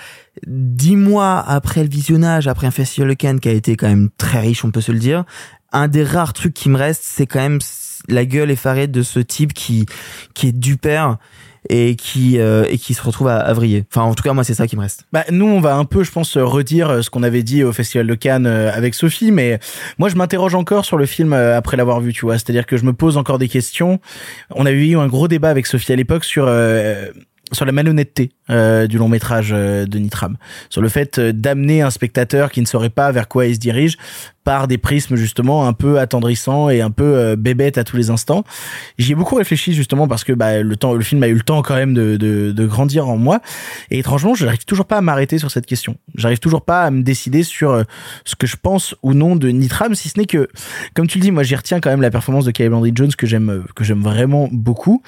[0.47, 4.11] dix mois après le visionnage, après un festival de Cannes qui a été quand même
[4.19, 5.25] très riche, on peut se le dire,
[5.73, 7.59] un des rares trucs qui me reste, c'est quand même
[8.09, 9.87] la gueule effarée de ce type qui
[10.35, 11.19] qui est du père
[11.69, 13.85] et qui euh, et qui se retrouve à, à vriller.
[13.91, 15.05] Enfin, en tout cas, moi, c'est ça qui me reste.
[15.13, 17.73] Bah, nous, on va un peu, je pense, redire euh, ce qu'on avait dit au
[17.73, 19.59] Festival de Cannes euh, avec Sophie, mais
[19.99, 22.35] moi, je m'interroge encore sur le film euh, après l'avoir vu, tu vois.
[22.35, 24.01] C'est-à-dire que je me pose encore des questions.
[24.51, 27.11] On avait eu un gros débat avec Sophie à l'époque sur euh,
[27.53, 30.37] sur la malhonnêteté euh, du long métrage euh, de Nitram,
[30.69, 33.61] sur le fait euh, d'amener un spectateur qui ne saurait pas vers quoi il se
[33.61, 33.97] dirige
[34.47, 38.11] par des prismes justement un peu attendrissants et un peu euh, bébêtes à tous les
[38.11, 38.45] instants.
[38.97, 41.41] J'y ai beaucoup réfléchi justement parce que bah, le temps, le film a eu le
[41.41, 43.41] temps quand même de, de, de grandir en moi
[43.91, 45.97] et étrangement, je n'arrive toujours pas à m'arrêter sur cette question.
[46.15, 47.83] J'arrive toujours pas à me décider sur euh,
[48.25, 50.49] ce que je pense ou non de Nitram, si ce n'est que,
[50.95, 53.15] comme tu le dis, moi j'y retiens quand même la performance de Caleb Landry Jones
[53.19, 55.03] que j'aime euh, que j'aime vraiment beaucoup.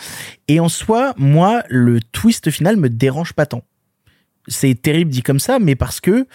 [0.48, 3.62] Et en soi, moi, le twist final me dérange pas tant
[4.48, 6.26] c'est terrible dit comme ça, mais parce que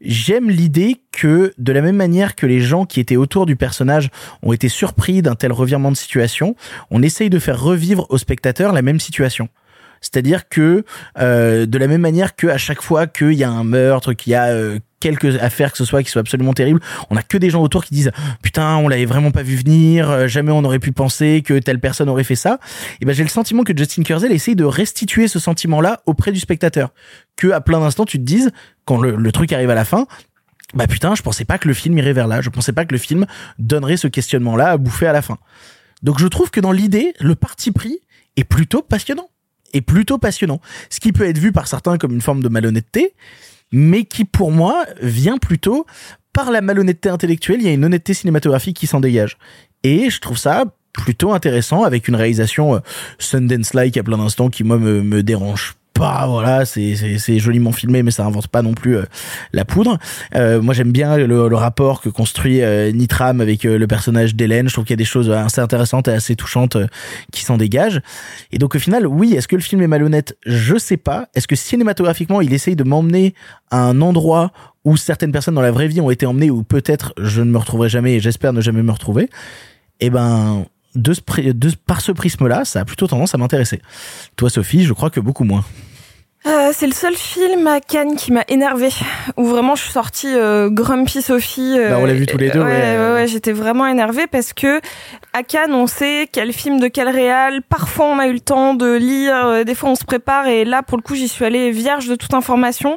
[0.00, 4.10] j'aime l'idée que de la même manière que les gens qui étaient autour du personnage
[4.42, 6.56] ont été surpris d'un tel revirement de situation,
[6.90, 9.48] on essaye de faire revivre au spectateur la même situation.
[10.00, 10.84] C'est-à-dire que
[11.18, 14.32] euh, de la même manière que à chaque fois qu'il y a un meurtre, qu'il
[14.32, 16.80] y a euh, quelques affaires que ce soit qui soient absolument terribles,
[17.10, 18.10] on a que des gens autour qui disent
[18.42, 21.80] putain on l'avait vraiment pas vu venir, euh, jamais on aurait pu penser que telle
[21.80, 22.58] personne aurait fait ça.
[23.00, 26.40] Et ben j'ai le sentiment que Justin Kurzel essaye de restituer ce sentiment-là auprès du
[26.40, 26.90] spectateur,
[27.36, 28.50] que à plein d'instants tu te dises
[28.84, 30.06] quand le, le truc arrive à la fin,
[30.74, 32.92] bah putain je pensais pas que le film irait vers là, je pensais pas que
[32.92, 33.26] le film
[33.58, 35.38] donnerait ce questionnement-là à bouffer à la fin.
[36.02, 37.98] Donc je trouve que dans l'idée le parti pris
[38.36, 39.28] est plutôt passionnant
[39.72, 40.60] est plutôt passionnant.
[40.90, 43.14] Ce qui peut être vu par certains comme une forme de malhonnêteté,
[43.72, 45.86] mais qui pour moi vient plutôt
[46.32, 49.38] par la malhonnêteté intellectuelle, il y a une honnêteté cinématographique qui s'en dégage.
[49.82, 52.80] Et je trouve ça plutôt intéressant avec une réalisation euh,
[53.18, 58.12] Sundance-like à plein d'instants qui moi me, me dérange pas voilà c'est joliment filmé mais
[58.12, 59.04] ça invente pas non plus euh,
[59.52, 59.98] la poudre.
[60.36, 64.36] Euh, moi j'aime bien le, le rapport que construit euh, Nitram avec euh, le personnage
[64.36, 64.68] d'Hélène.
[64.68, 66.86] Je trouve qu'il y a des choses assez intéressantes et assez touchantes euh,
[67.32, 68.00] qui s'en dégagent.
[68.52, 70.36] Et donc au final oui est-ce que le film est malhonnête?
[70.46, 71.28] Je sais pas.
[71.34, 73.34] Est-ce que cinématographiquement il essaye de m'emmener
[73.70, 74.52] à un endroit
[74.84, 77.58] où certaines personnes dans la vraie vie ont été emmenées ou peut-être je ne me
[77.58, 79.28] retrouverai jamais et j'espère ne jamais me retrouver?
[80.00, 81.20] Eh ben de ce,
[81.52, 83.80] de, par ce prisme-là, ça a plutôt tendance à m'intéresser.
[84.36, 85.64] Toi, Sophie, je crois que beaucoup moins.
[86.46, 88.90] Euh, c'est le seul film à Cannes qui m'a énervé
[89.36, 91.74] où vraiment je suis sortie euh, grumpy Sophie.
[91.76, 92.96] euh, Bah, on l'a vu tous les deux, Ouais, ouais.
[92.96, 94.80] ouais, ouais, j'étais vraiment énervée parce que
[95.32, 97.60] à Cannes on sait quel film de quel réal.
[97.68, 100.64] Parfois on a eu le temps de lire, euh, des fois on se prépare et
[100.64, 102.96] là pour le coup j'y suis allée vierge de toute information.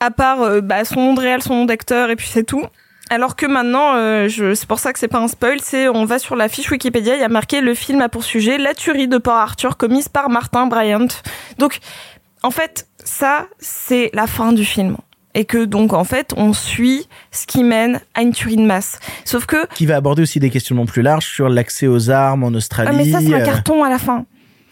[0.00, 2.62] À part bah, son nom de réal, son nom d'acteur et puis c'est tout.
[3.10, 6.04] Alors que maintenant, euh, je, c'est pour ça que c'est pas un spoil, c'est on
[6.04, 8.74] va sur la fiche Wikipédia, il y a marqué le film a pour sujet la
[8.74, 11.08] tuerie de Port Arthur commise par Martin Bryant.
[11.58, 11.80] Donc,
[12.42, 14.96] en fait, ça, c'est la fin du film.
[15.34, 19.00] Et que donc, en fait, on suit ce qui mène à une tuerie de masse.
[19.24, 22.54] Sauf que, Qui va aborder aussi des questionnements plus larges sur l'accès aux armes en
[22.54, 22.90] Australie.
[22.92, 24.26] ah, mais ça, c'est un euh, carton à la fin.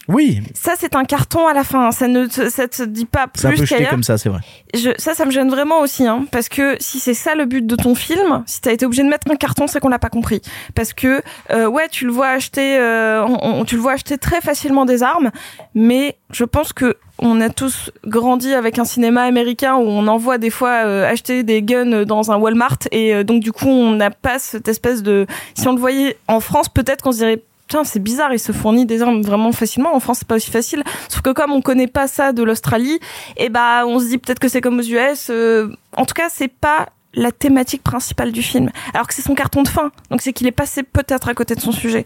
[0.09, 1.91] Oui, Ça, c'est un carton à la fin.
[1.91, 4.27] Ça ne te, ça te dit pas c'est un peu plus jeté comme ça, c'est
[4.29, 4.39] vrai.
[4.73, 7.65] Je, ça, ça me gêne vraiment aussi, hein, parce que si c'est ça le but
[7.65, 10.09] de ton film, si t'as été obligé de mettre un carton, c'est qu'on l'a pas
[10.09, 10.41] compris.
[10.75, 11.21] Parce que
[11.51, 14.83] euh, ouais, tu le vois acheter, euh, on- on- tu le vois acheter très facilement
[14.85, 15.31] des armes,
[15.73, 20.37] mais je pense que on a tous grandi avec un cinéma américain où on envoie
[20.37, 24.09] des fois euh, acheter des guns dans un Walmart et donc du coup on n'a
[24.11, 25.27] pas cette espèce de.
[25.53, 27.41] Si on le voyait en France, peut-être qu'on se dirait
[27.83, 29.95] C'est bizarre, il se fournit des armes vraiment facilement.
[29.95, 30.83] En France, c'est pas aussi facile.
[31.09, 32.99] Sauf que comme on connaît pas ça de l'Australie,
[33.37, 35.29] et bah, on se dit peut-être que c'est comme aux US.
[35.29, 38.71] euh, en tout cas, c'est pas la thématique principale du film.
[38.93, 39.91] Alors que c'est son carton de fin.
[40.09, 42.03] Donc c'est qu'il est passé peut-être à côté de son sujet.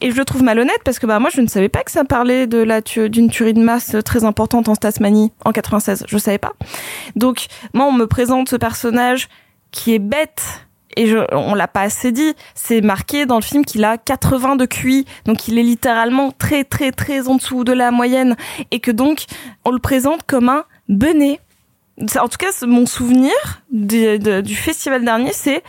[0.00, 2.04] Et je le trouve malhonnête parce que bah moi je ne savais pas que ça
[2.04, 6.04] parlait de la d'une tuerie de masse très importante en Tasmanie en 96.
[6.08, 6.52] Je savais pas.
[7.16, 9.28] Donc moi on me présente ce personnage
[9.70, 10.67] qui est bête
[10.98, 14.56] et je, on l'a pas assez dit, c'est marqué dans le film qu'il a 80
[14.56, 18.36] de QI, donc il est littéralement très très très en dessous de la moyenne,
[18.72, 19.26] et que donc
[19.64, 21.40] on le présente comme un benet.
[22.20, 23.32] En tout cas, mon souvenir
[23.70, 25.62] du festival dernier, c'est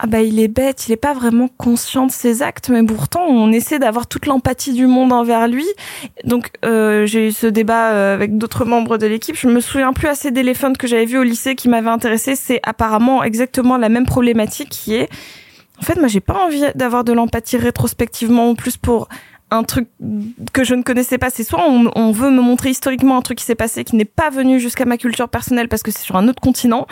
[0.00, 3.24] ah bah il est bête, il est pas vraiment conscient de ses actes, mais pourtant
[3.26, 5.66] on essaie d'avoir toute l'empathie du monde envers lui.
[6.24, 9.36] Donc euh, j'ai eu ce débat euh, avec d'autres membres de l'équipe.
[9.36, 12.36] Je me souviens plus assez d'Elephant que j'avais vu au lycée qui m'avait intéressé.
[12.36, 15.08] C'est apparemment exactement la même problématique qui est.
[15.80, 19.08] En fait, moi j'ai pas envie d'avoir de l'empathie rétrospectivement en plus pour
[19.50, 19.88] un truc
[20.52, 21.30] que je ne connaissais pas.
[21.30, 24.04] C'est soit on, on veut me montrer historiquement un truc qui s'est passé qui n'est
[24.04, 26.86] pas venu jusqu'à ma culture personnelle parce que c'est sur un autre continent.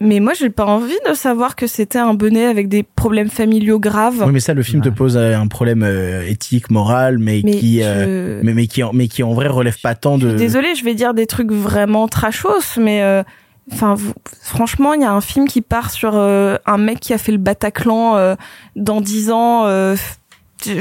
[0.00, 3.78] Mais moi, j'ai pas envie de savoir que c'était un bonnet avec des problèmes familiaux
[3.78, 4.22] graves.
[4.26, 7.52] Oui, mais ça, le film te pose euh, un problème euh, éthique, moral, mais, Mais
[7.52, 10.32] qui, je- euh, mais, mais qui, en- mais qui en vrai relève pas tant de.
[10.32, 13.22] Désolée, je vais dire des trucs vraiment trashos, mais euh,
[13.72, 14.12] enfin, vous-
[14.42, 17.32] franchement, il y a un film qui part sur euh, un mec qui a fait
[17.32, 18.34] le Bataclan euh,
[18.76, 19.62] dans dix ans.
[19.66, 19.94] euh,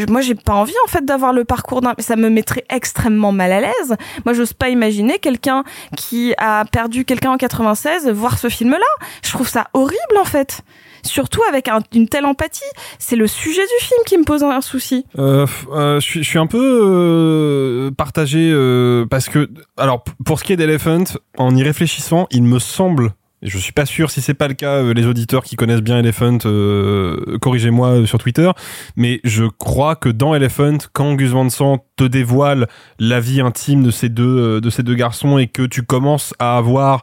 [0.09, 3.51] moi j'ai pas envie en fait d'avoir le parcours d'un ça me mettrait extrêmement mal
[3.51, 3.95] à l'aise.
[4.25, 5.63] Moi j'ose pas imaginer quelqu'un
[5.97, 8.77] qui a perdu quelqu'un en 96 voir ce film là
[9.23, 10.61] je trouve ça horrible en fait.
[11.05, 12.61] Surtout avec un- une telle empathie.
[12.97, 15.05] C'est le sujet du film qui me pose un souci.
[15.19, 20.53] Euh, euh, je suis un peu euh, partagé euh, parce que alors pour ce qui
[20.53, 21.03] est d'Elephant,
[21.37, 23.11] en y réfléchissant, il me semble
[23.43, 25.81] et je suis pas sûr si c'est pas le cas, euh, les auditeurs qui connaissent
[25.81, 28.49] bien Elephant, euh, corrigez-moi euh, sur Twitter,
[28.95, 32.67] mais je crois que dans Elephant, quand Gus Van Sant te dévoile
[32.99, 36.57] la vie intime de ces deux de ces deux garçons et que tu commences à
[36.57, 37.01] avoir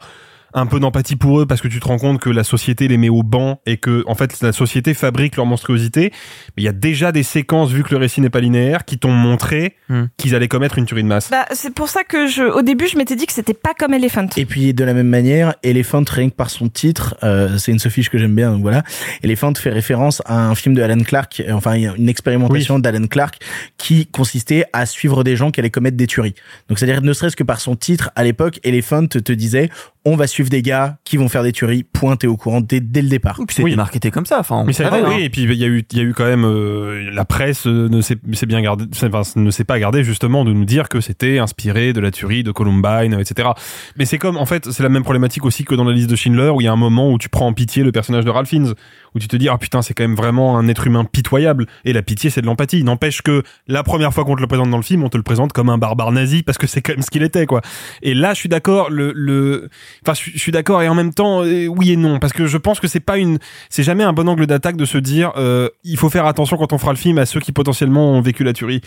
[0.55, 2.97] un peu d'empathie pour eux parce que tu te rends compte que la société les
[2.97, 6.13] met au banc et que en fait la société fabrique leur monstruosité.
[6.57, 8.99] Mais il y a déjà des séquences vu que le récit n'est pas linéaire qui
[8.99, 9.77] t'ont montré
[10.17, 11.31] qu'ils allaient commettre une tuerie de masse.
[11.31, 13.95] bah c'est pour ça que je au début je m'étais dit que c'était pas comme
[13.95, 17.73] Elephant Et puis de la même manière, Elephant, rien que par son titre, euh, c'est
[17.73, 18.83] une sophiche que j'aime bien, donc voilà.
[19.23, 23.39] Elephant fait référence à un film de Alan Clark, euh, enfin une expérimentation d'Alan Clark
[23.79, 26.35] qui consistait à suivre des gens qui allaient commettre des tueries.
[26.69, 29.71] Donc c'est-à-dire ne serait-ce que par son titre, à l'époque, Elephant te disait
[30.05, 32.81] on va suivre des gars qui vont faire des tueries, point t'es au courant dès,
[32.81, 33.39] dès le départ.
[33.49, 34.65] c'était marketé comme ça, enfin.
[34.67, 35.13] Mais c'est vrai, hein.
[35.15, 35.25] oui.
[35.25, 37.67] Et puis il y a eu, il y a eu quand même euh, la presse
[37.67, 40.89] euh, ne s'est s'est bien gardé, enfin, ne s'est pas gardé justement de nous dire
[40.89, 43.51] que c'était inspiré de la tuerie de Columbine, etc.
[43.97, 46.17] Mais c'est comme en fait, c'est la même problématique aussi que dans la liste de
[46.17, 48.31] Schindler où il y a un moment où tu prends en pitié le personnage de
[48.31, 48.73] Ralph Fiennes,
[49.15, 51.67] où tu te dis ah putain c'est quand même vraiment un être humain pitoyable.
[51.85, 52.85] Et la pitié c'est de l'empathie.
[52.85, 55.23] N'empêche que la première fois qu'on te le présente dans le film, on te le
[55.23, 57.61] présente comme un barbare nazi parce que c'est quand même ce qu'il était quoi.
[58.03, 59.69] Et là je suis d'accord, le, le,
[60.05, 62.33] enfin je suis- je suis d'accord et en même temps euh, oui et non parce
[62.33, 63.39] que je pense que c'est pas une,
[63.69, 66.73] c'est jamais un bon angle d'attaque de se dire euh, il faut faire attention quand
[66.73, 68.81] on fera le film à ceux qui potentiellement ont vécu la tuerie.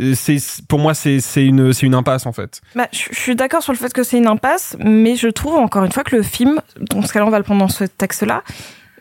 [0.00, 0.36] Euh, C'est
[0.68, 2.60] pour moi c'est c'est une c'est une impasse en fait.
[2.74, 5.54] Bah, je je suis d'accord sur le fait que c'est une impasse, mais je trouve
[5.56, 7.84] encore une fois que le film, dans ce cas-là, on va le prendre dans ce
[7.84, 8.42] texte-là,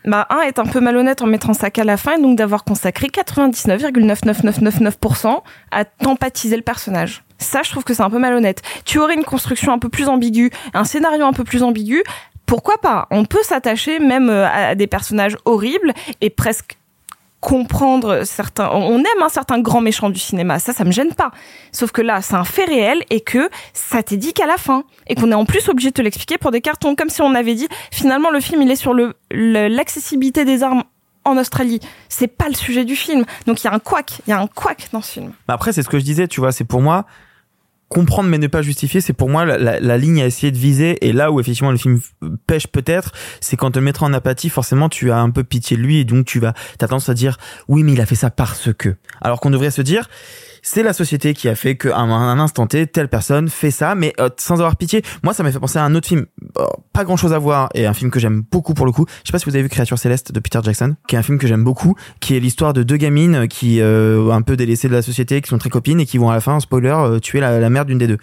[0.05, 2.63] bah, un est un peu malhonnête en mettant ça qu'à la fin, et donc d'avoir
[2.63, 5.41] consacré 99,99999%
[5.71, 7.23] à t'empathiser le personnage.
[7.41, 8.61] Ça, je trouve que c'est un peu malhonnête.
[8.85, 12.03] Tu aurais une construction un peu plus ambiguë, un scénario un peu plus ambigu.
[12.45, 13.07] Pourquoi pas?
[13.11, 16.77] On peut s'attacher même euh, à des personnages horribles et presque
[17.39, 18.69] comprendre certains.
[18.69, 21.31] On aime un certain grand méchant du cinéma, ça, ça me gêne pas.
[21.71, 24.83] Sauf que là, c'est un fait réel et que ça t'est dit qu'à la fin
[25.07, 27.33] et qu'on est en plus obligé de te l'expliquer pour des cartons, comme si on
[27.33, 30.83] avait dit finalement le film il est sur le l'accessibilité des armes
[31.25, 31.79] en Australie.
[32.09, 33.25] C'est pas le sujet du film.
[33.47, 35.33] Donc il y a un couac, il y a un couac dans ce film.
[35.47, 37.05] Après, c'est ce que je disais, tu vois, c'est pour moi
[37.91, 41.05] comprendre mais ne pas justifier, c'est pour moi la, ligne à essayer de viser.
[41.05, 41.99] Et là où effectivement le film
[42.47, 43.11] pêche peut-être,
[43.41, 45.99] c'est quand te le mettra en apathie, forcément tu as un peu pitié de lui
[45.99, 47.37] et donc tu vas, t'as tendance à dire
[47.67, 48.95] oui mais il a fait ça parce que.
[49.21, 50.09] Alors qu'on devrait se dire
[50.61, 53.95] c'est la société qui a fait qu'à un, un instant T, telle personne fait ça,
[53.95, 55.01] mais euh, sans avoir pitié.
[55.23, 56.25] Moi, ça m'a fait penser à un autre film,
[56.57, 59.05] euh, pas grand chose à voir, et un film que j'aime beaucoup pour le coup.
[59.23, 61.23] Je sais pas si vous avez vu Créature Céleste de Peter Jackson, qui est un
[61.23, 64.87] film que j'aime beaucoup, qui est l'histoire de deux gamines qui, euh, un peu délaissées
[64.87, 67.19] de la société, qui sont très copines et qui vont à la fin, spoiler, euh,
[67.19, 68.17] tuer la, la mère d'une des deux.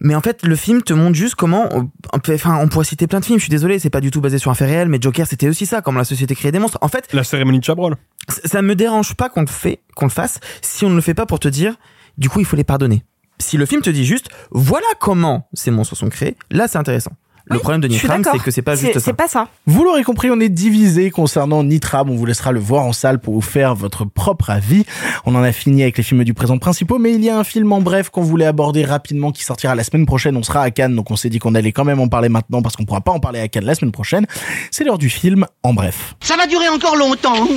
[0.00, 1.68] Mais en fait, le film te montre juste comment,
[2.12, 3.38] on peut- enfin, on pourrait citer plein de films.
[3.38, 5.48] Je suis désolé, c'est pas du tout basé sur un fait réel, mais Joker, c'était
[5.48, 6.78] aussi ça, comment la société créait des monstres.
[6.80, 7.96] En fait, La cérémonie de Chabrol.
[8.28, 11.00] ça- ça me dérange pas qu'on le fait, qu'on le fasse, si on ne le
[11.00, 11.74] fait pas pour te dire,
[12.16, 13.02] du coup, il faut les pardonner.
[13.40, 17.12] Si le film te dit juste, voilà comment ces monstres sont créés, là, c'est intéressant.
[17.50, 19.12] Le problème de Nitram, c'est que c'est pas juste ça.
[19.12, 19.48] pas ça.
[19.66, 22.10] Vous l'aurez compris, on est divisé concernant Nitram.
[22.10, 24.84] On vous laissera le voir en salle pour vous faire votre propre avis.
[25.24, 27.44] On en a fini avec les films du présent principaux, mais il y a un
[27.44, 30.36] film en bref qu'on voulait aborder rapidement qui sortira la semaine prochaine.
[30.36, 32.62] On sera à Cannes, donc on s'est dit qu'on allait quand même en parler maintenant
[32.62, 34.26] parce qu'on pourra pas en parler à Cannes la semaine prochaine.
[34.70, 36.14] C'est l'heure du film en bref.
[36.20, 37.48] Ça va durer encore longtemps.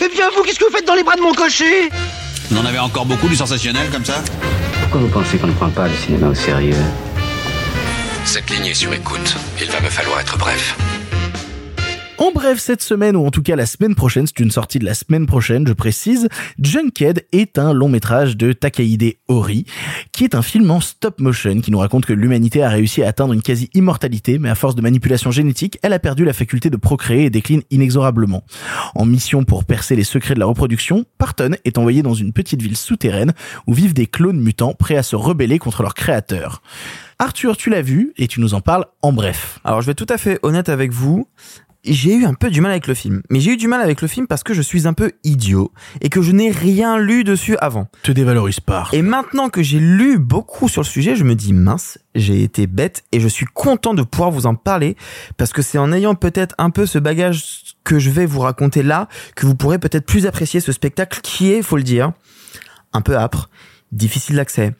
[0.00, 1.88] Eh bien, vous, qu'est-ce que vous faites dans les bras de mon cocher?
[2.50, 4.22] Vous en avez encore beaucoup du sensationnel comme ça?
[4.82, 6.76] Pourquoi vous pensez qu'on ne prend pas le cinéma au sérieux?
[8.30, 9.36] Cette ligne est sur écoute.
[9.58, 10.76] Il va me falloir être bref.
[12.18, 14.84] En bref, cette semaine, ou en tout cas la semaine prochaine, c'est une sortie de
[14.84, 16.28] la semaine prochaine, je précise,
[16.58, 19.64] Junkhead est un long métrage de Takahide Ori,
[20.12, 23.08] qui est un film en stop motion qui nous raconte que l'humanité a réussi à
[23.08, 26.76] atteindre une quasi-immortalité, mais à force de manipulation génétique, elle a perdu la faculté de
[26.76, 28.44] procréer et décline inexorablement.
[28.94, 32.60] En mission pour percer les secrets de la reproduction, Parton est envoyé dans une petite
[32.60, 33.32] ville souterraine
[33.66, 36.60] où vivent des clones mutants prêts à se rebeller contre leur créateur.
[37.20, 39.58] Arthur, tu l'as vu et tu nous en parles en bref.
[39.64, 41.26] Alors, je vais être tout à fait honnête avec vous.
[41.82, 43.22] J'ai eu un peu du mal avec le film.
[43.28, 45.72] Mais j'ai eu du mal avec le film parce que je suis un peu idiot
[46.00, 47.88] et que je n'ai rien lu dessus avant.
[48.04, 48.86] Te dévalorise pas.
[48.92, 52.68] Et maintenant que j'ai lu beaucoup sur le sujet, je me dis mince, j'ai été
[52.68, 54.96] bête et je suis content de pouvoir vous en parler
[55.36, 58.84] parce que c'est en ayant peut-être un peu ce bagage que je vais vous raconter
[58.84, 62.12] là que vous pourrez peut-être plus apprécier ce spectacle qui est, faut le dire,
[62.92, 63.50] un peu âpre,
[63.90, 64.74] difficile d'accès,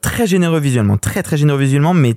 [0.00, 2.16] très généreux visuellement, très très généreux visuellement, mais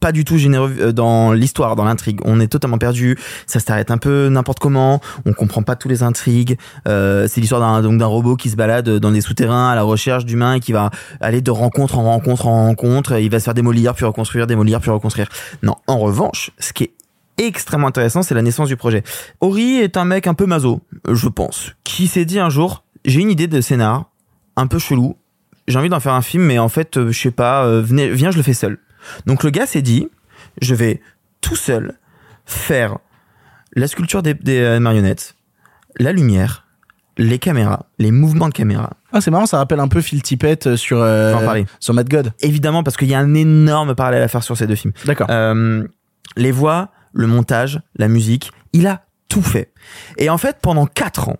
[0.00, 2.20] pas du tout généreux euh, dans l'histoire, dans l'intrigue.
[2.24, 3.18] On est totalement perdu.
[3.46, 5.00] Ça s'arrête un peu n'importe comment.
[5.24, 6.58] On comprend pas tous les intrigues.
[6.88, 9.82] Euh, c'est l'histoire d'un donc d'un robot qui se balade dans des souterrains à la
[9.82, 10.90] recherche d'humains et qui va
[11.20, 13.18] aller de rencontre en rencontre en rencontre.
[13.20, 15.28] Il va se faire démolir puis reconstruire, démolir puis reconstruire.
[15.62, 16.94] Non, en revanche, ce qui est
[17.38, 19.02] extrêmement intéressant, c'est la naissance du projet.
[19.40, 20.80] Ori est un mec un peu maso,
[21.10, 24.10] je pense, qui s'est dit un jour, j'ai une idée de scénar,
[24.56, 25.16] un peu chelou,
[25.68, 28.08] j'ai envie d'en faire un film, mais en fait, euh, je sais pas, euh, venez,
[28.10, 28.78] viens, je le fais seul.
[29.26, 30.08] Donc le gars s'est dit,
[30.60, 31.00] je vais
[31.40, 31.94] tout seul
[32.44, 32.98] faire
[33.74, 35.36] la sculpture des, des, euh, marionnettes,
[35.98, 36.66] la lumière,
[37.18, 38.90] les caméras, les mouvements de caméra.
[39.12, 42.32] Ah, c'est marrant, ça rappelle un peu Phil Tippett sur, euh, sur Mad God.
[42.40, 44.92] Évidemment, parce qu'il y a un énorme parallèle à faire sur ces deux films.
[45.04, 45.26] D'accord.
[45.30, 45.86] Euh,
[46.36, 49.72] les voix, le montage, la musique, il a tout fait.
[50.18, 51.38] Et en fait, pendant 4 ans,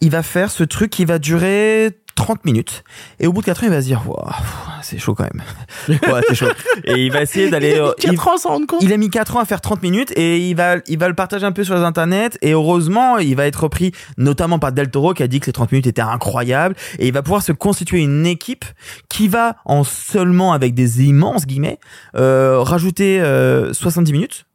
[0.00, 2.82] il va faire ce truc qui va durer 30 minutes.
[3.20, 4.34] Et au bout de 4 ans, il va se dire, Ouah,
[4.82, 5.42] c'est chaud quand même.
[6.12, 6.48] ouais, c'est chaud.
[6.84, 7.74] Et il va essayer d'aller...
[7.78, 8.82] euh, il- 4 ans à s'en rendre compte.
[8.82, 11.14] il a mis 4 ans à faire 30 minutes et il va, il va le
[11.14, 14.90] partager un peu sur les internets et heureusement, il va être repris notamment par Del
[14.90, 17.52] Toro qui a dit que ces 30 minutes étaient incroyables et il va pouvoir se
[17.52, 18.64] constituer une équipe
[19.08, 21.78] qui va en seulement avec des immenses guillemets
[22.16, 24.46] euh, rajouter euh, 70 minutes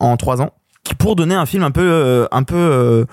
[0.00, 0.52] en 3 ans
[0.84, 3.04] qui pour donner un film un peu euh, un peu euh,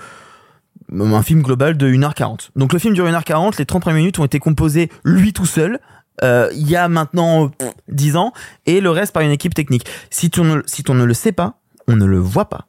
[0.92, 2.50] un film global de 1h40.
[2.56, 5.80] Donc le film dure 1h40, les 30 premières minutes ont été composées lui tout seul
[6.22, 8.32] euh, il y a maintenant pff, 10 ans
[8.66, 9.86] et le reste par une équipe technique.
[10.10, 11.58] Si tu ne, si on ne le sait pas,
[11.88, 12.66] on ne le voit pas.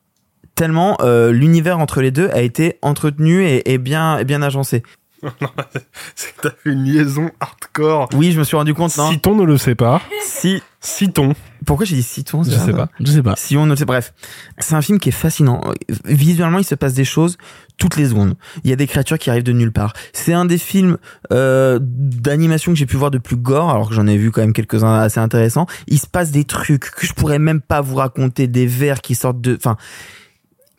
[0.55, 4.83] Tellement euh, l'univers entre les deux a été entretenu et, et bien, et bien agencé.
[6.15, 8.09] C'est que t'as fait une liaison hardcore.
[8.13, 8.95] Oui, je me suis rendu compte.
[8.97, 9.11] Non.
[9.11, 10.01] Citon ne le sait pas.
[10.23, 10.61] Si.
[10.79, 11.33] Citon.
[11.65, 12.89] Pourquoi j'ai dit Citon Je sais pas.
[12.99, 13.35] Je sais pas.
[13.37, 14.13] Si on ne sait, bref.
[14.57, 15.61] C'est un film qui est fascinant.
[16.05, 17.37] Visuellement, il se passe des choses
[17.77, 18.35] toutes les secondes.
[18.63, 19.93] Il y a des créatures qui arrivent de nulle part.
[20.13, 20.97] C'est un des films
[21.31, 24.41] euh, d'animation que j'ai pu voir de plus gore, alors que j'en ai vu quand
[24.41, 25.67] même quelques-uns assez intéressants.
[25.87, 29.13] Il se passe des trucs que je pourrais même pas vous raconter, des vers qui
[29.13, 29.55] sortent de...
[29.55, 29.77] Enfin,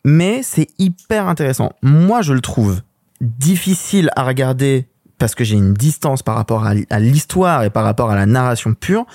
[0.05, 1.71] mais c'est hyper intéressant.
[1.81, 2.81] Moi, je le trouve
[3.23, 4.87] difficile à regarder
[5.17, 8.73] parce que j'ai une distance par rapport à l'histoire et par rapport à la narration
[8.73, 9.05] pure,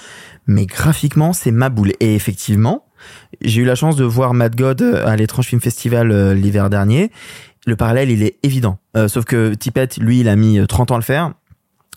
[0.46, 1.92] mais graphiquement, c'est ma boule.
[2.00, 2.86] Et effectivement,
[3.42, 6.70] j'ai eu la chance de voir Mad God euh, à l'étrange film festival euh, l'hiver
[6.70, 7.10] dernier.
[7.66, 8.78] Le parallèle, il est évident.
[8.96, 11.34] Euh, sauf que Tippett, lui, il a mis euh, 30 ans à le faire.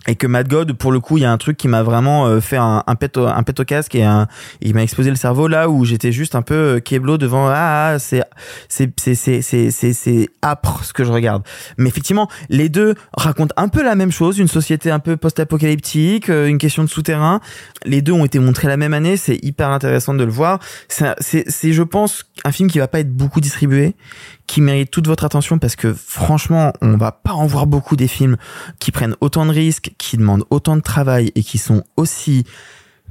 [0.07, 2.25] Et que Mad God, pour le coup, il y a un truc qui m'a vraiment
[2.25, 4.27] euh, fait un, pet au, casque et un,
[4.59, 7.93] il m'a explosé le cerveau là où j'étais juste un peu euh, keblo devant ah,
[7.93, 8.23] ah c'est
[8.67, 11.43] c'est c'est c'est c'est c'est c'est âpre ce que je regarde.
[11.77, 16.29] Mais effectivement, les deux racontent un peu la même chose, une société un peu post-apocalyptique,
[16.29, 17.39] euh, une question de souterrain.
[17.85, 20.59] Les deux ont été montrés la même année, c'est hyper intéressant de le voir.
[20.87, 23.95] C'est c'est je pense un film qui va pas être beaucoup distribué,
[24.47, 28.07] qui mérite toute votre attention parce que franchement, on va pas en voir beaucoup des
[28.07, 28.35] films
[28.79, 32.45] qui prennent autant de risques, qui demandent autant de travail et qui sont aussi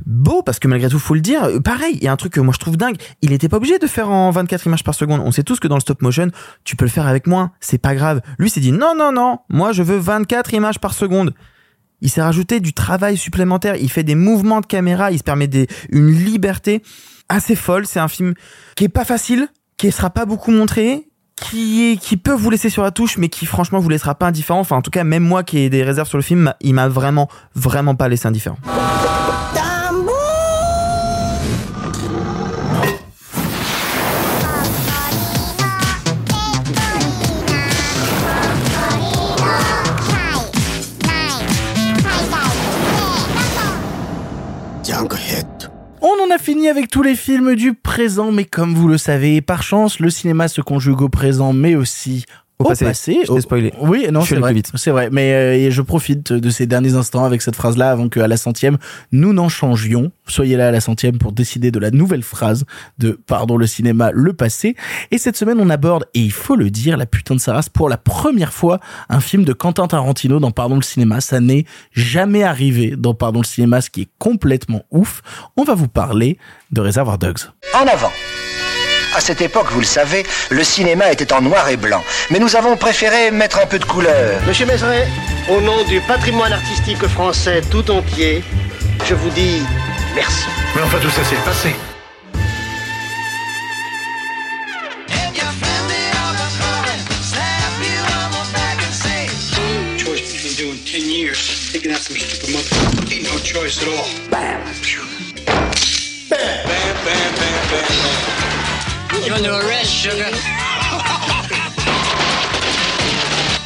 [0.06, 2.32] beaux parce que malgré tout faut le dire euh, pareil il y a un truc
[2.32, 2.96] que moi je trouve dingue.
[3.22, 5.20] Il était pas obligé de faire en 24 images par seconde.
[5.24, 6.28] On sait tous que dans le stop motion
[6.64, 7.52] tu peux le faire avec moins.
[7.60, 8.20] C'est pas grave.
[8.38, 11.34] Lui s'est dit non non non moi je veux 24 images par seconde.
[12.00, 13.76] Il s'est rajouté du travail supplémentaire.
[13.76, 15.10] Il fait des mouvements de caméra.
[15.12, 16.82] Il se permet des, une liberté
[17.28, 17.86] assez folle.
[17.86, 18.34] C'est un film
[18.74, 21.09] qui est pas facile qui sera pas beaucoup montré
[21.40, 24.60] qui, qui peut vous laisser sur la touche, mais qui franchement vous laissera pas indifférent.
[24.60, 26.88] Enfin, en tout cas, même moi qui ai des réserves sur le film, il m'a
[26.88, 28.58] vraiment, vraiment pas laissé indifférent.
[46.30, 49.64] On a fini avec tous les films du présent, mais comme vous le savez, par
[49.64, 52.24] chance, le cinéma se conjugue au présent, mais aussi
[52.60, 52.84] Au au, passé.
[52.84, 53.20] passé.
[53.26, 53.72] Je t'ai spoilé.
[53.80, 54.50] Oui, non, Je suis c'est allé vrai.
[54.52, 54.70] plus vite.
[54.76, 55.08] C'est vrai.
[55.10, 58.36] Mais euh, et je profite de ces derniers instants avec cette phrase-là avant qu'à la
[58.36, 58.78] centième,
[59.10, 60.12] nous n'en changions.
[60.28, 62.64] Soyez là à la centième pour décider de la nouvelle phrase
[62.98, 64.76] de Pardon le cinéma, le passé.
[65.10, 67.68] Et cette semaine, on aborde, et il faut le dire, la putain de sa race,
[67.68, 68.78] pour la première fois,
[69.08, 71.20] un film de Quentin Tarantino dans Pardon le cinéma.
[71.20, 75.22] Ça n'est jamais arrivé dans Pardon le cinéma, ce qui est complètement ouf.
[75.56, 76.38] On va vous parler
[76.70, 77.38] de Reservoir Dogs.
[77.74, 78.10] En avant.
[79.14, 82.02] À cette époque, vous le savez, le cinéma était en noir et blanc.
[82.30, 84.40] Mais nous avons préféré mettre un peu de couleur.
[84.46, 85.08] Monsieur Mézeret,
[85.48, 88.44] au nom du patrimoine artistique français tout entier,
[89.08, 89.62] je vous dis
[90.14, 90.46] merci.
[90.76, 91.74] Mais enfin, tout ça, c'est le passé.
[99.98, 103.12] choice between doing 10 years, taking out some stupid motherfucker.
[103.12, 104.06] Ain't no choice at all.
[104.30, 104.60] Bam.
[106.28, 108.39] Bam, bam, bam, bam, bam, bam.
[109.24, 110.24] You're under arrest, sugar.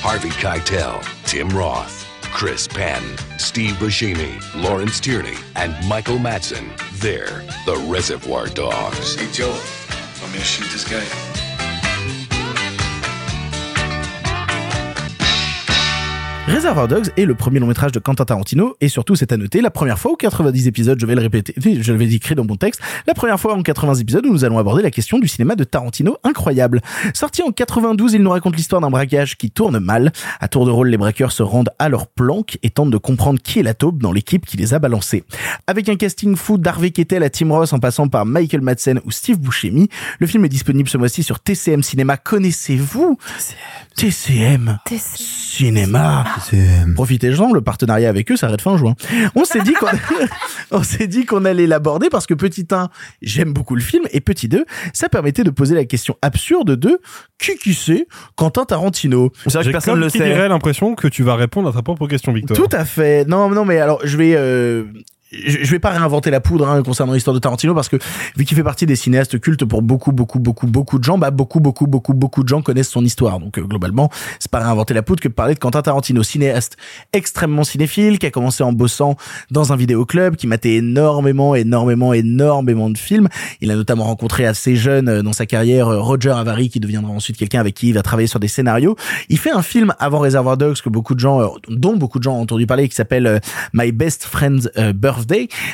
[0.03, 3.03] Harvey Keitel, Tim Roth, Chris Penn,
[3.39, 6.77] Steve Buscemi, Lawrence Tierney, and Michael Madsen.
[6.99, 9.15] They're the Reservoir Dogs.
[9.15, 9.51] Hey, Joe,
[10.21, 11.34] want me to shoot this guy?
[16.47, 19.63] Reservoir Dogs est le premier long métrage de Quentin Tarantino et surtout c'est à noter
[19.63, 22.57] la première fois aux 90 épisodes, je vais le répéter, je l'avais écrit dans mon
[22.57, 25.57] texte, la première fois en 80 épisodes où nous allons aborder la question du cinéma
[25.57, 26.83] de Tarantino incroyable.
[27.15, 30.13] Sorti en 92, il nous raconte l'histoire d'un braquage qui tourne mal.
[30.39, 33.41] À tour de rôle, les braqueurs se rendent à leur planque et tentent de comprendre
[33.41, 35.25] qui est la taupe dans l'équipe qui les a balancés.
[35.67, 39.11] Avec un casting fou d'Harvey Keitel à Tim Ross en passant par Michael Madsen ou
[39.11, 39.89] Steve Buscemi,
[40.19, 42.19] le film est disponible ce mois-ci sur TCM Cinéma.
[42.19, 43.17] Connaissez-vous
[43.97, 46.34] TCM Cinéma
[46.95, 48.95] Profitez-en, le partenariat avec eux s'arrête fin juin.
[49.35, 49.87] On s'est dit qu'on
[50.71, 52.89] on s'est dit qu'on allait l'aborder parce que petit 1,
[53.23, 57.01] j'aime beaucoup le film et petit 2, ça permettait de poser la question absurde de
[57.39, 58.07] qui qui c'est
[58.37, 59.33] Quentin Tarantino.
[59.47, 60.49] J'ai personne le sait.
[60.49, 62.57] l'impression que tu vas répondre à ta propre question, Victor.
[62.57, 63.27] Tout à fait.
[63.27, 64.35] Non, non, mais alors je vais.
[64.37, 64.85] Euh
[65.47, 67.97] je vais pas réinventer la poudre hein, concernant l'histoire de Tarantino parce que
[68.37, 71.31] vu qu'il fait partie des cinéastes cultes pour beaucoup beaucoup beaucoup beaucoup de gens bah
[71.31, 73.39] beaucoup beaucoup beaucoup beaucoup de gens connaissent son histoire.
[73.41, 76.77] Donc euh, globalement c'est pas réinventer la poudre que de parler de Quentin Tarantino cinéaste
[77.13, 79.17] extrêmement cinéphile qui a commencé en bossant
[79.51, 83.29] dans un vidéoclub qui matait énormément énormément énormément de films.
[83.61, 87.13] Il a notamment rencontré assez jeune euh, dans sa carrière euh, Roger Avary qui deviendra
[87.13, 88.97] ensuite quelqu'un avec qui il va travailler sur des scénarios.
[89.29, 92.37] Il fait un film avant Reservoir Dogs que beaucoup de gens dont beaucoup de gens
[92.37, 93.41] ont entendu parler qui s'appelle
[93.73, 95.24] My Best Friend's Birthday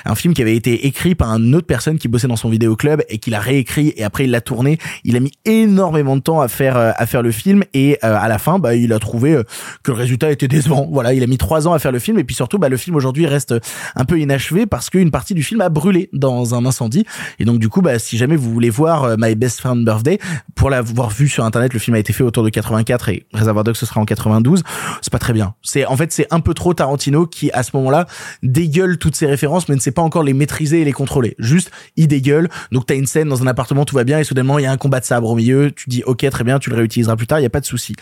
[0.05, 3.03] Un film qui avait été écrit par une autre personne qui bossait dans son vidéoclub
[3.09, 4.79] et qui l'a réécrit et après il l'a tourné.
[5.05, 8.17] Il a mis énormément de temps à faire euh, à faire le film et euh,
[8.19, 9.43] à la fin, bah, il a trouvé euh,
[9.83, 10.89] que le résultat était décevant.
[10.91, 12.77] Voilà, il a mis trois ans à faire le film et puis surtout, bah, le
[12.77, 13.55] film aujourd'hui reste
[13.97, 17.05] un peu inachevé parce qu'une partie du film a brûlé dans un incendie.
[17.39, 20.19] Et donc du coup, bah, si jamais vous voulez voir My Best Friend Birthday,
[20.55, 23.65] pour l'avoir vu sur internet, le film a été fait autour de 84 et Reservoir
[23.65, 24.63] Dogs ce sera en 92.
[25.01, 25.55] C'est pas très bien.
[25.63, 28.07] C'est en fait c'est un peu trop Tarantino qui à ce moment-là
[28.43, 31.35] dégueule toutes ses références mais ne sait pas encore les maîtriser et les contrôler.
[31.39, 32.49] Juste, il dégueule.
[32.73, 34.73] Donc t'as une scène dans un appartement, tout va bien et soudainement il y a
[34.73, 35.71] un combat de sabre au milieu.
[35.71, 37.67] Tu dis ok très bien, tu le réutiliseras plus tard, il y a pas de
[37.67, 37.95] souci.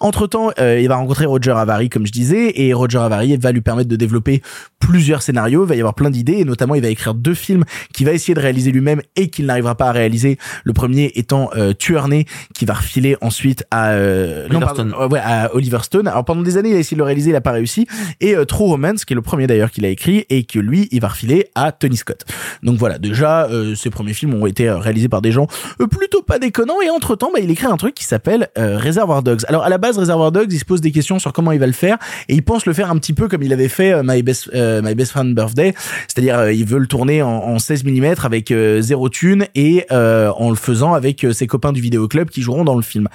[0.00, 3.52] Entre temps, euh, il va rencontrer Roger Avary comme je disais et Roger Avary va
[3.52, 4.42] lui permettre de développer
[4.78, 5.64] plusieurs scénarios.
[5.64, 8.12] Il va y avoir plein d'idées et notamment il va écrire deux films qu'il va
[8.12, 10.38] essayer de réaliser lui-même et qu'il n'arrivera pas à réaliser.
[10.64, 11.72] Le premier étant euh,
[12.54, 14.94] qui va refiler ensuite à, euh, Oliver Stone.
[15.10, 16.08] ouais, à Oliver Stone.
[16.08, 17.86] Alors pendant des années il a essayé de le réaliser, il a pas réussi.
[18.20, 20.73] Et euh, True Romance qui est le premier d'ailleurs qu'il a écrit et que lui
[20.90, 22.24] il va refiler à Tony Scott.
[22.62, 25.46] Donc voilà, déjà euh, ces premiers films ont été réalisés par des gens
[25.80, 28.78] euh, plutôt pas déconnants et entre temps bah, il écrit un truc qui s'appelle euh,
[28.78, 29.40] Reservoir Dogs.
[29.48, 31.66] Alors à la base Reservoir Dogs il se pose des questions sur comment il va
[31.66, 31.98] le faire
[32.28, 34.50] et il pense le faire un petit peu comme il avait fait euh, My Best
[34.54, 35.74] euh, My Best Friend Birthday,
[36.08, 39.86] c'est-à-dire euh, il veut le tourner en, en 16 mm avec euh, zéro thune et
[39.92, 43.08] euh, en le faisant avec euh, ses copains du vidéoclub qui joueront dans le film.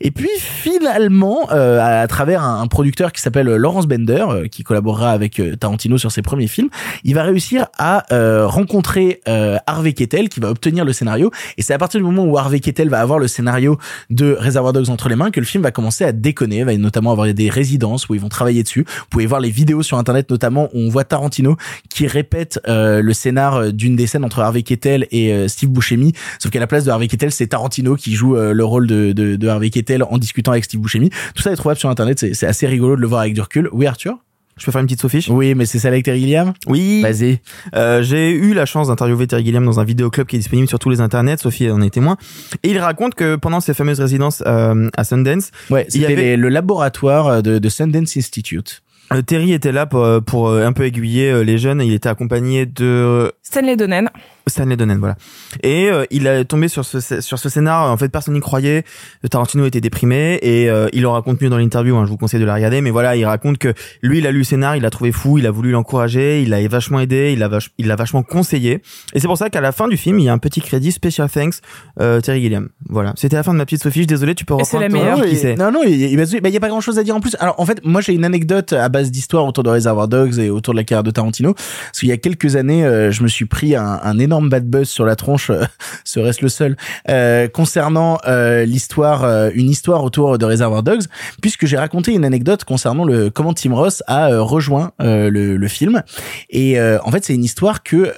[0.00, 4.48] Et puis finalement euh, à, à travers un, un producteur qui s'appelle Lawrence Bender euh,
[4.48, 6.68] qui collaborera avec euh, Tarantino sur ses premiers films,
[7.04, 11.62] il va réussir à euh, rencontrer euh, Harvey Keitel qui va obtenir le scénario et
[11.62, 13.78] c'est à partir du moment où Harvey Keitel va avoir le scénario
[14.10, 16.76] de Reservoir Dogs entre les mains que le film va commencer à déconner, Il va
[16.76, 18.84] notamment avoir des résidences où ils vont travailler dessus.
[18.86, 21.56] Vous pouvez voir les vidéos sur internet notamment où on voit Tarantino
[21.90, 26.50] qui répète euh, le scénar d'une des scènes entre Harvey Keitel et Steve Buscemi, sauf
[26.50, 30.02] qu'à la place de Harvey Keitel, c'est Tarantino qui joue le rôle de, Harvey Keitel
[30.02, 31.10] en discutant avec Steve Buscemi.
[31.34, 33.68] Tout ça est trouvable sur internet, c'est assez rigolo de le voir avec du recul.
[33.72, 34.18] Oui Arthur?
[34.56, 36.52] Je peux faire une petite sophiche Oui, mais c'est ça avec Terry Gilliam?
[36.68, 37.02] Oui.
[37.02, 37.40] Vas-y.
[37.74, 40.78] Euh, j'ai eu la chance d'interviewer Terry Gilliam dans un vidéoclub qui est disponible sur
[40.78, 41.38] tous les internets.
[41.38, 42.16] Sophie en est témoin.
[42.62, 46.12] Et il raconte que pendant ses fameuses résidences euh, à Sundance, Ouais, il y c'était
[46.12, 48.82] avait les- le laboratoire de, de Sundance Institute.
[49.14, 51.80] Euh, Terry était là pour, pour euh, un peu aiguiller euh, les jeunes.
[51.80, 54.08] Il était accompagné de Stanley Donen.
[54.46, 55.16] Stanley Donen, voilà.
[55.62, 57.90] Et euh, il est tombé sur ce sur ce scénar.
[57.90, 58.84] En fait, personne n'y croyait.
[59.30, 61.96] Tarantino était déprimé et euh, il en raconte mieux dans l'interview.
[61.96, 62.82] Hein, je vous conseille de la regarder.
[62.82, 63.72] Mais voilà, il raconte que
[64.02, 66.50] lui, il a lu le scénar, il l'a trouvé fou, il a voulu l'encourager, il
[66.50, 68.82] l'a vachement aidé, il l'a vach- il l'a vachement conseillé.
[69.14, 70.92] Et c'est pour ça qu'à la fin du film, il y a un petit crédit
[70.92, 71.54] special thanks
[72.00, 72.68] euh, Terry Gilliam.
[72.90, 73.14] Voilà.
[73.16, 74.06] C'était la fin de ma petite Sophie.
[74.06, 75.24] Désolé, tu peux Et c'est reprendre la meilleure.
[75.24, 75.58] qui.
[75.58, 77.20] Non, non, il y, a- bah, il y a pas grand chose à dire en
[77.20, 77.34] plus.
[77.40, 80.50] Alors, en fait, moi, j'ai une anecdote à base d'histoire autour de Reservoir Dogs et
[80.50, 81.54] autour de la carrière de Tarantino.
[81.54, 84.88] Parce qu'il y a quelques années, euh, je me suis pris un, énorme bad buzz
[84.88, 85.64] sur la tronche, euh,
[86.04, 86.76] serait-ce le seul,
[87.08, 88.18] euh, concernant
[88.64, 91.04] l'histoire, une histoire autour de Reservoir Dogs,
[91.40, 96.02] puisque j'ai raconté une anecdote concernant le comment Tim Ross a rejoint le, film.
[96.50, 98.12] Et en fait, c'est une histoire que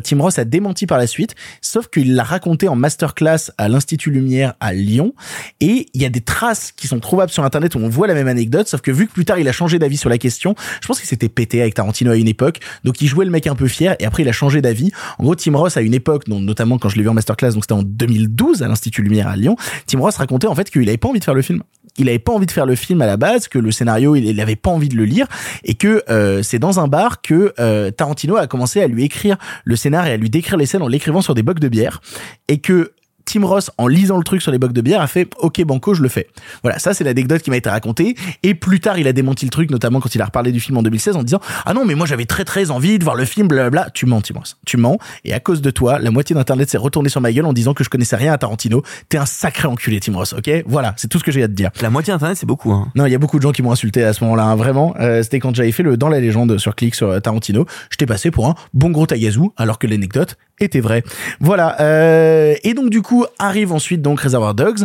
[0.00, 4.10] Tim Ross a démenti par la suite, sauf qu'il l'a raconté en masterclass à l'Institut
[4.10, 5.14] Lumière à Lyon.
[5.60, 8.14] Et il y a des traces qui sont trouvables sur Internet où on voit la
[8.14, 10.54] même anecdote, sauf que vu que plus tard il a changé d'avis sur la question,
[10.80, 13.46] je pense qu'il s'était pété avec Tarantino à une époque, donc il jouait le mec
[13.46, 14.90] un peu fier et après il a changé d'avis.
[15.18, 17.64] En gros, Tim Ross à une époque, notamment quand je l'ai vu en masterclass, donc
[17.64, 20.96] c'était en 2012 à l'Institut Lumière à Lyon, Tim Ross racontait en fait qu'il avait
[20.96, 21.62] pas envie de faire le film.
[21.98, 24.24] il avait pas envie de faire le film à la base, que le scénario il,
[24.24, 25.26] il avait pas envie de le lire
[25.64, 29.36] et que euh, c'est dans un bar que euh, Tarantino a commencé à lui écrire
[29.64, 32.00] le scénar et à lui décrire les scènes en l'écrivant sur des bocs de bière
[32.48, 32.92] et que
[33.24, 35.94] Tim Ross, en lisant le truc sur les bocs de bière, a fait OK Banco,
[35.94, 36.28] je le fais.
[36.62, 38.16] Voilà, ça c'est l'anecdote qui m'a été racontée.
[38.42, 40.78] Et plus tard, il a démenti le truc, notamment quand il a reparlé du film
[40.78, 43.24] en 2016 en disant Ah non, mais moi j'avais très très envie de voir le
[43.24, 43.90] film, blablabla.
[43.94, 44.56] Tu mens, Tim Ross.
[44.66, 44.98] Tu mens.
[45.24, 47.74] Et à cause de toi, la moitié d'internet s'est retournée sur ma gueule en disant
[47.74, 48.82] que je connaissais rien à Tarantino.
[49.08, 50.50] T'es un sacré enculé, Tim Ross, ok?
[50.66, 51.70] Voilà, c'est tout ce que j'ai à te dire.
[51.80, 52.72] La moitié d'internet, c'est beaucoup.
[52.72, 52.88] Hein.
[52.94, 54.94] Non, il y a beaucoup de gens qui m'ont insulté à ce moment-là, hein, vraiment.
[55.00, 57.66] Euh, C'était quand j'avais fait le Dans la légende sur Click sur euh, Tarantino.
[57.90, 61.02] J'étais passé pour un bon gros tagazu, alors que l'anecdote était vraie.
[61.40, 61.80] Voilà.
[61.80, 64.84] Euh, et donc du coup arrive ensuite donc Reservoir Dogs,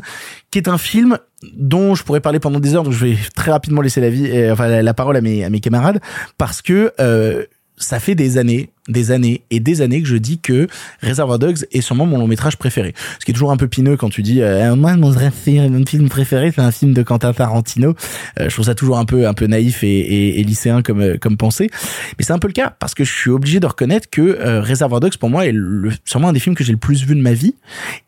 [0.51, 1.17] qui est un film
[1.53, 4.25] dont je pourrais parler pendant des heures, donc je vais très rapidement laisser la vie,
[4.25, 5.99] et, enfin la parole à mes à mes camarades,
[6.37, 7.45] parce que euh,
[7.77, 10.67] ça fait des années, des années et des années que je dis que
[11.01, 12.93] Reservoir Dogs est sûrement mon long métrage préféré.
[13.19, 15.29] Ce qui est toujours un peu pineux quand tu dis euh, moi mon ré-
[15.69, 17.95] mon film préféré c'est un film de Quentin Tarantino.
[18.39, 21.01] Euh, je trouve ça toujours un peu un peu naïf et, et, et lycéen comme
[21.01, 21.69] euh, comme pensée,
[22.17, 24.61] mais c'est un peu le cas parce que je suis obligé de reconnaître que euh,
[24.61, 27.15] Reservoir Dogs pour moi est le, sûrement un des films que j'ai le plus vu
[27.15, 27.55] de ma vie.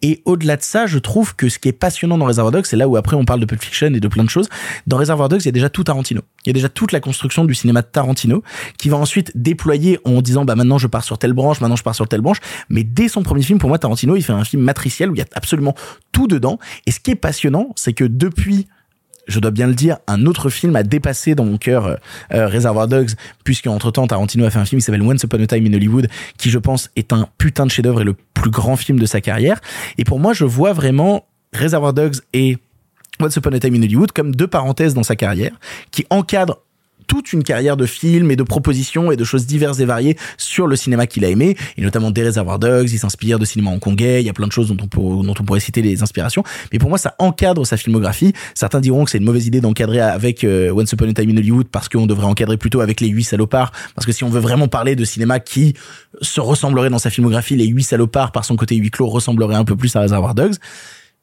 [0.02, 2.78] Et au-delà de ça, je trouve que ce qui est passionnant dans Reservoir Dogs, c'est
[2.78, 4.48] là où après on parle de Pulp Fiction et de plein de choses.
[4.88, 6.22] Dans Reservoir Dogs, il y a déjà tout Tarantino.
[6.46, 8.44] Il y a déjà toute la construction du cinéma de Tarantino
[8.78, 11.84] qui va ensuite déployer en disant bah maintenant je pars sur telle branche, maintenant je
[11.84, 12.40] pars sur telle branche.
[12.70, 15.20] Mais dès son premier film, pour moi, Tarantino, il fait un film matriciel où il
[15.20, 15.76] y a absolument
[16.12, 16.60] tout dedans.
[16.86, 18.68] Et ce qui est passionnant, c'est que depuis
[19.30, 21.96] je dois bien le dire, un autre film a dépassé dans mon cœur euh,
[22.34, 23.12] euh, Reservoir Dogs,
[23.44, 25.74] puisque entre temps Tarantino a fait un film qui s'appelle Once Upon a Time in
[25.74, 29.06] Hollywood, qui je pense est un putain de chef-d'œuvre et le plus grand film de
[29.06, 29.62] sa carrière.
[29.98, 32.58] Et pour moi, je vois vraiment Reservoir Dogs et
[33.22, 35.52] Once Upon a Time in Hollywood comme deux parenthèses dans sa carrière,
[35.92, 36.62] qui encadrent
[37.10, 40.68] toute une carrière de films et de propositions et de choses diverses et variées sur
[40.68, 44.22] le cinéma qu'il a aimé, et notamment des Reservoir Dogs, il s'inspire de cinéma hongkongais,
[44.22, 47.00] il y a plein de choses dont on, pourrait citer les inspirations, mais pour moi
[47.00, 48.34] ça encadre sa filmographie.
[48.54, 51.38] Certains diront que c'est une mauvaise idée d'encadrer avec euh, Once Upon a Time in
[51.38, 54.40] Hollywood parce qu'on devrait encadrer plutôt avec les huit salopards, parce que si on veut
[54.40, 55.74] vraiment parler de cinéma qui
[56.22, 59.66] se ressemblerait dans sa filmographie, les huit salopards par son côté huis clos ressembleraient un
[59.66, 60.56] peu plus à Reservoir Dogs.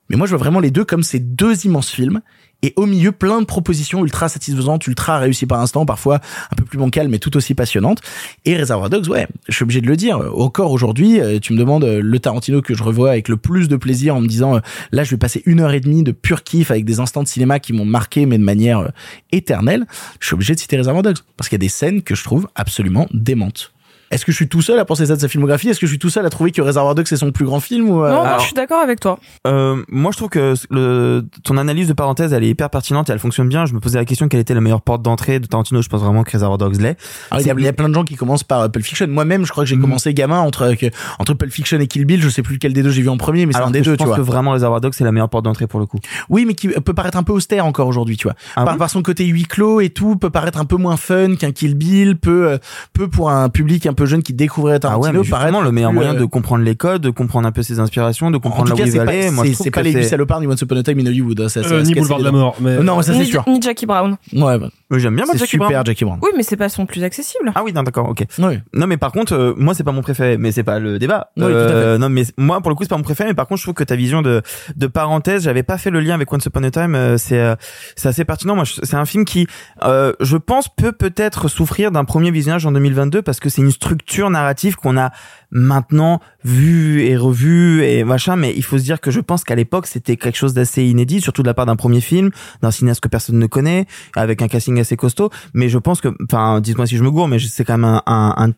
[0.09, 2.21] Mais moi, je vois vraiment les deux comme ces deux immenses films.
[2.63, 6.21] Et au milieu, plein de propositions ultra satisfaisantes, ultra réussies par instant, parfois
[6.51, 8.01] un peu plus bancales, mais tout aussi passionnantes.
[8.45, 10.19] Et Reservoir Dogs, ouais, je suis obligé de le dire.
[10.35, 13.69] Encore aujourd'hui, euh, tu me demandes euh, le Tarantino que je revois avec le plus
[13.69, 14.61] de plaisir en me disant, euh,
[14.91, 17.29] là, je vais passer une heure et demie de pur kiff avec des instants de
[17.29, 18.91] cinéma qui m'ont marqué, mais de manière
[19.33, 19.87] éternelle.
[20.19, 21.19] Je suis obligé de citer Reservoir Dogs.
[21.37, 23.76] Parce qu'il y a des scènes que je trouve absolument démentes.
[24.11, 25.69] Est-ce que je suis tout seul à penser ça de sa filmographie?
[25.69, 27.59] Est-ce que je suis tout seul à trouver que Reservoir Dogs c'est son plus grand
[27.61, 29.19] film ou euh, Non, moi, alors- je suis d'accord avec toi.
[29.47, 33.13] Euh, moi, je trouve que le, ton analyse de parenthèse, elle est hyper pertinente et
[33.13, 33.67] elle fonctionne bien.
[33.67, 35.83] Je me posais la question quelle était la meilleure porte d'entrée de Tarantino?
[35.83, 36.97] Je pense vraiment que Reservoir Dogs l'est.
[37.31, 38.85] Alors, il y, a, il y a plein de gens qui commencent par euh, Pulp
[38.85, 39.07] Fiction.
[39.09, 40.87] Moi-même, je crois que j'ai commencé gamin entre que-
[41.19, 42.23] entre Pulp Fiction et Kill Bill.
[42.23, 43.91] Je sais plus lequel des deux j'ai vu en premier, mais c'est un des je
[43.91, 44.17] deux, pense tu vois.
[44.17, 45.99] que vraiment Reservoir Dogs c'est la meilleure porte d'entrée pour le coup.
[46.29, 48.37] Oui, mais qui peut paraître un peu austère encore aujourd'hui, tu vois.
[48.55, 50.97] Ah par, oui par son côté huis clos et tout, peut paraître un peu moins
[50.97, 52.59] fun qu'un Kill Bill, peut euh,
[52.93, 55.73] peut pour un public un peu jeune qui découvrait Ah Tarantino ouais, mais justement, le
[55.73, 58.41] meilleur moyen euh, de comprendre les codes, de comprendre un peu ses inspirations, de en
[58.41, 59.31] comprendre tout là où cas, il c'est pas.
[59.33, 61.41] Moi, c'est- les huit salopards ni Once Upon a Time in Hollywood.
[61.41, 62.31] hein, ça, Euh, ni Boulevard de la.
[62.31, 63.43] Mort, mais- non, ça c'est ni, sûr.
[63.49, 64.17] ni Jackie Brown.
[64.33, 65.85] Ouais, bah, J'aime bien moi c'est Jackie super Brown.
[65.87, 66.19] Jackie Brown.
[66.23, 67.51] Oui, mais c'est pas son plus accessible.
[67.57, 68.25] Ah oui, non, d'accord, ok.
[68.39, 68.63] Ouais.
[68.73, 71.31] Non, mais par contre, euh, moi, c'est pas mon préféré, mais c'est pas le débat.
[71.37, 73.35] Oui, tout à Euh, Non, mais moi, pour le coup, c'est pas mon préféré, mais
[73.35, 74.43] par contre, je trouve que ta vision de,
[74.77, 77.55] de parenthèse, j'avais pas fait le lien avec Once Upon a Time, euh, c'est,
[77.97, 78.55] c'est assez pertinent.
[78.55, 79.47] Moi, c'est un film qui,
[79.83, 84.31] je pense, peut peut-être souffrir d'un premier visionnage en 2022 parce que c'est une structure
[84.31, 85.13] narrative qu'on a
[85.53, 89.55] maintenant vu et revu et machin, mais il faut se dire que je pense qu'à
[89.55, 92.31] l'époque, c'était quelque chose d'assez inédit, surtout de la part d'un premier film,
[92.63, 95.31] d'un cinéaste que personne ne connaît, avec un casting assez costaud.
[95.55, 98.03] Mais je pense que, enfin, dites-moi si je me gourre, mais c'est quand même un,
[98.07, 98.53] un, un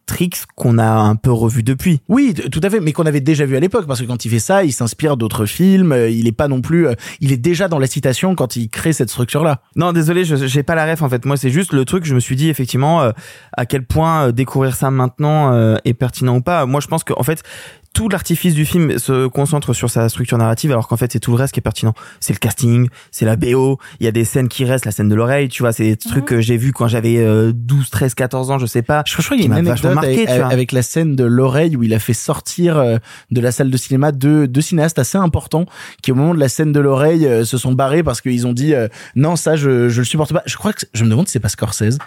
[0.57, 2.01] qu'on a un peu revu depuis.
[2.09, 4.31] Oui, tout à fait, mais qu'on avait déjà vu à l'époque, parce que quand il
[4.31, 7.37] fait ça, il s'inspire d'autres films, euh, il est pas non plus, euh, il est
[7.37, 9.61] déjà dans la citation quand il crée cette structure-là.
[9.77, 11.25] Non, désolé, je j'ai pas la ref en fait.
[11.25, 12.05] Moi, c'est juste le truc.
[12.05, 13.13] Je me suis dit effectivement euh,
[13.53, 16.67] à quel point euh, découvrir ça maintenant euh, est pertinent ou pas.
[16.67, 17.43] Moi, je pense que en fait
[17.99, 21.33] tout l'artifice du film se concentre sur sa structure narrative, alors qu'en fait c'est tout
[21.33, 21.95] le reste qui est pertinent.
[22.21, 23.79] C'est le casting, c'est la BO.
[23.99, 25.97] Il y a des scènes qui restent, la scène de l'oreille, tu vois, c'est des
[25.97, 29.03] trucs que j'ai vu quand j'avais euh, 12, 13, 14 ans, je sais pas.
[29.07, 31.83] Je crois qu'il y a une anecdote marqué, avec, avec la scène de l'oreille où
[31.83, 32.99] il a fait sortir euh,
[33.31, 35.67] de la salle de cinéma deux, deux cinéastes assez importants
[36.03, 38.53] qui au moment de la scène de l'oreille euh, se sont barrés parce qu'ils ont
[38.53, 38.75] dit
[39.17, 40.43] non ça je, je le supporte pas.
[40.47, 41.99] Je crois que je me demande si c'est pas Scorsese.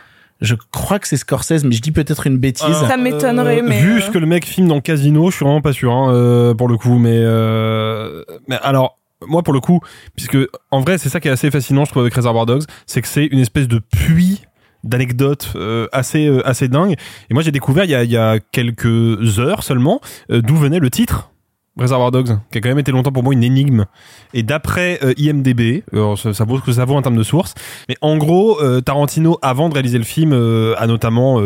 [0.42, 2.66] Je crois que c'est Scorsese, mais je dis peut-être une bêtise.
[2.66, 5.36] Alors, Ça m'étonnerait, euh, mais, Vu euh, ce que le mec filme dans Casino, je
[5.36, 6.98] suis vraiment pas sûr, hein, euh, pour le coup.
[6.98, 8.98] Mais, euh, mais alors,
[9.28, 9.80] moi, pour le coup,
[10.16, 10.38] puisque
[10.72, 13.08] en vrai, c'est ça qui est assez fascinant, je trouve, avec Reservoir Dogs, c'est que
[13.08, 14.42] c'est une espèce de puits
[14.84, 16.96] d'anecdotes euh, assez euh, assez dingue
[17.30, 20.02] et moi j'ai découvert il y a, il y a quelques heures seulement
[20.32, 21.31] euh, d'où venait le titre
[21.78, 23.86] Reservoir Dogs, qui a quand même été longtemps pour moi une énigme.
[24.34, 25.84] Et d'après euh, IMDB,
[26.18, 27.54] ça, vaut ce que ça vaut en termes de source,
[27.88, 31.42] mais en gros, euh, Tarantino, avant de réaliser le film, euh, a notamment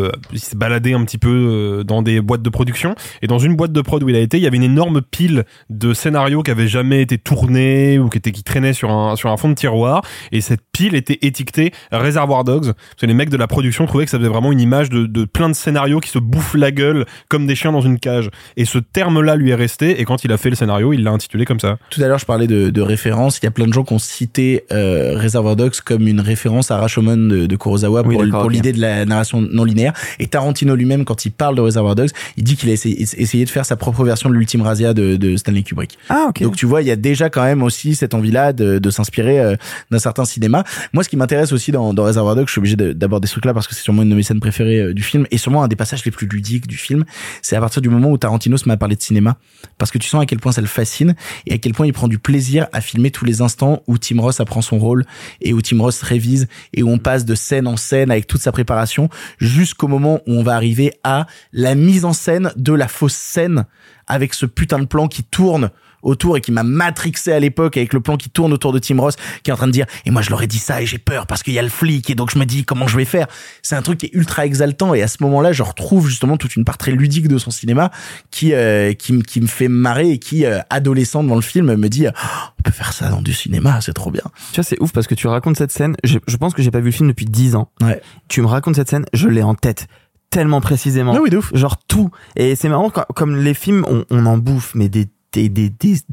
[0.56, 2.96] baladé un petit peu dans des boîtes de production.
[3.22, 5.00] Et dans une boîte de prod où il a été, il y avait une énorme
[5.00, 9.14] pile de scénarios qui avaient jamais été tournés ou qui étaient qui traînaient sur un
[9.14, 10.02] sur un fond de tiroir.
[10.32, 12.72] Et cette pile était étiquetée Reservoir Dogs.
[12.72, 15.06] Parce que les mecs de la production trouvaient que ça faisait vraiment une image de,
[15.06, 18.30] de plein de scénarios qui se bouffent la gueule comme des chiens dans une cage.
[18.56, 20.00] Et ce terme-là lui est resté.
[20.00, 21.78] Et quand il a fait le scénario, il l'a intitulé comme ça.
[21.90, 23.38] Tout à l'heure, je parlais de, de références.
[23.38, 26.70] Il y a plein de gens qui ont cité euh, Reservoir Dogs comme une référence
[26.70, 29.92] à Rashomon de, de Kurosawa Oui, pour, l'idée de la narration non linéaire.
[30.18, 33.44] Et Tarantino lui-même, quand il parle de Reservoir Dogs, il dit qu'il a essayé, essayé
[33.44, 35.98] de faire sa propre version de l'ultime Razia de, de Stanley Kubrick.
[36.08, 36.42] Ah, ok.
[36.42, 39.40] Donc tu vois, il y a déjà quand même aussi cette envie-là de, de s'inspirer
[39.40, 39.56] euh,
[39.90, 40.64] d'un certain cinéma.
[40.92, 43.32] Moi, ce qui m'intéresse aussi dans, dans Reservoir Dogs, je suis obligé de- d'aborder ce
[43.32, 45.62] truc-là parce que c'est sûrement une de mes scènes préférées euh, du film et sûrement
[45.62, 47.04] un des passages les plus ludiques du film.
[47.42, 49.36] C'est à partir du moment où Tarantino se met à parler de cinéma
[49.78, 51.14] parce que tu sens à quel point ça le fascine
[51.46, 54.20] et à quel point il prend du plaisir à filmer tous les instants où Tim
[54.20, 55.04] Ross apprend son rôle
[55.40, 58.40] et où Tim Ross révise et où on passe de scène en scène avec toute
[58.40, 59.08] sa préparation
[59.38, 63.64] jusqu'au moment où on va arriver à la mise en scène de la fausse scène
[64.06, 65.70] avec ce putain de plan qui tourne
[66.02, 69.00] autour et qui m'a matrixé à l'époque avec le plan qui tourne autour de Tim
[69.00, 70.86] Ross qui est en train de dire et moi je leur ai dit ça et
[70.86, 72.96] j'ai peur parce qu'il y a le flic et donc je me dis comment je
[72.96, 73.26] vais faire?
[73.62, 76.56] C'est un truc qui est ultra exaltant et à ce moment-là je retrouve justement toute
[76.56, 77.90] une part très ludique de son cinéma
[78.30, 81.88] qui euh, qui, qui me fait marrer et qui euh, adolescent devant le film me
[81.88, 84.80] dit Oh, on peut faire ça dans du cinéma c'est trop bien Tu vois, c'est
[84.80, 85.96] ouf parce que tu racontes cette scène.
[86.04, 87.70] Je, je pense que j'ai pas vu le film depuis 10 ans.
[87.80, 88.00] Ouais.
[88.28, 89.86] Tu me racontes cette scène, je l'ai en tête
[90.30, 91.14] tellement précisément.
[91.16, 91.54] Ah oui, de ouf.
[91.54, 92.10] Genre tout.
[92.34, 95.06] Et c'est marrant quand- comme les films, on, on en bouffe, mais des,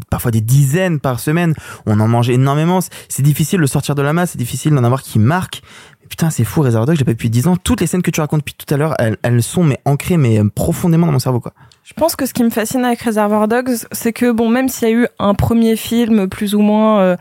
[0.10, 1.54] parfois des dizaines par semaine.
[1.86, 2.80] On en mange énormément.
[2.82, 4.32] C'est- difficile de sortir de la masse.
[4.32, 5.62] C'est difficile d'en avoir qui marquent.
[6.02, 7.56] Mais putain, c'est fou, Reservoir Dogs, j'ai pas depuis 10 ans.
[7.56, 10.40] Toutes les scènes que tu racontes depuis tout à l'heure, elles, sont mais ancrées mais
[10.40, 11.42] euh, profondément dans mon cerveau.
[11.84, 14.88] Je pense que ce qui me fascine avec Reservoir Dogs, c'est que bon, même s'il
[14.90, 17.18] y a eu un premier film plus ou moins euh,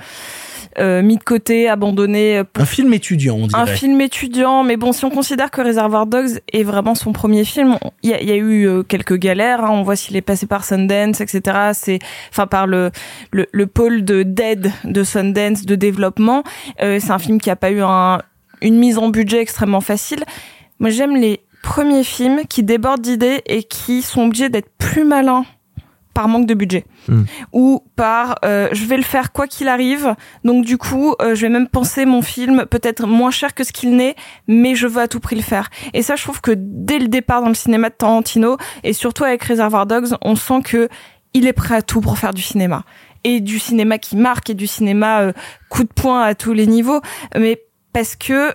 [0.78, 4.76] mis de côté, abandonné, euh, pour un film étudiant on dirait un film étudiant, mais
[4.76, 8.20] bon, si on considère que Reservoir Dogs est vraiment son premier film, il y a,
[8.20, 9.64] il y a eu euh, quelques galères.
[9.64, 9.70] hein.
[9.70, 11.70] on voit s'il est passé par Sundance, etc.
[11.74, 11.98] C'est,
[12.30, 12.90] enfin, par le,
[13.30, 16.42] le le pôle de d'aide de Sundance de développement.
[16.82, 18.20] Euh, c'est un film qui a pas eu un,
[18.60, 20.24] une mise en budget extrêmement facile.
[20.78, 25.44] Moi, j'aime les premiers films qui débordent d'idées et qui sont obligés d'être plus malins
[26.14, 26.84] par manque de budget.
[27.08, 27.22] Mm.
[27.52, 30.14] ou par euh, je vais le faire quoi qu'il arrive.
[30.44, 33.72] Donc du coup euh, je vais même penser mon film peut-être moins cher que ce
[33.72, 34.14] qu'il n'est
[34.46, 35.68] mais je veux à tout prix le faire.
[35.94, 39.24] Et ça je trouve que dès le départ dans le cinéma de Tarantino et surtout
[39.24, 40.88] avec Reservoir Dogs on sent que
[41.34, 42.84] il est prêt à tout pour faire du cinéma.
[43.24, 45.32] Et du cinéma qui marque et du cinéma euh,
[45.68, 47.00] coup de poing à tous les niveaux.
[47.36, 47.62] Mais
[47.92, 48.52] parce que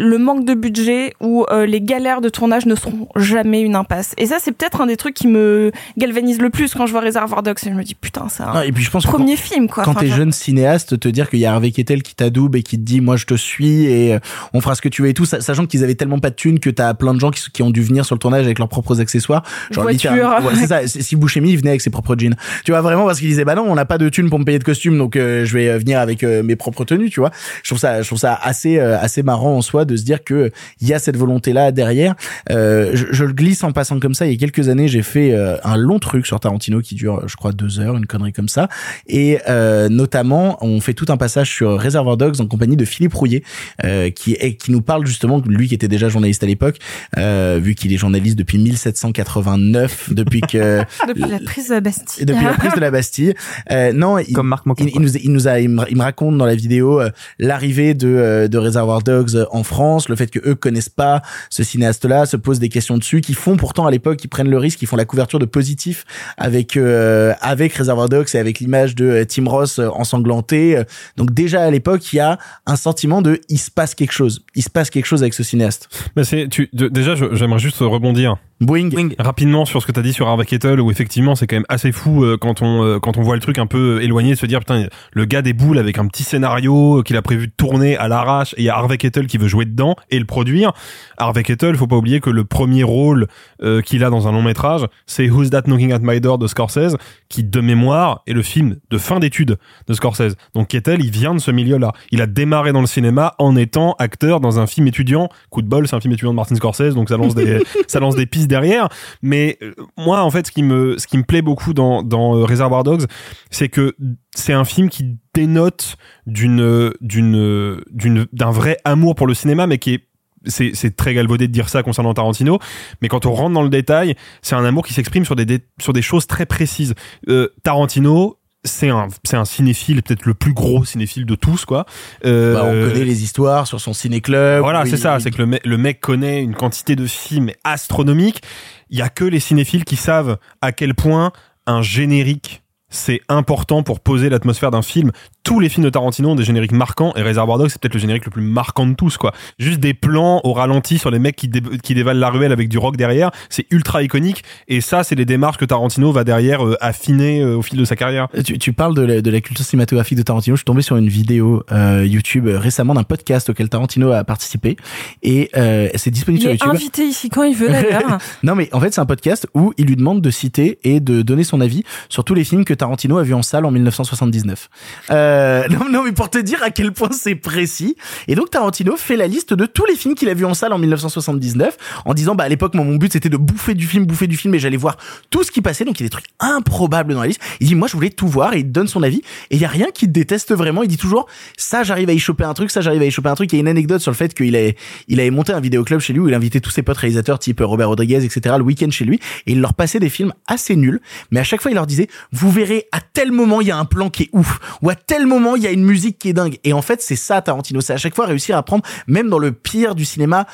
[0.00, 4.14] le manque de budget ou euh, les galères de tournage ne seront jamais une impasse.
[4.18, 7.02] Et ça, c'est peut-être un des trucs qui me galvanise le plus quand je vois
[7.02, 7.58] Reservoir Dogs.
[7.66, 9.68] Et je me dis, putain, c'est un Non, et puis je pense premier quand- film,
[9.68, 9.84] quoi.
[9.84, 12.56] Quand Enfin, t'es je- jeune cinéaste, te dire qu'il y a Harvey Keitel qui t'adoube
[12.56, 14.18] et qui te dit moi je te suis et euh,
[14.54, 16.34] on fera ce que tu veux et tout, sa- sachant qu'ils avaient tellement pas de
[16.34, 18.58] thunes que t'as plein de gens qui, qui ont dû venir sur le tournage avec
[18.58, 19.42] leurs propres accessoires.
[19.72, 20.12] Voiture.
[20.12, 20.86] littéralement- ouais, c'est ça.
[20.86, 23.54] Si Buscemi il venait avec ses propres jeans, tu vois vraiment parce qu'il disait bah
[23.54, 25.78] non on n'a pas de thunes pour me payer de costume donc euh, je vais
[25.78, 27.30] venir avec euh, mes propres tenues, tu vois.
[27.62, 30.50] Je trouve ça, je trouve ça assez assez marrant en soi de se dire que
[30.80, 32.14] il y a cette volonté là derrière.
[32.50, 34.26] Euh, je, je le glisse en passant comme ça.
[34.26, 37.26] Il y a quelques années j'ai fait euh, un long truc sur Tarantino qui dure
[37.26, 38.68] je crois deux heures, une connerie comme ça.
[39.06, 43.14] Et euh, notamment, on fait tout un passage sur Reservoir Dogs en compagnie de Philippe
[43.14, 43.42] Rouillet,
[43.84, 46.76] euh, qui est qui nous parle justement, lui qui était déjà journaliste à l'époque,
[47.16, 52.24] euh, vu qu'il est journaliste depuis 1789, depuis que Depuis la prise de la Bastille.
[52.24, 53.34] depuis la prise de la Bastille.
[53.70, 55.96] Euh, non, il, Comme Marc Moquin, il, il nous, il nous a, il me, il
[55.96, 60.16] me raconte dans la vidéo euh, l'arrivée de, euh, de Reservoir Dogs en France, le
[60.16, 63.86] fait que eux connaissent pas ce cinéaste-là, se posent des questions dessus, qui font pourtant
[63.86, 66.04] à l'époque, ils prennent le risque, ils font la couverture de positif
[66.36, 70.82] avec euh, avec Reservoir Dogs et avec l'image de euh, Tim Ross euh, ensanglanté.
[71.16, 74.44] Donc déjà à l'époque, il y a un sentiment de il se passe quelque chose,
[74.54, 75.88] il se passe quelque chose avec ce cinéaste.
[76.16, 78.36] Mais c'est, tu, de- déjà, j'aimerais juste rebondir.
[78.60, 78.90] Boing.
[79.18, 81.92] Rapidement sur ce que t'as dit sur Harvey Keitel, où effectivement c'est quand même assez
[81.92, 84.44] fou euh, quand on euh, quand on voit le truc un peu éloigné de se
[84.44, 87.96] dire putain le gars des boules avec un petit scénario qu'il a prévu de tourner
[87.96, 90.72] à l'arrache et il y a Harvey Keitel qui veut jouer dedans et le produire.
[91.16, 93.26] Harvey Keitel, faut pas oublier que le premier rôle
[93.62, 96.46] euh, qu'il a dans un long métrage, c'est Who's That Knocking at My Door de
[96.46, 96.96] Scorsese,
[97.28, 100.36] qui de mémoire est le film de fin d'études de Scorsese.
[100.54, 101.92] Donc Keitel, il vient de ce milieu-là.
[102.10, 105.28] Il a démarré dans le cinéma en étant acteur dans un film étudiant.
[105.50, 108.00] Coup de bol, c'est un film étudiant de Martin Scorsese, donc ça lance des ça
[108.00, 108.88] lance des pistes derrière.
[109.22, 112.36] Mais euh, moi, en fait, ce qui me ce qui me plaît beaucoup dans dans
[112.36, 113.04] euh, Reservoir Dogs,
[113.50, 113.94] c'est que
[114.34, 115.96] c'est un film qui dénote
[116.26, 120.04] d'une d'une d'une d'un vrai amour pour le cinéma, mais qui est
[120.46, 122.58] c'est c'est très galvaudé de dire ça concernant Tarantino,
[123.02, 125.64] mais quand on rentre dans le détail, c'est un amour qui s'exprime sur des, dé-
[125.78, 126.94] sur des choses très précises.
[127.28, 131.84] Euh, Tarantino, c'est un c'est un cinéphile peut-être le plus gros cinéphile de tous quoi.
[132.24, 134.62] Euh, Bah, on connaît les histoires sur son ciné-club.
[134.62, 135.18] voilà, Oui, c'est ça.
[135.20, 138.40] C'est que le, mec- le mec connaît une quantité de films astronomiques.
[138.88, 141.32] Il y a que les cinéphiles qui savent à quel point
[141.66, 145.12] un générique c'est important pour poser l'atmosphère d'un film.
[145.42, 148.00] Tous les films de Tarantino ont des génériques marquants et Reservoir Dogs c'est peut-être le
[148.00, 149.32] générique le plus marquant de tous quoi.
[149.58, 152.68] Juste des plans au ralenti sur les mecs qui, dé- qui dévalent la ruelle avec
[152.68, 156.64] du rock derrière, c'est ultra iconique et ça c'est les démarches que Tarantino va derrière
[156.64, 158.28] euh, affiner euh, au fil de sa carrière.
[158.44, 160.56] Tu, tu parles de la, de la culture cinématographique de Tarantino.
[160.56, 164.22] Je suis tombé sur une vidéo euh, YouTube euh, récemment d'un podcast auquel Tarantino a
[164.24, 164.76] participé
[165.22, 166.70] et euh, c'est disponible Il sur est YouTube.
[166.74, 168.18] invité ici quand il veut d'ailleurs.
[168.42, 171.22] non mais en fait c'est un podcast où il lui demande de citer et de
[171.22, 174.68] donner son avis sur tous les films que Tarantino a vus en salle en 1979.
[175.10, 175.29] Euh,
[175.70, 177.96] non, non mais pour te dire à quel point c'est précis.
[178.28, 180.72] Et donc Tarantino fait la liste de tous les films qu'il a vus en salle
[180.72, 184.06] en 1979 en disant bah à l'époque moi mon but c'était de bouffer du film,
[184.06, 184.96] bouffer du film et j'allais voir
[185.30, 185.84] tout ce qui passait.
[185.84, 187.40] Donc il y a des trucs improbables dans la liste.
[187.60, 189.64] Il dit moi je voulais tout voir et il donne son avis et il y
[189.64, 190.82] a rien qu'il déteste vraiment.
[190.82, 191.26] Il dit toujours
[191.56, 193.52] ça j'arrive à y choper un truc, ça j'arrive à y choper un truc.
[193.52, 194.76] Il y a une anecdote sur le fait qu'il avait
[195.08, 197.60] il avait monté un vidéoclub chez lui où il invitait tous ses potes réalisateurs type
[197.60, 201.00] Robert Rodriguez etc le week-end chez lui et il leur passait des films assez nuls
[201.30, 203.76] mais à chaque fois il leur disait vous verrez à tel moment il y a
[203.76, 206.28] un plan qui est ouf ou à tel moment il y a une musique qui
[206.28, 208.84] est dingue et en fait c'est ça Tarantino c'est à chaque fois réussir à prendre
[209.06, 210.46] même dans le pire du cinéma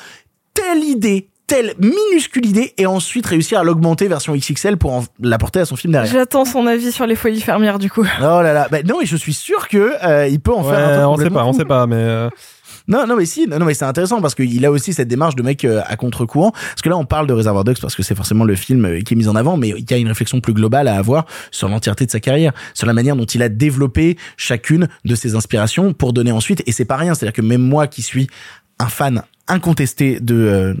[0.53, 5.61] telle idée telle minuscule idée et ensuite réussir à l'augmenter version XXL pour en- l'apporter
[5.61, 6.11] à son film derrière.
[6.11, 8.05] J'attends son avis sur les folies fermières du coup.
[8.19, 10.77] Oh là là, bah non et je suis sûr que euh, il peut en faire
[10.77, 12.29] un truc on sait pas, on sait pas, mais euh,
[12.87, 15.35] Non, non, mais si, non, non, mais c'est intéressant parce qu'il a aussi cette démarche
[15.35, 16.51] de mec euh, à contre-courant.
[16.51, 19.01] Parce que là, on parle de Reservoir Dogs parce que c'est forcément le film euh,
[19.01, 21.25] qui est mis en avant, mais il y a une réflexion plus globale à avoir
[21.51, 25.35] sur l'entièreté de sa carrière, sur la manière dont il a développé chacune de ses
[25.35, 26.63] inspirations pour donner ensuite.
[26.65, 28.27] Et c'est pas rien, c'est-à-dire que même moi qui suis
[28.79, 30.73] un fan incontesté de euh,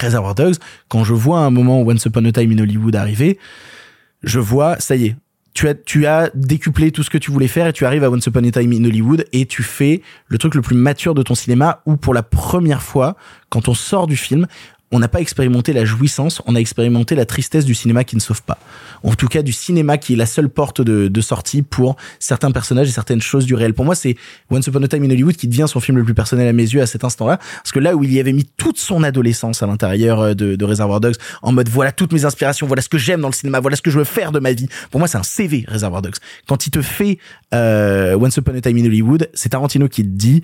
[0.00, 0.56] Reservoir Dogs,
[0.88, 3.38] quand je vois un moment Once Upon a Time in Hollywood arriver,
[4.22, 5.16] je vois, ça y est,
[5.54, 8.10] tu as, tu as décuplé tout ce que tu voulais faire et tu arrives à
[8.10, 11.22] Once Upon a Time in Hollywood et tu fais le truc le plus mature de
[11.22, 13.16] ton cinéma où pour la première fois,
[13.48, 14.46] quand on sort du film,
[14.92, 18.20] on n'a pas expérimenté la jouissance, on a expérimenté la tristesse du cinéma qui ne
[18.20, 18.58] sauve pas.
[19.04, 22.88] En tout cas, du cinéma qui est la seule porte de, sortie pour certains personnages
[22.88, 23.74] et certaines choses du réel.
[23.74, 24.16] Pour moi, c'est
[24.50, 26.64] Once Upon a Time in Hollywood qui devient son film le plus personnel à mes
[26.64, 27.36] yeux à cet instant-là.
[27.36, 30.56] Parce que là où il y avait mis toute son adolescence à l'intérieur euh, de,
[30.56, 33.34] de Reservoir Dogs, en mode voilà toutes mes inspirations, voilà ce que j'aime dans le
[33.34, 34.68] cinéma, voilà ce que je veux faire de ma vie.
[34.90, 36.16] Pour moi, c'est un CV, Reservoir Dogs.
[36.48, 37.18] Quand il te fait
[37.54, 40.42] euh, Once Upon a Time in Hollywood, c'est Tarantino qui te dit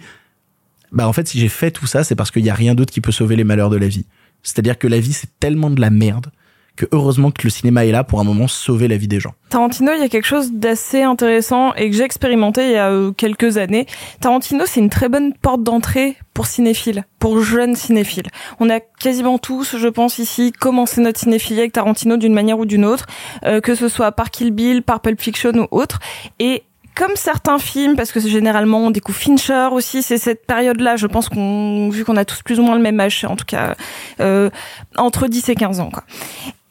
[0.92, 2.92] bah en fait si j'ai fait tout ça c'est parce qu'il y a rien d'autre
[2.92, 4.06] qui peut sauver les malheurs de la vie
[4.46, 6.30] c'est-à-dire que la vie c'est tellement de la merde
[6.76, 9.32] que heureusement que le cinéma est là pour un moment sauver la vie des gens
[9.48, 12.90] Tarantino, il y a quelque chose d'assez intéressant et que j'ai expérimenté il y a
[12.90, 13.86] euh, quelques années.
[14.20, 18.26] Tarantino, c'est une très bonne porte d'entrée pour cinéphiles, pour jeunes cinéphiles.
[18.60, 22.66] On a quasiment tous, je pense ici, commencé notre cinéphilie avec Tarantino d'une manière ou
[22.66, 23.06] d'une autre,
[23.44, 26.00] euh, que ce soit par Kill Bill, par Pulp Fiction ou autre.
[26.40, 26.64] Et
[26.96, 31.28] comme certains films, parce que généralement on découvre Fincher aussi, c'est cette période-là, je pense
[31.28, 33.74] qu'on, vu qu'on a tous plus ou moins le même âge, en tout cas
[34.20, 34.50] euh,
[34.96, 36.02] entre 10 et 15 ans, quoi.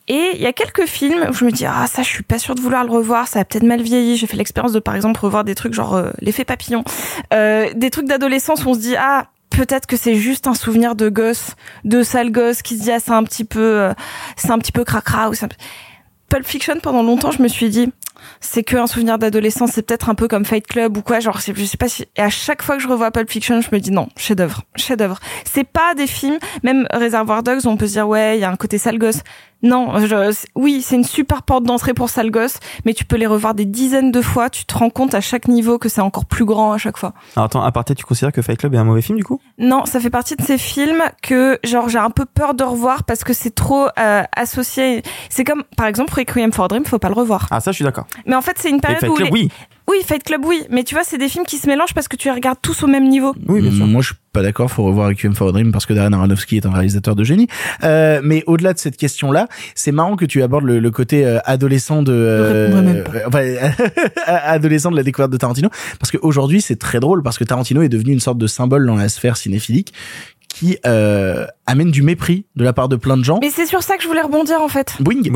[0.07, 2.37] Et il y a quelques films où je me dis ah ça je suis pas
[2.37, 4.17] sûre de vouloir le revoir, ça a peut-être mal vieilli.
[4.17, 6.83] J'ai fait l'expérience de par exemple revoir des trucs genre euh, l'effet papillon,
[7.33, 10.93] euh, des trucs d'adolescence où on se dit ah peut-être que c'est juste un souvenir
[10.95, 13.93] de gosse, de sale gosse qui se dit ah c'est un petit peu euh,
[14.37, 15.47] c'est un petit peu cracra ou peu-
[16.29, 17.91] Pulp Fiction pendant longtemps je me suis dit
[18.39, 21.39] c'est que un souvenir d'adolescence, c'est peut-être un peu comme Fight Club ou quoi, genre
[21.39, 23.79] je sais pas si et à chaque fois que je revois Pulp Fiction, je me
[23.79, 25.19] dis non, chef-d'œuvre, chef-d'œuvre.
[25.45, 28.49] C'est pas des films, même Reservoir Dogs, on peut se dire ouais, il y a
[28.51, 29.21] un côté sale gosse.
[29.63, 33.25] Non, je- oui, c'est une super porte d'entrée pour sale gosse, mais tu peux les
[33.25, 36.25] revoir des dizaines de fois, tu te rends compte à chaque niveau que c'est encore
[36.25, 37.13] plus grand à chaque fois.
[37.35, 39.39] Alors attends, à part tu considères que Fight Club est un mauvais film du coup?
[39.57, 43.05] Non, ça fait partie de ces films que genre j'ai un peu peur de revoir
[43.05, 45.01] parce que c'est trop euh, associé.
[45.29, 47.47] C'est comme par exemple Requiem for Dream, faut pas le revoir.
[47.49, 48.05] Ah ça je suis d'accord.
[48.25, 49.49] Mais en fait, c'est une période Fight où Club, les- oui.
[49.87, 50.63] Oui, Fight Club, oui.
[50.71, 52.81] Mais tu vois, c'est des films qui se mélangent parce que tu les regardes tous
[52.81, 53.35] au même niveau.
[53.47, 53.85] Oui, bien sûr.
[53.85, 54.69] Moi, je suis pas d'accord.
[54.71, 57.47] Faut revoir Requiem for a Dream parce que Darren Aronofsky est un réalisateur de génie.
[57.83, 61.37] Euh, mais au-delà de cette question-là, c'est marrant que tu abordes le, le côté euh,
[61.45, 63.43] adolescent de, euh, enfin,
[64.25, 65.69] adolescent de la découverte de Tarantino,
[65.99, 68.95] parce qu'aujourd'hui, c'est très drôle parce que Tarantino est devenu une sorte de symbole dans
[68.95, 69.93] la sphère cinéphilique
[70.55, 73.39] qui euh, amène du mépris de la part de plein de gens.
[73.41, 74.95] Mais c'est sur ça que je voulais rebondir en fait.
[75.05, 75.29] Wing.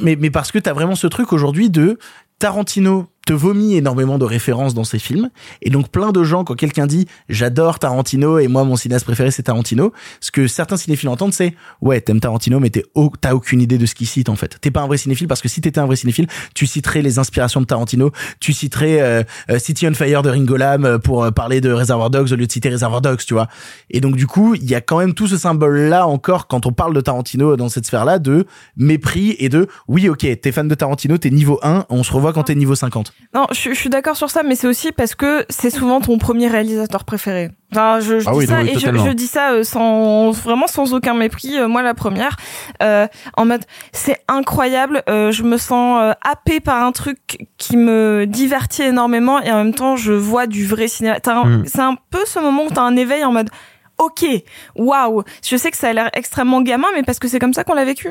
[0.00, 1.98] Mais, mais parce que t'as vraiment ce truc aujourd'hui de
[2.38, 5.30] Tarantino te vomit énormément de références dans ses films.
[5.60, 9.30] Et donc plein de gens quand quelqu'un dit j'adore Tarantino et moi mon cinéaste préféré
[9.30, 13.34] c'est Tarantino ce que certains cinéphiles entendent c'est ouais t'aimes Tarantino mais t'es au- t'as
[13.34, 14.58] aucune idée de ce qu'il cite en fait.
[14.60, 17.18] T'es pas un vrai cinéphile parce que si t'étais un vrai cinéphile tu citerais les
[17.18, 21.22] inspirations de Tarantino tu citerais euh, euh, City on Fire de Ringo Lam euh, pour
[21.24, 23.48] euh, parler de Reservoir Dogs au lieu de citer Reservoir Dogs tu vois.
[23.90, 26.66] Et donc du coup il y a quand même tout ce symbole là encore quand
[26.66, 28.46] on parle de Tarantino dans cette sphère là de
[28.76, 32.32] mépris et de oui ok t'es fan de Tarantino t'es niveau 1 on se revoit
[32.32, 35.14] quand t'es niveau 50 Non, je, je suis d'accord sur ça, mais c'est aussi parce
[35.14, 37.50] que c'est souvent ton premier réalisateur préféré.
[37.72, 40.30] Enfin, je, je Ah dis oui, ça oui, et je, je dis ça euh, sans
[40.32, 41.56] vraiment sans aucun mépris.
[41.58, 42.36] euh, moi, la première,
[42.82, 43.06] euh,
[43.38, 45.02] en mode, c'est incroyable.
[45.08, 49.56] euh, je me sens euh, happée par un truc qui me divertit énormément et en
[49.64, 51.16] même temps, je vois du vrai cinéma.
[51.16, 51.62] Mm.
[51.64, 53.48] C'est un peu ce moment où t'as un éveil en mode.
[54.04, 54.24] Ok,
[54.74, 55.22] waouh.
[55.44, 57.74] Je sais que ça a l'air extrêmement gamin, mais parce que c'est comme ça qu'on
[57.74, 58.10] l'a vécu.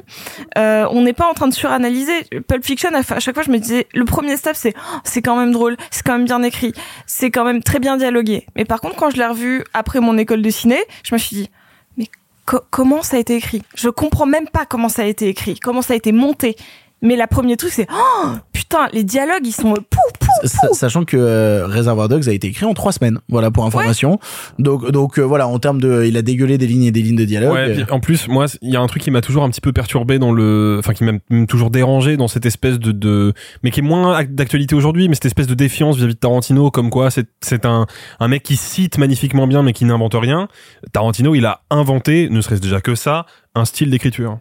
[0.58, 2.24] Euh, on n'est pas en train de suranalyser.
[2.48, 5.36] Pulp Fiction, à chaque fois, je me disais, le premier step, c'est, oh, c'est quand
[5.36, 6.72] même drôle, c'est quand même bien écrit,
[7.08, 8.46] c'est quand même très bien dialogué.
[8.56, 11.36] Mais par contre, quand je l'ai revu après mon école de ciné, je me suis
[11.36, 11.50] dit,
[11.98, 12.08] mais
[12.46, 13.62] co- comment ça a été écrit?
[13.76, 16.56] Je comprends même pas comment ça a été écrit, comment ça a été monté.
[17.02, 20.28] Mais la première truc, c'est, oh, putain, les dialogues, ils sont euh, pouf, pouf.
[20.44, 24.18] Sa- sachant que euh, Reservoir Dogs a été écrit en trois semaines voilà pour information
[24.60, 27.18] donc donc euh, voilà en termes de il a dégueulé des lignes et des lignes
[27.18, 29.44] de dialogue Ouais, puis en plus, moi, il y a un truc qui m'a toujours
[29.44, 32.92] un petit peu perturbé dans le, enfin, qui m'a toujours dérangé dans cette espèce de,
[32.92, 33.34] de,
[33.64, 36.72] mais qui est moins ac- d'actualité aujourd'hui, mais cette espèce de défiance vis-à-vis de Tarantino,
[36.72, 37.86] comme quoi c'est, c'est un,
[38.20, 40.48] un mec qui cite magnifiquement bien, mais qui n'invente rien.
[40.94, 44.40] Tarantino, il a inventé, ne serait-ce déjà que ça, un style d'écriture.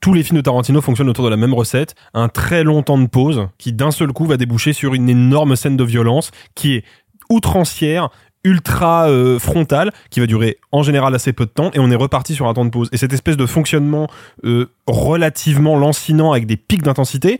[0.00, 2.96] Tous les films de Tarantino fonctionnent autour de la même recette, un très long temps
[2.96, 6.74] de pause qui d'un seul coup va déboucher sur une énorme scène de violence qui
[6.74, 6.84] est
[7.28, 8.08] outrancière,
[8.42, 11.96] ultra euh, frontale, qui va durer en général assez peu de temps, et on est
[11.96, 12.88] reparti sur un temps de pause.
[12.92, 14.08] Et cette espèce de fonctionnement
[14.44, 17.38] euh, relativement lancinant avec des pics d'intensité,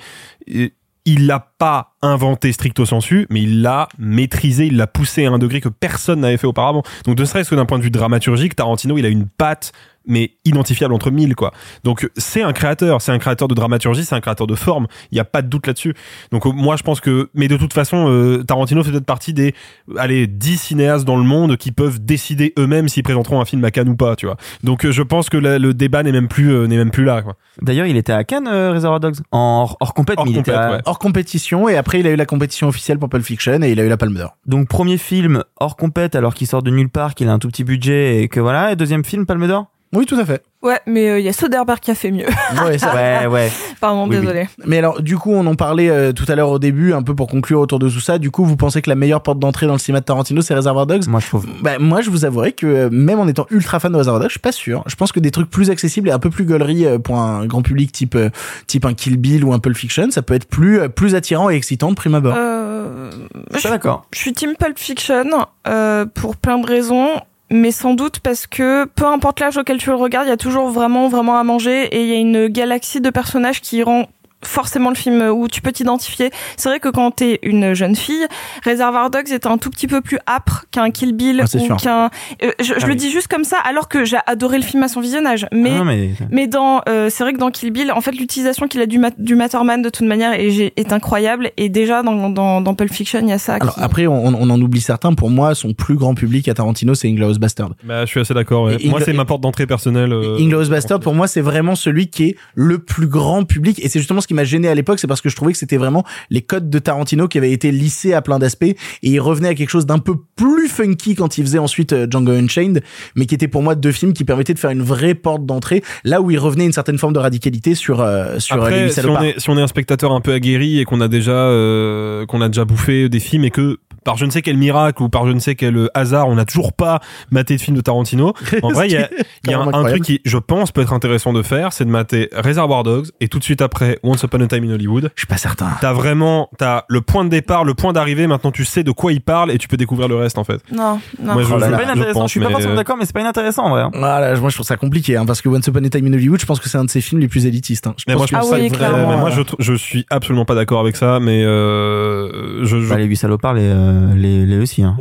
[0.55, 0.69] euh,
[1.07, 5.39] il l'a pas inventé stricto sensu, mais il l'a maîtrisé, il l'a poussé à un
[5.39, 6.83] degré que personne n'avait fait auparavant.
[7.07, 9.73] Donc ne serait-ce que d'un point de vue dramaturgique, Tarantino, il a une patte
[10.07, 11.53] mais identifiable entre mille quoi.
[11.85, 15.17] Donc c'est un créateur, c'est un créateur de dramaturgie, c'est un créateur de forme, il
[15.17, 15.95] y a pas de doute là-dessus.
[16.33, 19.35] Donc euh, moi je pense que mais de toute façon euh, Tarantino fait peut-être partie
[19.35, 19.55] des
[19.99, 23.71] allez 10 cinéastes dans le monde qui peuvent décider eux-mêmes s'ils présenteront un film à
[23.71, 24.37] Cannes ou pas, tu vois.
[24.65, 27.05] Donc euh, je pense que la- le débat n'est même plus euh, n'est même plus
[27.05, 27.37] là quoi.
[27.63, 30.53] D'ailleurs, il était à Cannes, euh, Reservoir Dogs, en hors, hors compète, mais il était
[30.53, 33.71] à- hors compétition et après il a eu la compétition officielle pour Pulp Fiction et
[33.71, 36.71] il a eu la Palme d'Or Donc premier film hors compète alors qu'il sort de
[36.71, 38.73] nulle part, qu'il a un tout petit budget et que voilà.
[38.73, 39.67] Et deuxième film Palme d'Or?
[39.93, 42.27] Oui tout à fait Ouais, mais euh, il y a Soderbergh qui a fait mieux.
[42.67, 43.51] ouais, ça- Ouais, ouais.
[43.81, 44.21] Pardon, Oui, oui.
[44.21, 44.47] désolé.
[44.67, 47.15] Mais alors, du coup, on en parlait euh, tout à l'heure au début, un peu
[47.15, 48.19] pour conclure autour de tout ça.
[48.19, 50.53] Du coup, vous pensez que la meilleure porte d'entrée dans le cinéma de Tarantino, c'est
[50.55, 51.09] Reservoir Dogs?
[51.09, 51.47] Moi, je trouve.
[51.63, 54.29] Bah, moi, je vous avouerai que euh, même en étant ultra fan de Reservoir Dogs,
[54.29, 54.85] je suis pas sûr.
[54.87, 57.47] Je pense que des trucs plus accessibles et un peu plus gaulerie euh, pour un
[57.47, 58.29] grand public type euh,
[58.67, 61.49] type un Kill Bill ou un Pulp Fiction, ça peut être plus euh, plus attirant
[61.49, 62.35] et excitant de prime abord.
[62.37, 63.11] Euh,
[63.57, 64.05] je, d'accord.
[64.13, 65.25] je suis team Pulp Fiction
[65.67, 67.09] euh, pour plein de raisons,
[67.51, 70.37] mais sans doute parce que peu importe l'âge auquel tu le regardes, il y a
[70.37, 74.07] toujours vraiment vraiment à manger et il y a une galaxie de personnages qui rend
[74.45, 76.31] forcément le film où tu peux t'identifier.
[76.57, 78.27] C'est vrai que quand t'es une jeune fille,
[78.65, 82.11] Reservoir Dogs est un tout petit peu plus âpre qu'un Kill Bill Ah, ou qu'un.
[82.43, 82.97] euh, je je Ah le oui.
[82.97, 85.47] dis juste comme ça, alors que j'ai adoré le film à son visionnage.
[85.53, 88.13] Mais Ah non, mais- mais dans, euh, c'est vrai que dans Kill Bill, en fait,
[88.13, 91.51] l'utilisation qu'il a du, mat- du Matterman de toute manière est, incroyable.
[91.57, 93.55] Et déjà dans, dans, dans Pulp Fiction, il y a ça.
[93.55, 95.13] Alors qui- après, on, on en oublie certains.
[95.15, 97.71] Pour moi, son plus grand public à Tarantino, c'est Inglourious Bastard.
[97.85, 98.65] Bah, je suis assez d'accord.
[98.65, 98.77] ouais.
[98.87, 100.13] Moi, c'est ma porte d'entrée personnelle.
[100.13, 103.79] euh, Inglourious Bastard, pour moi, c'est vraiment celui qui est le plus grand public.
[103.85, 105.59] Et c'est justement ce qui m'a gêné à l'époque, c'est parce que je trouvais que
[105.59, 108.63] c'était vraiment les codes de Tarantino qui avaient été lissés à plein d'aspects.
[108.63, 112.07] Et il revenait à quelque chose d'un peu plus funky quand il faisait ensuite euh,
[112.09, 112.81] Django Unchained,
[113.17, 115.83] mais qui était pour moi deux films qui permettaient de faire une vraie porte d'entrée,
[116.05, 118.93] là où il revenait une certaine forme de radicalité sur, euh, sur euh, Après, huit
[118.93, 119.25] si on, salopards.
[119.25, 122.41] est, si on est un spectateur un peu aguerri et qu'on a déjà euh, qu'on
[122.41, 125.27] a déjà bouffé des films et que par je ne sais quel miracle ou par
[125.27, 127.01] je ne sais quel hasard, on n'a toujours pas
[127.31, 128.35] maté de film de Tarantino.
[128.63, 129.09] En vrai, il y a,
[129.45, 131.91] il y a un, truc qui, je pense, peut être intéressant de faire, c'est de
[131.91, 135.11] mater Reservoir Dogs et tout de suite après Once Upon a Time in Hollywood.
[135.15, 135.71] Je suis pas certain.
[135.81, 138.27] T'as vraiment, t'as le point de départ, le point d'arrivée.
[138.27, 140.61] Maintenant, tu sais de quoi il parle et tu peux découvrir le reste en fait.
[140.73, 141.33] Non, non.
[141.35, 141.77] Moi, je- Oh là je- là.
[141.79, 142.21] Pas je inintéressant.
[142.21, 143.83] pense, je suis pas mais, forcément euh, d'accord, mais c'est pas inintéressant en vrai.
[143.83, 143.91] hein.
[143.95, 146.41] Voilà, moi je trouve ça compliqué, hein, parce que Once Upon a Time in Hollywood,
[146.41, 147.87] je pense que c'est un de ses films les plus élitistes.
[147.87, 147.95] Hein.
[147.97, 149.09] Je Mais pense moi, je Ah ça oui, clairement.
[149.11, 151.19] mais moi, je, je suis absolument pas d'accord avec ça.
[151.21, 154.83] Mais euh, je, je- Bah, les huit salopards, les, euh, les, les aussi.
[154.83, 154.97] Hein.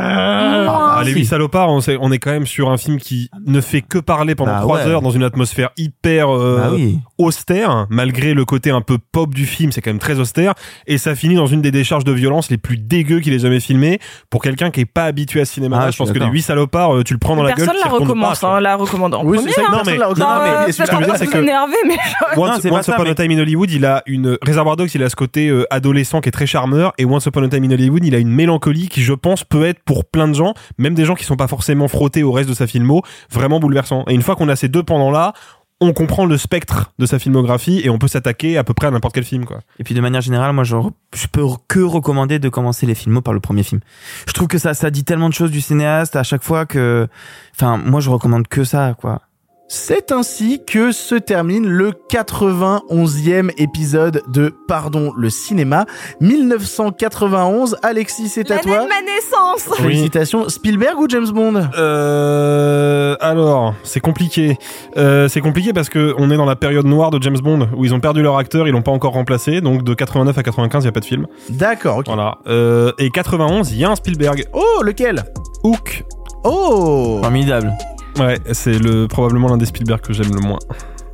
[0.00, 1.18] Ah, les si.
[1.18, 3.98] huit salopards, on, sait- on est quand même sur un film qui ne fait que
[3.98, 4.86] parler pendant Bah trois ouais.
[4.86, 6.98] heures dans une atmosphère hyper euh, Bah oui.
[7.18, 10.54] austère, malgré le côté un peu pop du film, c'est quand même très austère,
[10.86, 13.60] et ça finit dans une des décharges de violence les plus dégueux qu'il ait jamais
[13.60, 13.98] filmé
[14.30, 15.78] pour quelqu'un qui est pas habitué à ce cinéma.
[15.80, 16.32] Ah, je je pense que les d'accord.
[16.34, 18.60] huit salopards, euh, tu le prends dans la gueule, Personne tu la retournes pas, hein,
[18.60, 19.52] la recommande en Oui, premier.
[19.52, 19.70] c'est ça hein.
[19.72, 20.42] personne mais- la Non, recommande.
[20.46, 21.96] euh, mais ce que je veux dire, c'est que- s'énerver, mais
[22.36, 24.38] Once, Non, c'est pas Once ça, Upon mais- a Time in Hollywood, il a une
[24.42, 27.42] Reservoir Dogs, il a ce côté euh, adolescent qui est très charmeur, et Once Upon
[27.42, 30.28] a Time in Hollywood, il a une mélancolie qui, je pense, peut être pour plein
[30.28, 33.02] de gens, même des gens qui sont pas forcément frottés au reste de sa filmo,
[33.30, 34.04] vraiment bouleversant.
[34.08, 35.32] Et une fois qu'on a ces deux pendant là,
[35.80, 38.90] on comprend le spectre de sa filmographie et on peut s'attaquer à peu près à
[38.90, 39.60] n'importe quel film, quoi.
[39.78, 40.76] Et puis de manière générale, moi je,
[41.14, 43.80] je peux que recommander de commencer les films par le premier film.
[44.26, 47.06] Je trouve que ça ça dit tellement de choses du cinéaste à chaque fois que
[47.54, 49.22] enfin moi je recommande que ça quoi.
[49.70, 55.84] C'est ainsi que se termine le 91e épisode de Pardon le cinéma
[56.22, 57.76] 1991.
[57.82, 58.84] Alexis, c'est à l'année toi.
[58.84, 59.76] de ma naissance.
[59.76, 60.48] Félicitations.
[60.48, 61.68] Spielberg ou James Bond?
[61.76, 64.56] Euh, alors, c'est compliqué.
[64.96, 67.84] Euh, c'est compliqué parce que on est dans la période noire de James Bond où
[67.84, 69.60] ils ont perdu leur acteur, ils l'ont pas encore remplacé.
[69.60, 71.26] Donc de 89 à 95, il y a pas de film.
[71.50, 72.06] D'accord, ok.
[72.06, 72.38] Voilà.
[72.46, 74.46] Euh, et 91, il y a un Spielberg.
[74.54, 75.24] Oh, lequel?
[75.62, 76.04] Hook.
[76.42, 77.70] Oh Formidable.
[78.18, 80.58] Ouais, c'est le probablement l'un des Spielberg que j'aime le moins.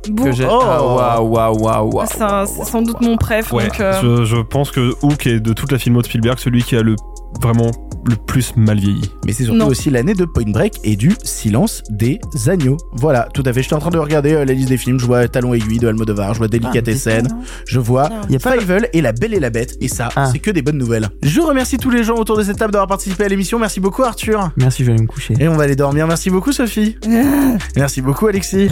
[0.09, 0.59] Bon, Que j'ai- Oh.
[0.61, 2.07] Ah, waouh waouh waouh waouh.
[2.07, 3.51] c'est un- c'est sans doute mon préf.
[3.51, 3.63] Ouais.
[3.67, 6.61] donc, euh, Je, je pense que Hook est de toute la filmo de Spielberg celui
[6.63, 6.95] qui a le
[7.41, 7.71] vraiment
[8.07, 9.01] le plus mal vieilli.
[9.25, 9.67] Mais c'est surtout Non.
[9.67, 12.77] aussi l'année de Point Break et du Silence des agneaux.
[12.93, 13.63] Voilà, tout à fait.
[13.63, 14.99] J'étais en train de regarder euh, la liste des films.
[14.99, 17.27] Je vois Talon aiguille de Almodovar, je vois Delicatessen,
[17.67, 19.75] je vois Y a pas- Fievel et La Belle et la Bête.
[19.81, 20.29] Et ça, Ah.
[20.31, 21.09] c'est que des bonnes nouvelles.
[21.23, 23.57] Je remercie tous les gens autour de cette table d'avoir participé à l'émission.
[23.57, 24.51] Merci beaucoup Arthur.
[24.57, 25.33] Merci, je vais aller me coucher.
[25.39, 26.05] Et on va aller dormir.
[26.07, 26.97] Merci beaucoup Sophie.
[27.75, 28.69] Merci beaucoup Alexis.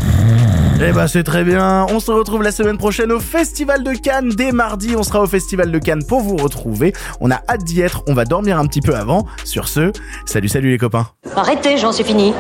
[0.85, 1.85] Eh ben c'est très bien.
[1.89, 4.29] On se retrouve la semaine prochaine au Festival de Cannes.
[4.29, 6.93] Dès mardi, on sera au Festival de Cannes pour vous retrouver.
[7.21, 8.03] On a hâte d'y être.
[8.07, 9.25] On va dormir un petit peu avant.
[9.43, 9.91] Sur ce,
[10.25, 11.07] salut salut les copains.
[11.35, 12.33] Arrêtez, j'en suis fini.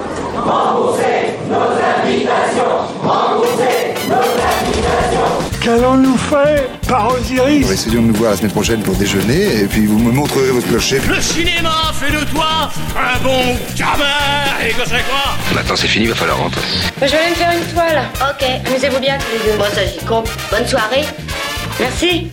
[5.61, 9.85] Qu'allons-nous faire par Osiris Essayons de nous voir la semaine prochaine pour déjeuner et puis
[9.85, 10.99] vous me montrerez votre clocher.
[11.07, 14.03] Le cinéma fait de toi un bon gamin
[14.65, 15.33] Et que c'est quoi?
[15.55, 16.61] Maintenant c'est fini, va falloir rentrer.
[17.01, 18.03] Je vais aller me faire une toile.
[18.29, 19.57] Ok, amusez-vous bien tous les deux.
[19.57, 20.29] Bon, ça j'y compte.
[20.51, 21.05] Bonne soirée.
[21.79, 22.29] Merci.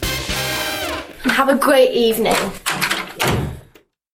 [1.38, 2.34] Have a great evening.